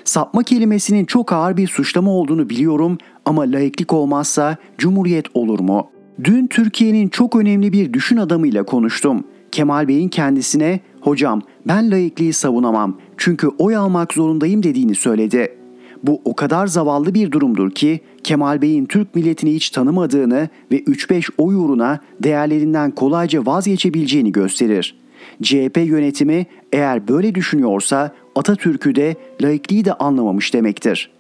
Sapma 0.05 0.43
kelimesinin 0.43 1.05
çok 1.05 1.33
ağır 1.33 1.57
bir 1.57 1.67
suçlama 1.69 2.11
olduğunu 2.11 2.51
biliyorum 2.51 2.99
ama 3.25 3.43
laiklik 3.43 3.93
olmazsa 3.93 4.57
Cumhuriyet 4.79 5.27
olur 5.35 5.61
mu? 5.61 5.91
Dün 6.25 6.47
Türkiye'nin 6.47 7.09
çok 7.09 7.37
önemli 7.37 7.73
bir 7.73 7.93
düşün 7.93 8.17
adamıyla 8.17 8.63
konuştum. 8.63 9.25
Kemal 9.53 9.89
Bey'in 9.89 10.09
kendisine 10.09 10.81
hocam 11.01 11.43
ben 11.69 11.91
laikliği 11.91 12.33
savunamam 12.33 12.97
çünkü 13.17 13.49
oy 13.49 13.77
almak 13.77 14.13
zorundayım 14.13 14.63
dediğini 14.63 14.95
söyledi. 14.95 15.57
Bu 16.03 16.21
o 16.25 16.37
kadar 16.37 16.67
zavallı 16.67 17.15
bir 17.15 17.33
durumdur 17.33 17.71
ki 17.71 18.01
Kemal 18.25 18.63
Bey'in 18.63 18.87
Türk 18.87 19.15
milletini 19.15 19.55
hiç 19.55 19.71
tanımadığını 19.71 20.49
ve 20.73 20.81
3-5 20.83 21.31
oy 21.39 21.55
uğruna 21.55 22.01
değerlerinden 22.23 22.91
kolayca 22.91 23.47
vazgeçebileceğini 23.47 24.33
gösterir. 24.33 24.97
CHP 25.43 25.77
yönetimi 25.77 26.47
eğer 26.73 27.09
böyle 27.09 27.35
düşünüyorsa 27.35 28.13
Atatürk'ü 28.35 28.95
de 28.95 29.17
laikliği 29.43 29.85
de 29.85 29.95
anlamamış 29.95 30.55
demektir. 30.55 31.11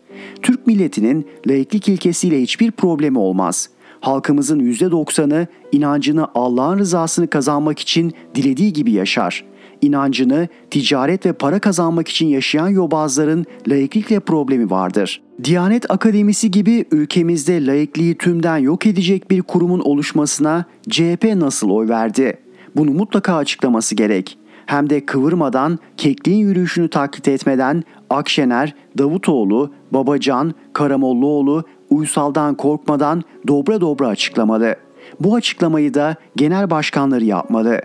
Türk 0.43 0.67
milletinin 0.67 1.27
laiklik 1.49 1.89
ilkesiyle 1.89 2.43
hiçbir 2.43 2.71
problemi 2.71 3.19
olmaz 3.19 3.71
halkımızın 4.01 4.61
%90'ı 4.61 5.47
inancını 5.73 6.29
Allah'ın 6.35 6.79
rızasını 6.79 7.27
kazanmak 7.27 7.79
için 7.79 8.13
dilediği 8.35 8.73
gibi 8.73 8.93
yaşar. 8.93 9.45
İnancını 9.83 10.49
ticaret 10.71 11.27
ve 11.27 11.33
para 11.33 11.59
kazanmak 11.59 12.09
için 12.09 12.27
yaşayan 12.27 12.69
yobazların 12.69 13.45
laiklikle 13.69 14.21
problemi 14.21 14.71
vardır. 14.71 15.23
Diyanet 15.45 15.91
Akademisi 15.91 16.51
gibi 16.51 16.85
ülkemizde 16.91 17.67
laikliği 17.67 18.19
tümden 18.19 18.57
yok 18.57 18.87
edecek 18.87 19.31
bir 19.31 19.43
kurumun 19.43 19.81
oluşmasına 19.81 20.65
CHP 20.89 21.25
nasıl 21.37 21.71
oy 21.71 21.89
verdi? 21.89 22.39
Bunu 22.77 22.91
mutlaka 22.91 23.37
açıklaması 23.37 23.95
gerek. 23.95 24.39
Hem 24.67 24.91
de 24.91 25.07
kıvırmadan, 25.07 25.79
kekliğin 25.97 26.39
yürüyüşünü 26.39 26.89
taklit 26.89 27.29
etmeden 27.29 27.85
Akşener, 28.11 28.75
Davutoğlu, 28.99 29.73
Babacan, 29.93 30.55
Karamollaoğlu 30.73 31.65
uysaldan 31.91 32.55
korkmadan 32.55 33.23
dobra 33.47 33.81
dobra 33.81 34.09
açıklamalı. 34.09 34.77
Bu 35.21 35.35
açıklamayı 35.35 35.95
da 35.95 36.17
genel 36.37 36.71
başkanları 36.71 37.25
yapmalı. 37.25 37.81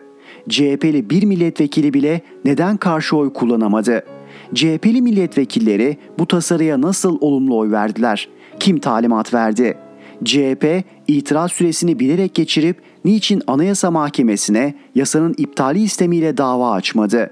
CHP'li 0.50 1.10
bir 1.10 1.24
milletvekili 1.24 1.94
bile 1.94 2.22
neden 2.46 2.78
karşı 2.78 3.18
oy 3.18 3.34
kullanamadı? 3.34 4.04
CHP'li 4.54 5.02
milletvekilleri 5.02 5.98
bu 6.20 6.28
tasarıya 6.28 6.82
nasıl 6.82 7.18
olumlu 7.22 7.58
oy 7.58 7.72
verdiler? 7.72 8.30
Kim 8.60 8.80
talimat 8.80 9.34
verdi? 9.34 9.78
CHP 10.24 10.84
itiraz 11.08 11.52
süresini 11.52 12.00
bilerek 12.00 12.36
geçirip 12.36 12.82
niçin 13.06 13.42
Anayasa 13.48 13.92
Mahkemesi'ne 13.92 14.74
yasanın 14.96 15.36
iptali 15.38 15.82
istemiyle 15.82 16.38
dava 16.38 16.72
açmadı? 16.72 17.32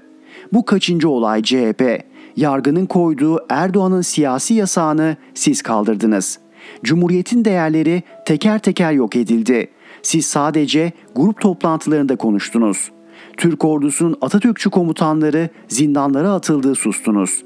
Bu 0.52 0.64
kaçıncı 0.64 1.08
olay 1.08 1.42
CHP? 1.42 2.04
Yargının 2.36 2.86
koyduğu 2.86 3.38
Erdoğan'ın 3.48 4.02
siyasi 4.02 4.54
yasağını 4.54 5.16
siz 5.34 5.62
kaldırdınız. 5.62 6.38
Cumhuriyetin 6.84 7.44
değerleri 7.44 8.02
teker 8.26 8.58
teker 8.58 8.92
yok 8.92 9.16
edildi. 9.16 9.70
Siz 10.02 10.26
sadece 10.26 10.92
grup 11.14 11.40
toplantılarında 11.40 12.16
konuştunuz. 12.16 12.90
Türk 13.36 13.64
ordusunun 13.64 14.16
Atatürkçü 14.20 14.70
komutanları 14.70 15.48
zindanlara 15.68 16.32
atıldığı 16.32 16.74
sustunuz. 16.74 17.44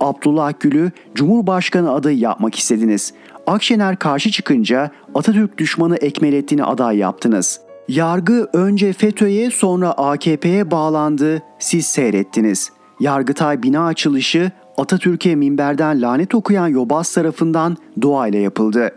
Abdullah 0.00 0.52
Gül'ü 0.60 0.92
Cumhurbaşkanı 1.14 1.92
adayı 1.92 2.18
yapmak 2.18 2.54
istediniz. 2.54 3.14
Akşener 3.46 3.96
karşı 3.96 4.30
çıkınca 4.30 4.90
Atatürk 5.14 5.58
düşmanı 5.58 5.96
Ekmelettin'i 5.96 6.64
aday 6.64 6.96
yaptınız. 6.96 7.60
Yargı 7.88 8.48
önce 8.52 8.92
FETÖ'ye 8.92 9.50
sonra 9.50 9.92
AKP'ye 9.92 10.70
bağlandı, 10.70 11.42
siz 11.58 11.86
seyrettiniz. 11.86 12.70
Yargıtay 13.00 13.62
bina 13.62 13.86
açılışı 13.86 14.50
Atatürk'e 14.78 15.34
minberden 15.34 16.02
lanet 16.02 16.34
okuyan 16.34 16.68
Yobaz 16.68 17.14
tarafından 17.14 17.76
doğayla 18.02 18.38
yapıldı. 18.38 18.90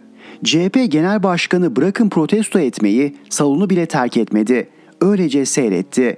CHP 0.44 0.92
Genel 0.92 1.24
Başkanı 1.24 1.76
bırakın 1.76 2.10
protesto 2.10 2.60
etmeyi 2.60 3.16
salonu 3.30 3.70
bile 3.70 3.86
terk 3.86 4.18
etmedi. 4.18 4.70
Öylece 5.02 5.46
seyretti. 5.46 6.18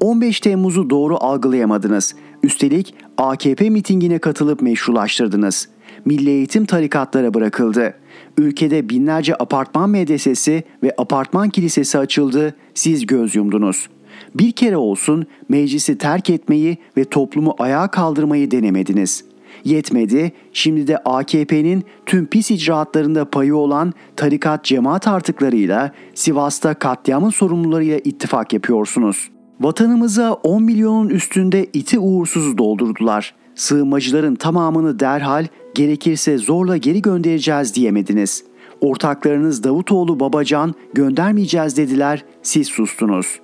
15 0.00 0.40
Temmuz'u 0.40 0.90
doğru 0.90 1.16
algılayamadınız. 1.16 2.14
Üstelik 2.42 2.94
AKP 3.18 3.70
mitingine 3.70 4.18
katılıp 4.18 4.62
meşrulaştırdınız. 4.62 5.68
Milli 6.04 6.30
eğitim 6.30 6.64
tarikatlara 6.66 7.34
bırakıldı. 7.34 7.94
Ülkede 8.38 8.88
binlerce 8.88 9.34
apartman 9.34 9.90
medresesi 9.90 10.64
ve 10.82 10.94
apartman 10.98 11.50
kilisesi 11.50 11.98
açıldı. 11.98 12.54
Siz 12.74 13.06
göz 13.06 13.34
yumdunuz. 13.34 13.88
Bir 14.34 14.52
kere 14.52 14.76
olsun 14.76 15.26
meclisi 15.48 15.98
terk 15.98 16.30
etmeyi 16.30 16.78
ve 16.96 17.04
toplumu 17.04 17.54
ayağa 17.58 17.88
kaldırmayı 17.88 18.50
denemediniz. 18.50 19.24
Yetmedi, 19.64 20.32
şimdi 20.52 20.86
de 20.86 20.98
AKP'nin 20.98 21.84
tüm 22.06 22.26
pis 22.26 22.50
icraatlarında 22.50 23.30
payı 23.30 23.56
olan 23.56 23.92
tarikat 24.16 24.64
cemaat 24.64 25.08
artıklarıyla 25.08 25.92
Sivas'ta 26.14 26.74
katliamın 26.74 27.30
sorumlularıyla 27.30 27.98
ittifak 27.98 28.52
yapıyorsunuz. 28.52 29.30
Vatanımıza 29.60 30.32
10 30.32 30.62
milyonun 30.62 31.08
üstünde 31.08 31.66
iti 31.72 31.98
uğursuzu 31.98 32.58
doldurdular. 32.58 33.34
Sığınmacıların 33.54 34.34
tamamını 34.34 35.00
derhal 35.00 35.46
gerekirse 35.74 36.38
zorla 36.38 36.76
geri 36.76 37.02
göndereceğiz 37.02 37.74
diyemediniz. 37.74 38.44
Ortaklarınız 38.80 39.64
Davutoğlu 39.64 40.20
Babacan 40.20 40.74
göndermeyeceğiz 40.94 41.76
dediler, 41.76 42.24
siz 42.42 42.68
sustunuz. 42.68 43.40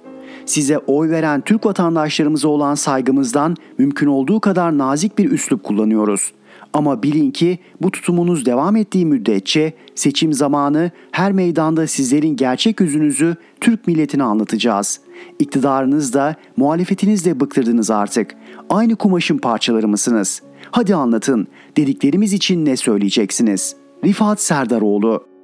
Size 0.47 0.79
oy 0.79 1.11
veren 1.11 1.41
Türk 1.41 1.67
vatandaşlarımıza 1.67 2.49
olan 2.49 2.75
saygımızdan 2.75 3.57
mümkün 3.79 4.07
olduğu 4.07 4.41
kadar 4.41 4.79
nazik 4.79 5.19
bir 5.19 5.31
üslup 5.31 5.65
kullanıyoruz. 5.65 6.33
Ama 6.73 7.03
bilin 7.03 7.31
ki 7.31 7.59
bu 7.83 7.91
tutumunuz 7.91 8.47
devam 8.47 8.77
ettiği 8.77 9.07
müddetçe 9.07 9.73
seçim 9.95 10.33
zamanı 10.33 10.91
her 11.11 11.33
meydanda 11.33 11.87
sizlerin 11.87 12.37
gerçek 12.37 12.81
yüzünüzü 12.81 13.37
Türk 13.61 13.87
milletine 13.87 14.23
anlatacağız. 14.23 15.01
İktidarınız 15.39 16.13
da 16.13 16.35
muhalefetiniz 16.57 17.25
de 17.25 17.41
bıktırdınız 17.41 17.91
artık. 17.91 18.35
Aynı 18.71 18.97
kumaşın 18.97 19.39
parçaları 19.39 19.89
mısınız? 19.89 20.43
Hadi 20.71 20.95
anlatın. 20.95 21.47
Dediklerimiz 21.77 22.33
için 22.33 22.65
ne 22.65 22.77
söyleyeceksiniz? 22.77 23.77
Rifat 24.05 24.41
Serdaroğlu 24.41 25.36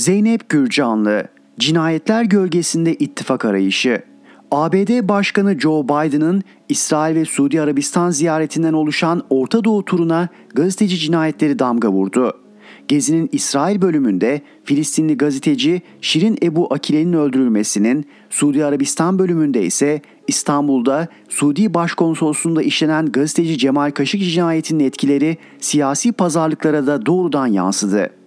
Zeynep 0.00 0.48
Gürcanlı 0.48 1.24
Cinayetler 1.58 2.24
gölgesinde 2.24 2.94
ittifak 2.94 3.44
arayışı 3.44 4.02
ABD 4.50 5.08
Başkanı 5.08 5.60
Joe 5.60 5.84
Biden'ın 5.84 6.42
İsrail 6.68 7.14
ve 7.14 7.24
Suudi 7.24 7.60
Arabistan 7.60 8.10
ziyaretinden 8.10 8.72
oluşan 8.72 9.22
Orta 9.30 9.64
Doğu 9.64 9.84
turuna 9.84 10.28
gazeteci 10.54 10.98
cinayetleri 10.98 11.58
damga 11.58 11.88
vurdu. 11.88 12.32
Gezi'nin 12.88 13.28
İsrail 13.32 13.82
bölümünde 13.82 14.40
Filistinli 14.64 15.16
gazeteci 15.16 15.82
Şirin 16.00 16.38
Ebu 16.42 16.74
Akile'nin 16.74 17.12
öldürülmesinin, 17.12 18.04
Suudi 18.30 18.64
Arabistan 18.64 19.18
bölümünde 19.18 19.62
ise 19.62 20.02
İstanbul'da 20.28 21.08
Suudi 21.28 21.74
Başkonsolosluğu'nda 21.74 22.62
işlenen 22.62 23.06
gazeteci 23.06 23.58
Cemal 23.58 23.90
Kaşıkçı 23.90 24.26
cinayetinin 24.26 24.84
etkileri 24.84 25.36
siyasi 25.58 26.12
pazarlıklara 26.12 26.86
da 26.86 27.06
doğrudan 27.06 27.46
yansıdı. 27.46 28.19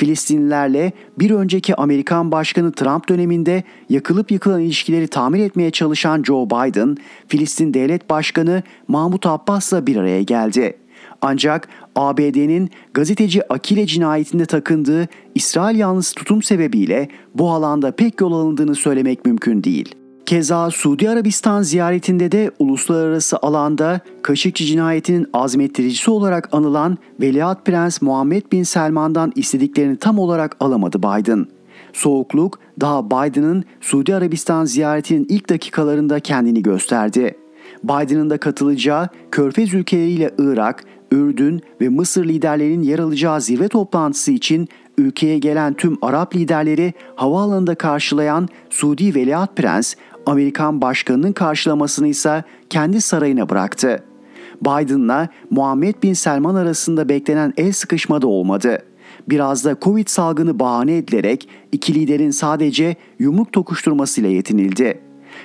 Filistinlilerle 0.00 0.92
bir 1.18 1.30
önceki 1.30 1.74
Amerikan 1.74 2.32
Başkanı 2.32 2.72
Trump 2.72 3.08
döneminde 3.08 3.62
yakılıp 3.88 4.30
yıkılan 4.30 4.60
ilişkileri 4.60 5.08
tamir 5.08 5.40
etmeye 5.40 5.70
çalışan 5.70 6.22
Joe 6.22 6.46
Biden, 6.46 6.96
Filistin 7.28 7.74
Devlet 7.74 8.10
Başkanı 8.10 8.62
Mahmut 8.88 9.26
Abbas'la 9.26 9.86
bir 9.86 9.96
araya 9.96 10.22
geldi. 10.22 10.76
Ancak 11.22 11.68
ABD'nin 11.96 12.70
gazeteci 12.94 13.52
Akile 13.52 13.86
cinayetinde 13.86 14.46
takındığı 14.46 15.08
İsrail 15.34 15.78
yanlısı 15.78 16.14
tutum 16.14 16.42
sebebiyle 16.42 17.08
bu 17.34 17.50
alanda 17.50 17.90
pek 17.90 18.20
yol 18.20 18.32
alındığını 18.32 18.74
söylemek 18.74 19.24
mümkün 19.24 19.64
değil. 19.64 19.94
Keza 20.30 20.70
Suudi 20.70 21.10
Arabistan 21.10 21.62
ziyaretinde 21.62 22.32
de 22.32 22.50
uluslararası 22.58 23.38
alanda 23.42 24.00
Kaşıkçı 24.22 24.64
cinayetinin 24.64 25.26
azmettiricisi 25.32 26.10
olarak 26.10 26.48
anılan 26.52 26.98
Veliaht 27.20 27.66
Prens 27.66 28.02
Muhammed 28.02 28.42
Bin 28.52 28.62
Selman'dan 28.62 29.32
istediklerini 29.36 29.96
tam 29.96 30.18
olarak 30.18 30.56
alamadı 30.60 30.98
Biden. 30.98 31.46
Soğukluk 31.92 32.58
daha 32.80 33.06
Biden'ın 33.06 33.64
Suudi 33.80 34.14
Arabistan 34.14 34.64
ziyaretinin 34.64 35.26
ilk 35.28 35.48
dakikalarında 35.48 36.20
kendini 36.20 36.62
gösterdi. 36.62 37.36
Biden'ın 37.84 38.30
da 38.30 38.38
katılacağı 38.38 39.08
Körfez 39.30 39.74
ülkeleriyle 39.74 40.30
Irak, 40.38 40.84
Ürdün 41.12 41.62
ve 41.80 41.88
Mısır 41.88 42.24
liderlerinin 42.24 42.82
yer 42.82 42.98
alacağı 42.98 43.40
zirve 43.40 43.68
toplantısı 43.68 44.32
için 44.32 44.68
ülkeye 45.00 45.38
gelen 45.38 45.74
tüm 45.74 45.98
Arap 46.02 46.36
liderleri 46.36 46.94
havaalanında 47.16 47.74
karşılayan 47.74 48.48
Suudi 48.70 49.14
Veliaht 49.14 49.56
Prens 49.56 49.94
Amerikan 50.30 50.80
başkanının 50.80 51.32
karşılamasını 51.32 52.08
ise 52.08 52.44
kendi 52.70 53.00
sarayına 53.00 53.48
bıraktı. 53.48 54.04
Biden'la 54.60 55.28
Muhammed 55.50 55.94
Bin 56.02 56.12
Selman 56.12 56.54
arasında 56.54 57.08
beklenen 57.08 57.52
el 57.56 57.72
sıkışma 57.72 58.22
da 58.22 58.26
olmadı. 58.26 58.82
Biraz 59.28 59.64
da 59.64 59.76
Covid 59.82 60.08
salgını 60.08 60.58
bahane 60.58 60.96
edilerek 60.96 61.48
iki 61.72 61.94
liderin 61.94 62.30
sadece 62.30 62.96
yumruk 63.18 63.52
tokuşturmasıyla 63.52 64.30
yetinildi. 64.30 65.00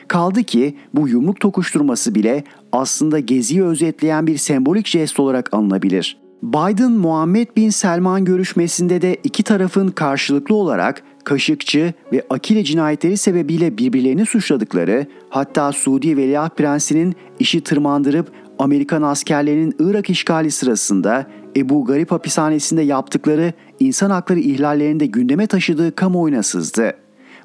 Kaldı 0.07 0.43
ki 0.43 0.77
bu 0.93 1.07
yumruk 1.07 1.39
tokuşturması 1.39 2.15
bile 2.15 2.43
aslında 2.71 3.19
geziyi 3.19 3.63
özetleyen 3.63 4.27
bir 4.27 4.37
sembolik 4.37 4.87
jest 4.87 5.19
olarak 5.19 5.53
alınabilir. 5.53 6.17
Biden 6.43 6.91
Muhammed 6.91 7.47
Bin 7.55 7.69
Selman 7.69 8.25
görüşmesinde 8.25 9.01
de 9.01 9.17
iki 9.23 9.43
tarafın 9.43 9.87
karşılıklı 9.87 10.55
olarak 10.55 11.03
Kaşıkçı 11.25 11.93
ve 12.11 12.23
Akile 12.29 12.63
cinayetleri 12.63 13.17
sebebiyle 13.17 13.77
birbirlerini 13.77 14.25
suçladıkları, 14.25 15.07
hatta 15.29 15.71
Suudi 15.71 16.17
Veliaht 16.17 16.57
Prensi'nin 16.57 17.15
işi 17.39 17.61
tırmandırıp 17.61 18.31
Amerikan 18.59 19.01
askerlerinin 19.01 19.75
Irak 19.79 20.09
işgali 20.09 20.51
sırasında 20.51 21.27
Ebu 21.57 21.85
Garip 21.85 22.11
hapishanesinde 22.11 22.81
yaptıkları 22.81 23.53
insan 23.79 24.09
hakları 24.09 24.39
ihlallerinde 24.39 25.05
gündeme 25.05 25.47
taşıdığı 25.47 25.95
kamuoyuna 25.95 26.43
sızdı. 26.43 26.93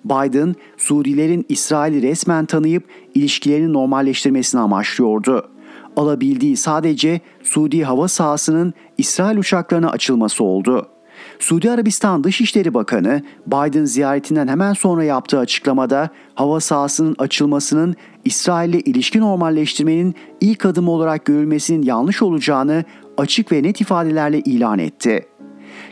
Biden, 0.05 0.55
Suudilerin 0.77 1.47
İsrail'i 1.49 2.03
resmen 2.03 2.47
tanıyıp 2.47 2.85
ilişkilerini 3.15 3.73
normalleştirmesini 3.73 4.61
amaçlıyordu. 4.61 5.51
Alabildiği 5.97 6.57
sadece 6.57 7.21
Suudi 7.43 7.85
hava 7.85 8.09
sahasının 8.09 8.75
İsrail 8.99 9.39
uçaklarına 9.39 9.91
açılması 9.91 10.45
oldu. 10.45 10.90
Suudi 11.41 11.71
Arabistan 11.71 12.25
Dışişleri 12.25 12.75
Bakanı 12.75 13.23
Biden 13.47 13.85
ziyaretinden 13.85 14.49
hemen 14.49 14.73
sonra 14.73 15.05
yaptığı 15.05 15.39
açıklamada 15.39 16.09
hava 16.35 16.61
sahasının 16.61 17.17
açılmasının 17.19 17.97
İsrail 18.25 18.69
ile 18.69 18.81
ilişki 18.81 19.21
normalleştirmenin 19.21 20.15
ilk 20.41 20.67
adımı 20.67 20.91
olarak 20.91 21.25
görülmesinin 21.25 21.83
yanlış 21.83 22.23
olacağını 22.23 22.85
açık 23.19 23.53
ve 23.53 23.63
net 23.63 23.81
ifadelerle 23.81 24.41
ilan 24.41 24.79
etti 24.79 25.27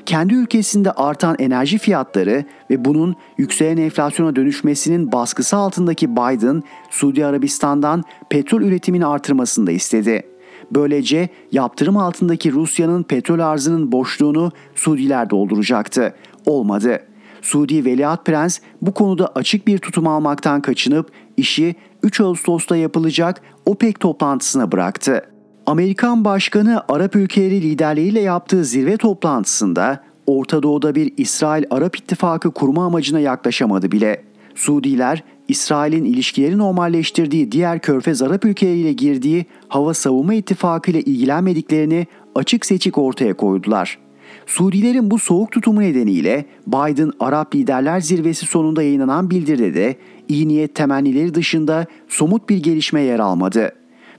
kendi 0.07 0.35
ülkesinde 0.35 0.93
artan 0.93 1.37
enerji 1.39 1.79
fiyatları 1.79 2.45
ve 2.71 2.85
bunun 2.85 3.17
yükselen 3.39 3.77
enflasyona 3.77 4.37
dönüşmesinin 4.37 5.13
baskısı 5.13 5.57
altındaki 5.57 6.17
Biden, 6.17 6.63
Suudi 6.91 7.27
Arabistan'dan 7.27 8.05
petrol 8.31 8.63
üretimini 8.63 9.07
artırmasını 9.07 9.67
da 9.67 9.73
istedi. 9.73 10.23
Böylece 10.71 11.29
yaptırım 11.53 11.97
altındaki 11.97 12.53
Rusya'nın 12.53 13.03
petrol 13.03 13.39
arzının 13.39 13.93
boşluğunu 13.93 14.53
Suudiler 14.75 15.31
dolduracaktı. 15.31 16.15
Olmadı. 16.47 17.01
Suudi 17.43 17.85
Veliaht 17.85 18.27
Prens 18.27 18.59
bu 18.83 18.95
konuda 18.95 19.27
açık 19.35 19.67
bir 19.67 19.79
tutum 19.79 20.07
almaktan 20.07 20.63
kaçınıp 20.63 21.11
işi 21.37 21.75
3 22.03 22.21
Ağustos'ta 22.21 22.77
yapılacak 22.77 23.41
OPEC 23.67 23.93
toplantısına 23.93 24.73
bıraktı. 24.73 25.23
Amerikan 25.67 26.25
Başkanı 26.25 26.83
Arap 26.89 27.17
ülkeleri 27.17 27.63
liderleriyle 27.63 28.21
yaptığı 28.21 28.65
zirve 28.65 28.97
toplantısında 28.97 30.05
Orta 30.27 30.63
Doğu'da 30.63 30.95
bir 30.95 31.13
İsrail-Arap 31.17 31.97
ittifakı 31.97 32.51
kurma 32.51 32.87
amacına 32.87 33.21
yaklaşamadı 33.21 33.93
bile. 33.93 34.25
Suudiler, 34.55 35.25
İsrail'in 35.49 36.05
ilişkileri 36.05 36.59
normalleştirdiği 36.59 37.53
diğer 37.53 37.79
körfez 37.79 38.23
Arap 38.23 38.45
ülkeleriyle 38.45 38.93
girdiği 38.93 39.47
hava 39.69 39.95
savunma 39.95 40.35
ittifakı 40.35 40.91
ile 40.91 41.01
ilgilenmediklerini 41.01 42.07
açık 42.35 42.67
seçik 42.67 42.99
ortaya 42.99 43.35
koydular. 43.35 43.99
Suudilerin 44.47 45.11
bu 45.11 45.19
soğuk 45.19 45.53
tutumu 45.53 45.81
nedeniyle 45.81 46.45
Biden 46.67 47.13
Arap 47.21 47.55
Liderler 47.55 48.01
Zirvesi 48.01 48.47
sonunda 48.47 48.83
yayınlanan 48.83 49.31
bildiride 49.31 49.75
de 49.75 49.97
iyi 50.29 50.49
niyet 50.49 50.75
temennileri 50.75 51.35
dışında 51.35 51.87
somut 52.09 52.49
bir 52.49 52.63
gelişme 52.63 53.01
yer 53.01 53.19
almadı. 53.19 53.73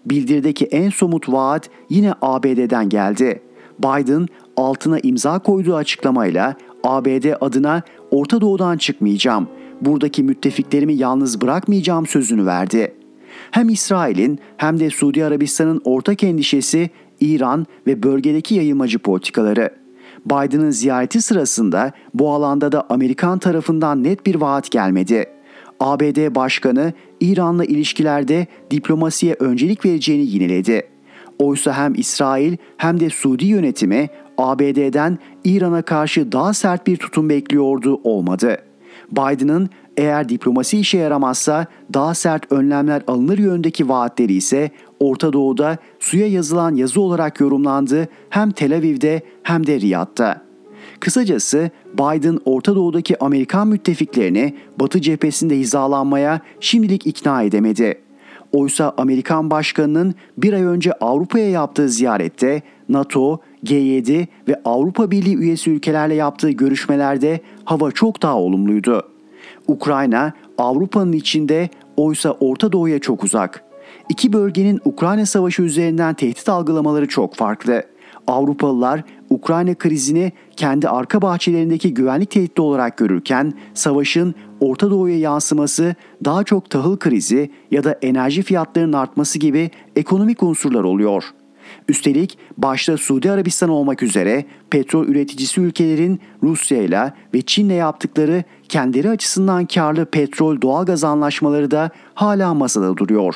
bildirdeki 0.05 0.65
en 0.65 0.89
somut 0.89 1.29
vaat 1.29 1.69
yine 1.89 2.13
ABD'den 2.21 2.89
geldi. 2.89 3.41
Biden 3.79 4.27
altına 4.57 4.99
imza 4.99 5.39
koyduğu 5.39 5.75
açıklamayla 5.75 6.55
ABD 6.83 7.33
adına 7.41 7.81
Orta 8.11 8.41
Doğu'dan 8.41 8.77
çıkmayacağım, 8.77 9.47
buradaki 9.81 10.23
müttefiklerimi 10.23 10.93
yalnız 10.93 11.41
bırakmayacağım 11.41 12.07
sözünü 12.07 12.45
verdi. 12.45 12.95
Hem 13.51 13.69
İsrail'in 13.69 14.39
hem 14.57 14.79
de 14.79 14.89
Suudi 14.89 15.25
Arabistan'ın 15.25 15.81
ortak 15.83 16.23
endişesi 16.23 16.89
İran 17.19 17.65
ve 17.87 18.03
bölgedeki 18.03 18.55
yayılmacı 18.55 18.99
politikaları. 18.99 19.69
Biden'ın 20.25 20.71
ziyareti 20.71 21.21
sırasında 21.21 21.91
bu 22.13 22.31
alanda 22.33 22.71
da 22.71 22.85
Amerikan 22.89 23.39
tarafından 23.39 24.03
net 24.03 24.25
bir 24.25 24.35
vaat 24.35 24.71
gelmedi. 24.71 25.25
ABD 25.79 26.35
Başkanı 26.35 26.93
İran'la 27.19 27.65
ilişkilerde 27.65 28.47
diplomasiye 28.71 29.35
öncelik 29.39 29.85
vereceğini 29.85 30.25
yineledi. 30.25 30.81
Oysa 31.39 31.73
hem 31.73 31.93
İsrail 31.95 32.57
hem 32.77 32.99
de 32.99 33.09
Suudi 33.09 33.45
yönetimi 33.45 34.09
ABD'den 34.37 35.19
İran'a 35.43 35.81
karşı 35.81 36.31
daha 36.31 36.53
sert 36.53 36.87
bir 36.87 36.97
tutum 36.97 37.29
bekliyordu 37.29 37.99
olmadı. 38.03 38.57
Biden'ın 39.11 39.69
eğer 39.97 40.29
diplomasi 40.29 40.79
işe 40.79 40.97
yaramazsa 40.97 41.65
daha 41.93 42.15
sert 42.15 42.51
önlemler 42.51 43.03
alınır 43.07 43.37
yönündeki 43.37 43.89
vaatleri 43.89 44.33
ise 44.33 44.71
Orta 44.99 45.33
Doğu'da 45.33 45.77
suya 45.99 46.27
yazılan 46.27 46.75
yazı 46.75 47.01
olarak 47.01 47.39
yorumlandı 47.39 48.07
hem 48.29 48.51
Tel 48.51 48.75
Aviv'de 48.75 49.21
hem 49.43 49.67
de 49.67 49.79
Riyad'da. 49.79 50.41
Kısacası 50.99 51.69
Biden 51.93 52.39
Orta 52.45 52.75
Doğu'daki 52.75 53.23
Amerikan 53.23 53.67
müttefiklerini 53.67 54.55
Batı 54.79 55.01
cephesinde 55.01 55.57
hizalanmaya 55.57 56.41
şimdilik 56.59 57.07
ikna 57.07 57.43
edemedi. 57.43 58.01
Oysa 58.51 58.93
Amerikan 58.97 59.51
Başkanı'nın 59.51 60.15
bir 60.37 60.53
ay 60.53 60.63
önce 60.63 60.93
Avrupa'ya 60.93 61.49
yaptığı 61.49 61.89
ziyarette 61.89 62.61
NATO, 62.89 63.39
G7 63.63 64.27
ve 64.47 64.61
Avrupa 64.65 65.11
Birliği 65.11 65.37
üyesi 65.37 65.71
ülkelerle 65.71 66.15
yaptığı 66.15 66.49
görüşmelerde 66.49 67.39
hava 67.65 67.91
çok 67.91 68.21
daha 68.21 68.37
olumluydu. 68.37 69.03
Ukrayna 69.67 70.33
Avrupa'nın 70.57 71.11
içinde 71.11 71.69
oysa 71.97 72.31
Orta 72.31 72.71
Doğu'ya 72.71 72.99
çok 72.99 73.23
uzak. 73.23 73.63
İki 74.09 74.33
bölgenin 74.33 74.79
Ukrayna 74.85 75.25
Savaşı 75.25 75.61
üzerinden 75.61 76.13
tehdit 76.13 76.49
algılamaları 76.49 77.07
çok 77.07 77.35
farklı. 77.35 77.83
Avrupalılar 78.27 79.03
Ukrayna 79.29 79.75
krizini 79.75 80.31
kendi 80.55 80.89
arka 80.89 81.21
bahçelerindeki 81.21 81.93
güvenlik 81.93 82.31
tehdidi 82.31 82.61
olarak 82.61 82.97
görürken 82.97 83.53
savaşın 83.73 84.35
Orta 84.59 84.91
Doğu'ya 84.91 85.19
yansıması 85.19 85.95
daha 86.25 86.43
çok 86.43 86.69
tahıl 86.69 86.97
krizi 86.97 87.51
ya 87.71 87.83
da 87.83 87.99
enerji 88.01 88.41
fiyatlarının 88.43 88.93
artması 88.93 89.39
gibi 89.39 89.71
ekonomik 89.95 90.43
unsurlar 90.43 90.83
oluyor. 90.83 91.23
Üstelik 91.89 92.37
başta 92.57 92.97
Suudi 92.97 93.31
Arabistan 93.31 93.69
olmak 93.69 94.03
üzere 94.03 94.45
petrol 94.69 95.07
üreticisi 95.07 95.61
ülkelerin 95.61 96.19
Rusya 96.43 96.81
ile 96.81 97.13
ve 97.33 97.41
Çin'le 97.41 97.69
yaptıkları 97.69 98.43
kendileri 98.69 99.09
açısından 99.09 99.65
karlı 99.65 100.05
petrol 100.05 100.61
doğalgaz 100.61 101.03
anlaşmaları 101.03 101.71
da 101.71 101.89
hala 102.13 102.53
masada 102.53 102.97
duruyor. 102.97 103.35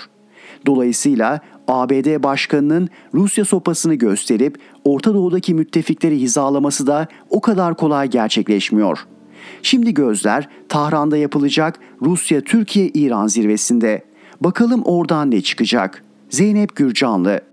Dolayısıyla 0.65 1.39
ABD 1.67 2.23
Başkanı'nın 2.23 2.89
Rusya 3.13 3.45
sopasını 3.45 3.95
gösterip 3.95 4.57
Orta 4.83 5.13
Doğu'daki 5.13 5.53
müttefikleri 5.53 6.19
hizalaması 6.19 6.87
da 6.87 7.07
o 7.29 7.41
kadar 7.41 7.77
kolay 7.77 8.09
gerçekleşmiyor. 8.09 8.99
Şimdi 9.63 9.93
gözler 9.93 10.49
Tahran'da 10.69 11.17
yapılacak 11.17 11.79
Rusya-Türkiye-İran 12.01 13.27
zirvesinde. 13.27 14.03
Bakalım 14.41 14.81
oradan 14.83 15.31
ne 15.31 15.41
çıkacak? 15.41 16.03
Zeynep 16.29 16.75
Gürcanlı 16.75 17.52